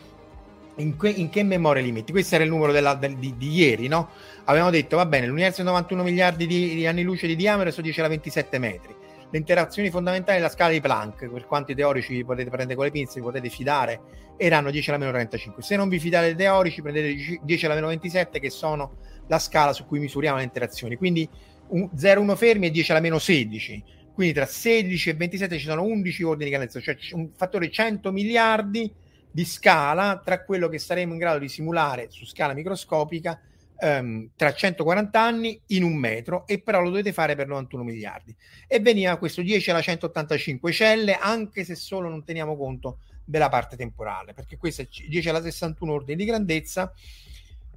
In, 0.78 0.96
que, 0.96 1.10
in, 1.10 1.28
che 1.28 1.42
memoria 1.42 1.82
li 1.82 1.92
metti? 1.92 2.12
Questo 2.12 2.36
era 2.36 2.44
il 2.44 2.50
numero 2.50 2.70
della, 2.70 2.94
del, 2.94 3.16
di, 3.16 3.34
di, 3.36 3.50
ieri, 3.50 3.88
no? 3.88 4.10
Avevamo 4.44 4.70
detto, 4.70 4.96
va 4.96 5.06
bene, 5.06 5.26
l'universo 5.26 5.60
è 5.60 5.64
91 5.64 6.02
miliardi 6.02 6.46
di, 6.46 6.74
di, 6.74 6.86
anni 6.86 7.02
luce 7.02 7.26
di 7.26 7.34
diametro, 7.34 7.68
adesso 7.68 7.82
10 7.82 7.98
alla 7.98 8.08
27 8.08 8.58
metri. 8.58 8.94
Le 9.30 9.38
interazioni 9.38 9.90
fondamentali 9.90 10.38
della 10.38 10.50
scala 10.50 10.70
di 10.70 10.80
Planck, 10.80 11.28
per 11.28 11.46
quanti 11.46 11.74
teorici 11.74 12.24
potete 12.24 12.48
prendere 12.48 12.76
con 12.76 12.84
le 12.84 12.90
pinze, 12.92 13.20
potete 13.20 13.48
fidare, 13.50 14.00
erano 14.36 14.70
10 14.70 14.88
alla 14.90 14.98
meno 14.98 15.10
35. 15.10 15.62
Se 15.62 15.76
non 15.76 15.88
vi 15.88 15.98
fidate 15.98 16.26
dei 16.26 16.36
teorici, 16.36 16.80
prendete 16.80 17.40
10 17.42 17.64
alla 17.64 17.74
meno 17.74 17.88
27, 17.88 18.38
che 18.38 18.50
sono 18.50 18.98
la 19.26 19.38
scala 19.38 19.72
su 19.72 19.84
cui 19.84 19.98
misuriamo 19.98 20.38
le 20.38 20.44
interazioni. 20.44 20.96
Quindi 20.96 21.28
0,1 21.70 22.36
fermi 22.36 22.66
e 22.68 22.70
10 22.70 22.90
alla 22.92 23.00
meno 23.00 23.18
16. 23.18 23.84
Quindi 24.14 24.34
tra 24.34 24.46
16 24.46 25.10
e 25.10 25.14
27 25.14 25.58
ci 25.58 25.64
sono 25.66 25.82
11 25.82 26.22
ordini 26.22 26.44
di 26.44 26.50
grandezza, 26.50 26.80
cioè 26.80 26.96
un 27.12 27.30
fattore 27.36 27.70
100 27.70 28.10
miliardi 28.10 28.92
di 29.38 29.44
scala 29.44 30.20
tra 30.24 30.42
quello 30.42 30.68
che 30.68 30.80
saremo 30.80 31.12
in 31.12 31.18
grado 31.20 31.38
di 31.38 31.48
simulare 31.48 32.08
su 32.10 32.26
scala 32.26 32.54
microscopica 32.54 33.40
um, 33.82 34.30
tra 34.34 34.52
140 34.52 35.20
anni 35.22 35.60
in 35.66 35.84
un 35.84 35.94
metro 35.94 36.44
e 36.44 36.58
però 36.58 36.80
lo 36.80 36.90
dovete 36.90 37.12
fare 37.12 37.36
per 37.36 37.46
91 37.46 37.84
miliardi 37.84 38.34
e 38.66 38.80
veniva 38.80 39.16
questo 39.16 39.40
10 39.40 39.70
alla 39.70 39.80
185 39.80 40.72
celle 40.72 41.14
anche 41.14 41.62
se 41.62 41.76
solo 41.76 42.08
non 42.08 42.24
teniamo 42.24 42.56
conto 42.56 42.98
della 43.24 43.48
parte 43.48 43.76
temporale, 43.76 44.34
perché 44.34 44.56
questo 44.56 44.82
è 44.82 44.88
10 45.06 45.28
alla 45.28 45.40
61 45.40 45.92
ordine 45.92 46.16
di 46.16 46.24
grandezza, 46.24 46.92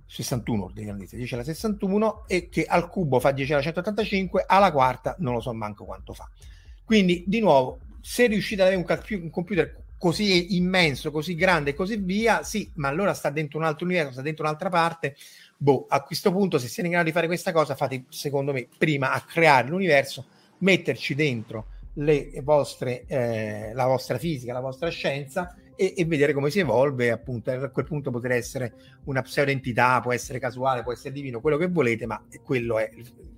61 0.08 0.64
ordini 0.64 0.80
di 0.80 0.86
grandezza, 0.88 1.16
10 1.16 1.34
alla 1.36 1.44
61 1.44 2.24
e 2.26 2.50
che 2.50 2.66
al 2.66 2.90
cubo 2.90 3.20
fa 3.20 3.30
10 3.30 3.54
alla 3.54 3.62
185, 3.62 4.46
alla 4.48 4.72
quarta 4.72 5.16
non 5.20 5.36
lo 5.36 5.40
so 5.42 5.54
manco 5.54 5.86
quanto 5.86 6.14
fa. 6.14 6.28
Quindi 6.84 7.24
di 7.28 7.40
nuovo, 7.40 7.82
se 8.02 8.26
riuscite 8.26 8.64
ad 8.64 8.70
avere 8.70 8.82
un, 8.82 9.22
un 9.22 9.30
computer 9.30 9.81
così 10.02 10.56
immenso, 10.56 11.12
così 11.12 11.36
grande 11.36 11.70
e 11.70 11.74
così 11.76 11.96
via, 11.98 12.42
sì, 12.42 12.68
ma 12.78 12.88
allora 12.88 13.14
sta 13.14 13.30
dentro 13.30 13.60
un 13.60 13.66
altro 13.66 13.86
universo, 13.86 14.14
sta 14.14 14.24
dentro 14.24 14.44
un'altra 14.46 14.70
parte. 14.70 15.16
Boh, 15.56 15.86
a 15.88 16.02
questo 16.02 16.32
punto, 16.32 16.58
se 16.58 16.68
siete 16.68 16.88
in 16.88 16.94
grado 16.94 17.06
di 17.06 17.12
fare 17.12 17.28
questa 17.28 17.52
cosa, 17.52 17.76
fate 17.76 18.06
secondo 18.10 18.52
me 18.52 18.68
prima 18.76 19.12
a 19.12 19.22
creare 19.22 19.68
l'universo, 19.68 20.26
metterci 20.58 21.14
dentro 21.14 21.68
le 21.94 22.32
vostre, 22.42 23.04
eh, 23.06 23.74
la 23.76 23.86
vostra 23.86 24.18
fisica, 24.18 24.54
la 24.54 24.60
vostra 24.60 24.90
scienza 24.90 25.56
e, 25.76 25.94
e, 25.96 26.06
vedere 26.06 26.34
come 26.34 26.50
si 26.50 26.60
evolve. 26.60 27.12
Appunto, 27.12 27.52
a 27.52 27.70
quel 27.70 27.86
punto 27.86 28.12
potrà 28.12 28.36
essere 28.36 28.74
una 29.06 29.22
pseudo 29.22 29.52
entità, 29.52 30.00
può 30.02 30.14
essere 30.14 30.40
casuale, 30.40 30.84
può 30.84 30.94
essere 30.94 31.14
divino, 31.14 31.42
quello 31.42 31.58
che 31.58 31.68
volete, 31.68 32.06
ma 32.06 32.24
quello 32.44 32.80
è. 32.80 32.90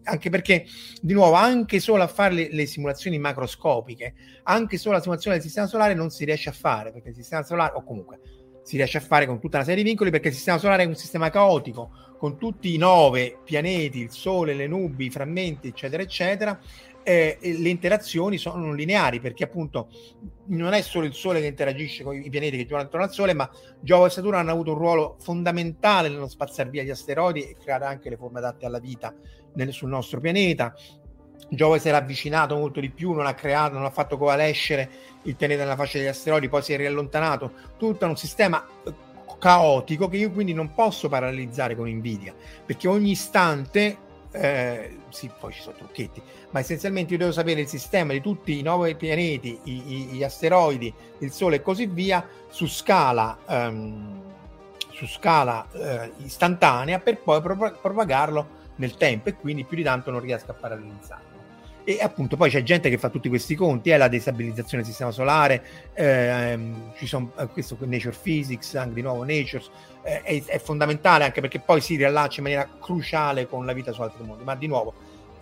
Anche 0.03 0.29
perché, 0.29 0.65
di 1.01 1.13
nuovo, 1.13 1.35
anche 1.35 1.79
solo 1.79 2.03
a 2.03 2.07
fare 2.07 2.33
le, 2.33 2.49
le 2.51 2.65
simulazioni 2.65 3.17
macroscopiche, 3.19 4.13
anche 4.43 4.77
solo 4.77 4.95
la 4.95 5.01
simulazione 5.01 5.37
del 5.37 5.45
sistema 5.45 5.67
solare 5.67 5.93
non 5.93 6.09
si 6.09 6.25
riesce 6.25 6.49
a 6.49 6.53
fare 6.53 6.91
perché 6.91 7.09
il 7.09 7.15
sistema 7.15 7.43
solare, 7.43 7.73
o 7.75 7.83
comunque 7.83 8.19
si 8.63 8.77
riesce 8.77 8.97
a 8.97 9.01
fare 9.01 9.25
con 9.25 9.39
tutta 9.39 9.57
una 9.57 9.65
serie 9.65 9.83
di 9.83 9.89
vincoli 9.89 10.09
perché 10.09 10.29
il 10.29 10.33
sistema 10.33 10.57
solare 10.57 10.83
è 10.83 10.85
un 10.85 10.95
sistema 10.95 11.29
caotico 11.29 11.91
con 12.17 12.37
tutti 12.37 12.73
i 12.73 12.77
nove 12.77 13.39
pianeti, 13.43 13.99
il 13.99 14.09
Sole, 14.09 14.53
le 14.53 14.65
nubi, 14.65 15.07
i 15.07 15.09
frammenti, 15.09 15.67
eccetera, 15.67 16.01
eccetera, 16.01 16.57
eh, 17.03 17.37
le 17.41 17.69
interazioni 17.69 18.37
sono 18.37 18.73
lineari 18.73 19.19
perché 19.19 19.43
appunto 19.43 19.89
non 20.47 20.73
è 20.73 20.81
solo 20.81 21.05
il 21.05 21.13
Sole 21.13 21.39
che 21.39 21.47
interagisce 21.47 22.03
con 22.03 22.15
i 22.15 22.29
pianeti 22.29 22.57
che 22.57 22.65
girano 22.65 22.83
attorno 22.83 23.05
al 23.05 23.11
Sole, 23.11 23.33
ma 23.33 23.49
Giove 23.79 24.07
e 24.07 24.09
Saturno 24.09 24.37
hanno 24.37 24.51
avuto 24.51 24.71
un 24.71 24.77
ruolo 24.77 25.15
fondamentale 25.19 26.09
nello 26.09 26.27
spazzare 26.27 26.69
via 26.69 26.83
gli 26.83 26.89
asteroidi 26.89 27.41
e 27.41 27.57
creare 27.61 27.85
anche 27.85 28.09
le 28.09 28.17
forme 28.17 28.39
adatte 28.39 28.65
alla 28.65 28.79
vita 28.79 29.13
nel, 29.53 29.71
sul 29.71 29.89
nostro 29.89 30.19
pianeta. 30.19 30.73
Giove 31.49 31.77
si 31.77 31.87
era 31.87 31.97
avvicinato 31.97 32.55
molto 32.55 32.79
di 32.79 32.89
più, 32.89 33.11
non 33.11 33.25
ha 33.25 33.33
creato, 33.33 33.75
non 33.75 33.85
ha 33.85 33.91
fatto 33.91 34.17
coalescere 34.17 34.89
il 35.23 35.35
pianeta 35.35 35.63
nella 35.63 35.75
fascia 35.75 35.99
degli 35.99 36.07
asteroidi, 36.07 36.49
poi 36.49 36.63
si 36.63 36.73
è 36.73 36.77
riallontanato. 36.77 37.51
Tutto 37.77 38.05
un 38.05 38.17
sistema 38.17 38.65
eh, 38.85 38.93
caotico 39.37 40.07
che 40.07 40.17
io 40.17 40.31
quindi 40.31 40.53
non 40.53 40.73
posso 40.73 41.09
paralizzare 41.09 41.75
con 41.75 41.89
Nvidia, 41.89 42.33
perché 42.65 42.87
ogni 42.87 43.11
istante 43.11 43.97
eh, 44.33 44.97
sì, 45.09 45.29
poi 45.39 45.53
ci 45.53 45.61
sono 45.61 45.77
trucchetti, 45.77 46.21
ma 46.49 46.59
essenzialmente 46.59 47.13
io 47.13 47.19
devo 47.19 47.31
sapere 47.31 47.61
il 47.61 47.67
sistema 47.67 48.13
di 48.13 48.21
tutti 48.21 48.57
i 48.57 48.61
nove 48.63 48.95
pianeti, 48.95 49.59
i, 49.63 49.71
i, 49.71 49.95
gli 50.05 50.23
asteroidi, 50.23 50.93
il 51.19 51.31
Sole 51.31 51.57
e 51.57 51.61
così 51.61 51.85
via 51.85 52.27
su 52.49 52.67
scala, 52.67 53.37
um, 53.47 54.21
su 54.91 55.05
scala 55.07 55.67
uh, 55.71 56.23
istantanea 56.23 56.99
per 56.99 57.19
poi 57.19 57.41
pro- 57.41 57.77
propagarlo 57.79 58.61
nel 58.75 58.95
tempo 58.95 59.29
e 59.29 59.35
quindi 59.35 59.63
più 59.65 59.77
di 59.77 59.83
tanto 59.83 60.09
non 60.09 60.19
riesco 60.19 60.51
a 60.51 60.55
paralizzarlo. 60.55 61.32
E 61.85 61.99
appunto 62.01 62.37
poi 62.37 62.49
c'è 62.49 62.63
gente 62.63 62.89
che 62.89 62.97
fa 62.97 63.09
tutti 63.09 63.27
questi 63.27 63.55
conti, 63.55 63.89
è 63.89 63.95
eh, 63.95 63.97
la 63.97 64.07
destabilizzazione 64.07 64.83
del 64.83 64.85
sistema 64.85 65.11
solare, 65.11 65.63
ehm, 65.93 66.93
ci 66.95 67.05
sono 67.05 67.33
eh, 67.37 67.47
questo 67.47 67.77
Nature 67.79 68.15
Physics, 68.21 68.75
anche 68.75 68.93
di 68.93 69.01
nuovo 69.01 69.23
Nature, 69.23 69.63
eh, 70.03 70.21
è, 70.21 70.43
è, 70.45 70.59
fondamentale 70.59 71.25
anche 71.25 71.41
perché 71.41 71.59
poi 71.59 71.81
si 71.81 71.95
riallaccia 71.95 72.37
in 72.37 72.43
maniera 72.43 72.69
cruciale 72.79 73.47
con 73.47 73.65
la 73.65 73.73
vita 73.73 73.91
su 73.91 74.01
altri 74.01 74.23
mondi, 74.23 74.43
ma 74.43 74.55
di 74.55 74.67
nuovo 74.67 74.93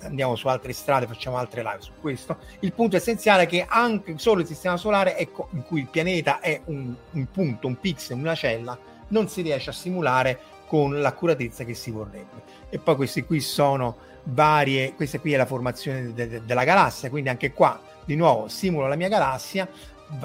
andiamo 0.01 0.35
su 0.35 0.47
altre 0.47 0.73
strade, 0.73 1.05
facciamo 1.05 1.37
altre 1.37 1.61
live 1.61 1.81
su 1.81 1.91
questo. 1.99 2.37
Il 2.61 2.73
punto 2.73 2.95
essenziale 2.95 3.43
è 3.43 3.45
che 3.45 3.63
anche 3.67 4.15
solo 4.17 4.41
il 4.41 4.47
sistema 4.47 4.77
solare, 4.77 5.17
ecco, 5.17 5.49
in 5.51 5.63
cui 5.63 5.81
il 5.81 5.87
pianeta 5.87 6.39
è 6.39 6.59
un, 6.65 6.93
un 7.11 7.27
punto, 7.31 7.67
un 7.67 7.79
pixel, 7.79 8.17
una 8.17 8.33
cella, 8.33 8.77
non 9.09 9.27
si 9.27 9.41
riesce 9.41 9.69
a 9.69 9.73
simulare 9.73 10.39
con 10.65 11.01
l'accuratezza 11.01 11.63
che 11.65 11.73
si 11.73 11.91
vorrebbe. 11.91 12.43
E 12.69 12.79
poi 12.79 12.95
questi 12.95 13.23
qui 13.23 13.41
sono 13.41 13.97
varie, 14.23 14.93
questa 14.93 15.19
qui 15.19 15.33
è 15.33 15.37
la 15.37 15.45
formazione 15.45 16.13
de- 16.13 16.27
de- 16.27 16.45
della 16.45 16.63
galassia, 16.63 17.09
quindi 17.09 17.29
anche 17.29 17.51
qua 17.51 17.79
di 18.05 18.15
nuovo 18.15 18.47
simulo 18.47 18.87
la 18.87 18.95
mia 18.95 19.07
galassia, 19.07 19.67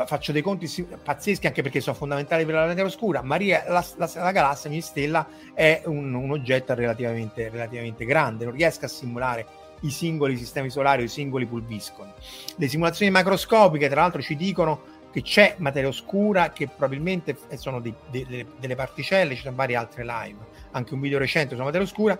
faccio 0.05 0.33
dei 0.33 0.43
conti 0.43 0.69
pazzeschi 1.03 1.47
anche 1.47 1.63
perché 1.63 1.81
sono 1.81 1.95
fondamentali 1.95 2.45
per 2.45 2.55
la 2.55 2.63
planeta 2.63 2.83
oscura. 2.83 3.23
Maria, 3.23 3.65
la, 3.69 3.85
la, 3.97 4.11
la 4.15 4.33
galassia, 4.33 4.69
mia 4.69 4.81
stella, 4.81 5.27
è 5.55 5.83
un, 5.87 6.13
un 6.13 6.31
oggetto 6.33 6.75
relativamente, 6.75 7.49
relativamente 7.49 8.05
grande, 8.05 8.45
non 8.45 8.55
riesco 8.55 8.85
a 8.85 8.89
simulare 8.89 9.47
i 9.83 9.91
singoli 9.91 10.37
sistemi 10.37 10.71
solari 10.71 11.03
o 11.03 11.05
i 11.05 11.09
singoli 11.09 11.47
pulviscoli. 11.47 12.11
Le 12.57 12.69
simulazioni 12.69 13.13
macroscopiche, 13.13 13.89
tra 13.89 14.01
l'altro, 14.01 14.23
ci 14.23 14.35
dicono 14.35 14.95
che 15.13 15.23
c'è 15.23 15.55
materia 15.59 15.89
oscura, 15.89 16.51
che 16.51 16.67
probabilmente 16.67 17.37
sono 17.55 17.81
dei, 17.81 17.95
dei, 18.11 18.47
delle 18.59 18.75
particelle, 18.75 19.35
ci 19.35 19.43
sono 19.43 19.55
varie 19.55 19.77
altre 19.77 20.05
live, 20.05 20.39
anche 20.73 20.95
un 20.95 21.01
video 21.01 21.19
recente 21.19 21.51
sulla 21.51 21.65
materia 21.65 21.87
oscura, 21.87 22.19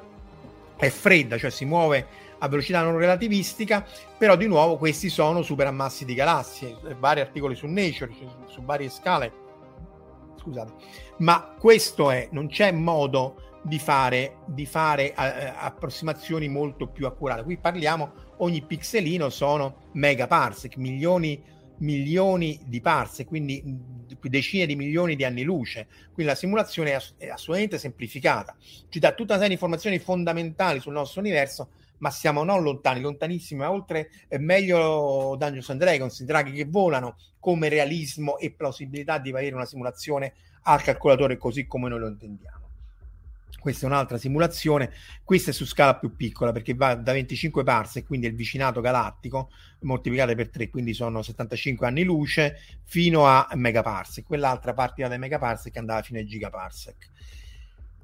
è 0.77 0.89
fredda, 0.89 1.39
cioè 1.39 1.51
si 1.51 1.65
muove 1.65 2.07
a 2.39 2.49
velocità 2.49 2.83
non 2.83 2.99
relativistica, 2.99 3.87
però 4.19 4.37
di 4.37 4.47
nuovo 4.47 4.77
questi 4.77 5.09
sono 5.09 5.43
superammassi 5.43 6.05
di 6.05 6.15
galassie, 6.15 6.77
vari 6.99 7.21
articoli 7.21 7.55
su 7.55 7.67
Nature, 7.67 8.13
su, 8.13 8.29
su 8.47 8.63
varie 8.63 8.91
scale, 8.91 9.33
scusate, 10.37 10.73
ma 11.19 11.55
questo 11.59 12.11
è, 12.11 12.29
non 12.33 12.49
c'è 12.49 12.73
modo 12.73 13.43
di 13.63 13.79
fare, 13.79 14.37
di 14.47 14.65
fare 14.65 15.13
eh, 15.13 15.53
approssimazioni 15.57 16.49
molto 16.49 16.87
più 16.87 17.07
accurate. 17.07 17.43
Qui 17.43 17.57
parliamo, 17.57 18.13
ogni 18.39 18.63
pixelino 18.63 19.29
sono 19.29 19.89
megaparsec, 19.93 20.77
milioni, 20.77 21.43
milioni 21.79 22.61
di 22.65 22.81
parsec, 22.81 23.27
quindi 23.27 23.63
decine 24.21 24.67
di 24.67 24.77
milioni 24.77 25.17
di 25.17 25.25
anni 25.25 25.43
luce. 25.43 25.87
Quindi 26.13 26.33
la 26.33 26.39
simulazione 26.39 26.91
è, 26.91 26.95
ass- 26.95 27.15
è 27.17 27.29
assolutamente 27.29 27.79
semplificata. 27.79 28.57
Ci 28.89 28.99
dà 28.99 29.13
tutta 29.13 29.35
una 29.35 29.43
serie 29.43 29.49
di 29.49 29.55
informazioni 29.55 29.99
fondamentali 29.99 30.81
sul 30.81 30.93
nostro 30.93 31.21
universo, 31.21 31.71
ma 31.99 32.11
siamo 32.11 32.45
non 32.45 32.63
lontani, 32.63 33.01
lontanissimi, 33.01 33.61
ma 33.61 33.71
oltre 33.71 34.11
è 34.29 34.39
meglio 34.39 35.37
Dungeons 35.39 35.71
and 35.71 35.81
Dragons, 35.81 36.19
i 36.21 36.25
draghi 36.25 36.53
che 36.53 36.67
volano 36.67 37.17
come 37.39 37.69
realismo 37.69 38.39
e 38.39 38.53
plausibilità 38.53 39.19
di 39.19 39.31
avere 39.31 39.55
una 39.55 39.65
simulazione 39.65 40.35
al 40.63 40.83
calcolatore 40.83 41.37
così 41.37 41.67
come 41.67 41.89
noi 41.89 42.01
lo 42.01 42.09
intendiamo. 42.09 42.56
Questa 43.67 43.85
è 43.85 43.89
un'altra 43.89 44.17
simulazione, 44.17 44.93
questa 45.25 45.51
è 45.51 45.53
su 45.53 45.67
scala 45.67 45.97
più 45.97 46.15
piccola 46.15 46.53
perché 46.53 46.75
va 46.75 46.95
da 46.95 47.11
25 47.11 47.65
parsec, 47.65 48.07
quindi 48.07 48.29
il 48.29 48.37
vicinato 48.37 48.81
galattico, 48.81 49.51
moltiplicate 49.81 50.37
per 50.37 50.51
3, 50.51 50.71
quindi 50.71 50.95
sono 50.95 51.21
75 51.21 51.85
anni 51.85 52.05
luce, 52.05 52.61
fino 52.85 53.27
a 53.27 53.49
megaparsec. 53.55 54.25
Quell'altra 54.25 54.73
partiva 54.73 55.09
dai 55.09 55.19
megaparsec 55.19 55.73
che 55.73 55.81
andava 55.81 56.01
fino 56.03 56.21
ai 56.21 56.27
gigaparsec. 56.27 57.11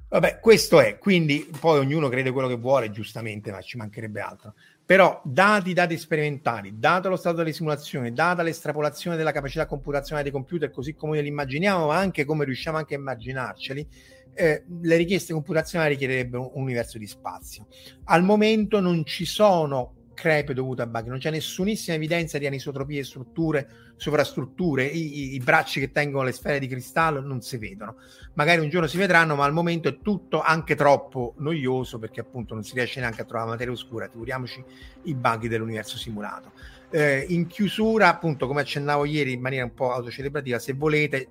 Vabbè, 0.09 0.39
questo 0.41 0.81
è, 0.81 0.97
quindi 0.97 1.49
poi 1.57 1.79
ognuno 1.79 2.09
crede 2.09 2.31
quello 2.31 2.49
che 2.49 2.57
vuole, 2.57 2.91
giustamente, 2.91 3.49
ma 3.49 3.61
ci 3.61 3.77
mancherebbe 3.77 4.19
altro. 4.19 4.55
Però, 4.85 5.21
dati 5.23 5.69
i 5.69 5.73
dati 5.73 5.97
sperimentali, 5.97 6.77
dato 6.77 7.07
lo 7.07 7.15
stato 7.15 7.37
delle 7.37 7.53
simulazioni, 7.53 8.11
data 8.11 8.43
l'estrapolazione 8.43 9.15
della 9.15 9.31
capacità 9.31 9.65
computazionale 9.65 10.23
dei 10.23 10.33
computer, 10.33 10.69
così 10.71 10.93
come 10.93 11.21
li 11.21 11.29
immaginiamo, 11.29 11.87
ma 11.87 11.95
anche 11.95 12.25
come 12.25 12.43
riusciamo 12.43 12.75
anche 12.75 12.95
a 12.95 12.97
immaginarceli, 12.97 13.87
eh, 14.35 14.63
le 14.81 14.95
richieste 14.95 15.33
computazionali 15.33 15.91
richiederebbero 15.91 16.55
un 16.55 16.63
universo 16.63 16.97
di 16.97 17.07
spazio. 17.07 17.67
Al 18.05 18.23
momento 18.23 18.79
non 18.79 19.05
ci 19.05 19.25
sono 19.25 20.01
crepe 20.13 20.53
dovute 20.53 20.83
a 20.83 20.87
bug. 20.87 21.07
Non 21.07 21.17
c'è 21.17 21.31
nessunissima 21.31 21.95
evidenza 21.95 22.37
di 22.37 22.45
anisotropie 22.45 23.03
strutture, 23.03 23.67
sovrastrutture. 23.95 24.85
I, 24.85 25.17
i, 25.17 25.33
I, 25.35 25.39
bracci 25.39 25.79
che 25.79 25.91
tengono 25.91 26.23
le 26.23 26.31
sfere 26.31 26.59
di 26.59 26.67
cristallo 26.67 27.19
non 27.19 27.41
si 27.41 27.57
vedono. 27.57 27.95
Magari 28.35 28.61
un 28.61 28.69
giorno 28.69 28.87
si 28.87 28.97
vedranno, 28.97 29.35
ma 29.35 29.45
al 29.45 29.53
momento 29.53 29.89
è 29.89 29.99
tutto 30.01 30.41
anche 30.41 30.75
troppo 30.75 31.33
noioso 31.39 31.99
perché 31.99 32.21
appunto 32.21 32.53
non 32.53 32.63
si 32.63 32.73
riesce 32.73 32.99
neanche 32.99 33.21
a 33.21 33.25
trovare 33.25 33.49
materia 33.49 33.73
oscura. 33.73 34.07
Figuriamoci 34.07 34.63
i 35.03 35.13
bug 35.13 35.47
dell'universo 35.47 35.97
simulato. 35.97 36.51
Eh, 36.89 37.25
in 37.29 37.47
chiusura, 37.47 38.07
appunto, 38.07 38.47
come 38.47 38.61
accennavo 38.61 39.05
ieri 39.05 39.33
in 39.33 39.41
maniera 39.41 39.65
un 39.65 39.73
po' 39.73 39.91
autocelebrativa, 39.91 40.59
se 40.59 40.73
volete, 40.73 41.27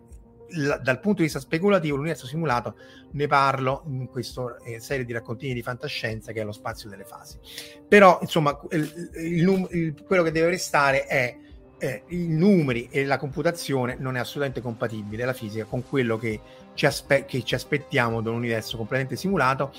dal 0.53 1.01
punto 1.01 1.19
di 1.19 1.25
vista 1.25 1.41
speculativo, 1.41 1.97
l'universo 1.97 2.27
simulato 2.27 2.77
ne 3.13 3.27
parlo 3.27 3.83
in 3.87 4.07
questa 4.07 4.57
eh, 4.65 4.81
serie 4.81 5.05
di 5.05 5.13
raccontini 5.13 5.55
di 5.55 5.63
fantascienza 5.63 6.33
che 6.33 6.41
è 6.41 6.45
lo 6.45 6.53
spazio 6.53 6.89
delle 6.89 7.05
fasi. 7.05 7.39
Però, 7.87 8.19
insomma, 8.21 8.59
il, 8.71 9.11
il, 9.17 9.69
il, 9.71 10.05
quello 10.05 10.23
che 10.23 10.33
deve 10.33 10.51
restare 10.51 11.07
è 11.07 11.37
eh, 11.79 12.03
i 12.09 12.29
numeri 12.29 12.89
e 12.91 13.05
la 13.05 13.19
computazione 13.19 13.97
non 13.99 14.17
è 14.17 14.21
assolutamente 14.21 14.61
compatibile 14.61 15.25
la 15.25 15.33
fisica 15.33 15.65
con 15.65 15.87
quello 15.87 16.17
che 16.17 16.41
ci, 16.75 16.87
aspe- 16.87 17.25
che 17.25 17.43
ci 17.43 17.55
aspettiamo 17.55 18.21
da 18.21 18.31
un 18.31 18.37
universo 18.37 18.77
completamente 18.77 19.17
simulato, 19.17 19.73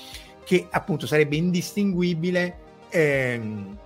che 0.44 0.66
appunto 0.70 1.06
sarebbe 1.06 1.36
indistinguibile. 1.36 2.58
Ehm, 2.90 3.78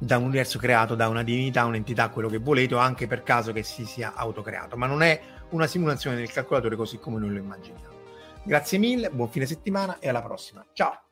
da 0.00 0.16
un 0.16 0.26
universo 0.26 0.60
creato 0.60 0.94
da 0.94 1.08
una 1.08 1.24
divinità, 1.24 1.64
un'entità, 1.64 2.08
quello 2.08 2.28
che 2.28 2.38
volete, 2.38 2.74
o 2.74 2.78
anche 2.78 3.08
per 3.08 3.24
caso 3.24 3.52
che 3.52 3.64
si 3.64 3.84
sia 3.84 4.12
autocreato, 4.14 4.76
ma 4.76 4.86
non 4.86 5.02
è 5.02 5.20
una 5.50 5.66
simulazione 5.66 6.16
del 6.16 6.30
calcolatore 6.30 6.76
così 6.76 6.98
come 6.98 7.18
noi 7.18 7.30
lo 7.30 7.38
immaginiamo. 7.38 7.96
Grazie 8.42 8.78
mille, 8.78 9.10
buon 9.10 9.28
fine 9.28 9.46
settimana 9.46 9.98
e 9.98 10.08
alla 10.08 10.22
prossima. 10.22 10.64
Ciao! 10.72 11.07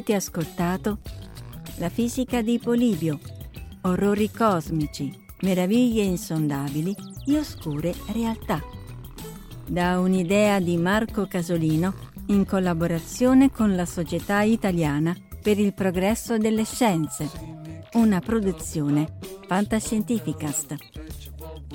Avete 0.00 0.14
ascoltato 0.14 1.00
La 1.76 1.90
fisica 1.90 2.40
di 2.40 2.58
Polibio, 2.58 3.20
orrori 3.82 4.30
cosmici, 4.30 5.14
meraviglie 5.42 6.04
insondabili 6.04 6.96
e 7.26 7.36
oscure 7.36 7.94
realtà. 8.10 8.62
Da 9.66 10.00
un'idea 10.00 10.58
di 10.58 10.78
Marco 10.78 11.26
Casolino 11.26 11.92
in 12.28 12.46
collaborazione 12.46 13.50
con 13.50 13.76
la 13.76 13.84
Società 13.84 14.40
Italiana 14.40 15.14
per 15.42 15.58
il 15.58 15.74
Progresso 15.74 16.38
delle 16.38 16.64
Scienze, 16.64 17.28
una 17.92 18.20
produzione 18.20 19.18
Fantascientificast. 19.46 20.76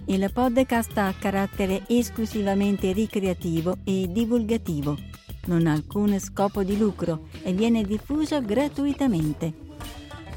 Il 0.09 0.31
podcast 0.33 0.97
ha 0.99 1.13
carattere 1.19 1.83
esclusivamente 1.89 2.93
ricreativo 2.93 3.79
e 3.83 4.07
divulgativo. 4.09 4.97
Non 5.47 5.67
ha 5.67 5.73
alcun 5.73 6.21
scopo 6.21 6.63
di 6.63 6.79
lucro 6.79 7.27
e 7.43 7.53
viene 7.53 7.83
diffuso 7.83 8.41
gratuitamente. 8.41 9.53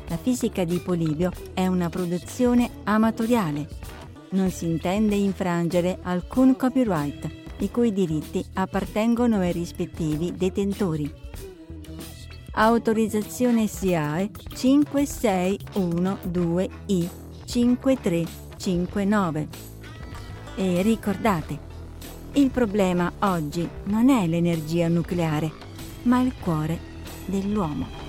La 0.08 0.18
fisica 0.18 0.64
di 0.64 0.80
Polibio 0.80 1.32
è 1.54 1.68
una 1.68 1.88
produzione 1.88 2.68
amatoriale. 2.86 3.68
Non 4.32 4.50
si 4.50 4.66
intende 4.66 5.14
infrangere 5.14 6.00
alcun 6.02 6.56
copyright, 6.56 7.30
i 7.60 7.70
cui 7.70 7.94
diritti 7.94 8.44
appartengono 8.54 9.38
ai 9.38 9.52
rispettivi 9.52 10.34
detentori. 10.36 11.14
Autorizzazione 12.54 13.68
SIAE 13.68 14.32
5612I 14.52 17.10
5359. 18.60 19.48
E 20.56 20.82
ricordate, 20.82 21.58
il 22.34 22.50
problema 22.52 23.12
oggi 23.20 23.68
non 23.86 24.10
è 24.10 24.28
l'energia 24.28 24.90
nucleare, 24.90 25.52
ma 26.04 26.20
il 26.20 26.34
cuore 26.38 26.78
dell'uomo. 27.26 28.09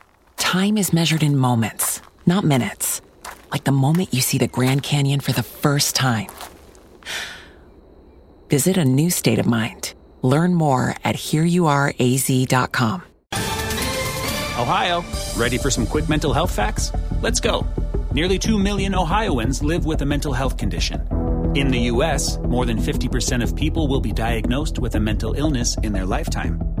time 0.41 0.75
is 0.75 0.91
measured 0.91 1.21
in 1.21 1.37
moments, 1.37 2.01
not 2.25 2.43
minutes. 2.43 2.99
Like 3.51 3.63
the 3.63 3.71
moment 3.71 4.11
you 4.11 4.21
see 4.21 4.39
the 4.39 4.47
Grand 4.47 4.81
Canyon 4.81 5.19
for 5.19 5.31
the 5.31 5.43
first 5.43 5.95
time. 5.95 6.27
Visit 8.49 8.75
a 8.75 8.83
new 8.83 9.11
state 9.11 9.37
of 9.37 9.45
mind. 9.45 9.93
Learn 10.23 10.55
more 10.55 10.95
at 11.05 11.15
hereyouareaz.com. 11.15 13.03
Ohio, 14.59 15.03
ready 15.37 15.57
for 15.57 15.69
some 15.69 15.85
quick 15.85 16.09
mental 16.09 16.33
health 16.33 16.51
facts? 16.53 16.91
Let's 17.21 17.39
go. 17.39 17.65
Nearly 18.11 18.39
2 18.39 18.57
million 18.57 18.95
Ohioans 18.95 19.61
live 19.61 19.85
with 19.85 20.01
a 20.01 20.05
mental 20.05 20.33
health 20.33 20.57
condition. 20.57 21.07
In 21.55 21.69
the 21.69 21.79
U.S., 21.93 22.39
more 22.39 22.65
than 22.65 22.77
50% 22.77 23.43
of 23.43 23.55
people 23.55 23.87
will 23.87 24.01
be 24.01 24.11
diagnosed 24.11 24.79
with 24.79 24.95
a 24.95 24.99
mental 24.99 25.33
illness 25.33 25.77
in 25.83 25.93
their 25.93 26.05
lifetime. 26.05 26.80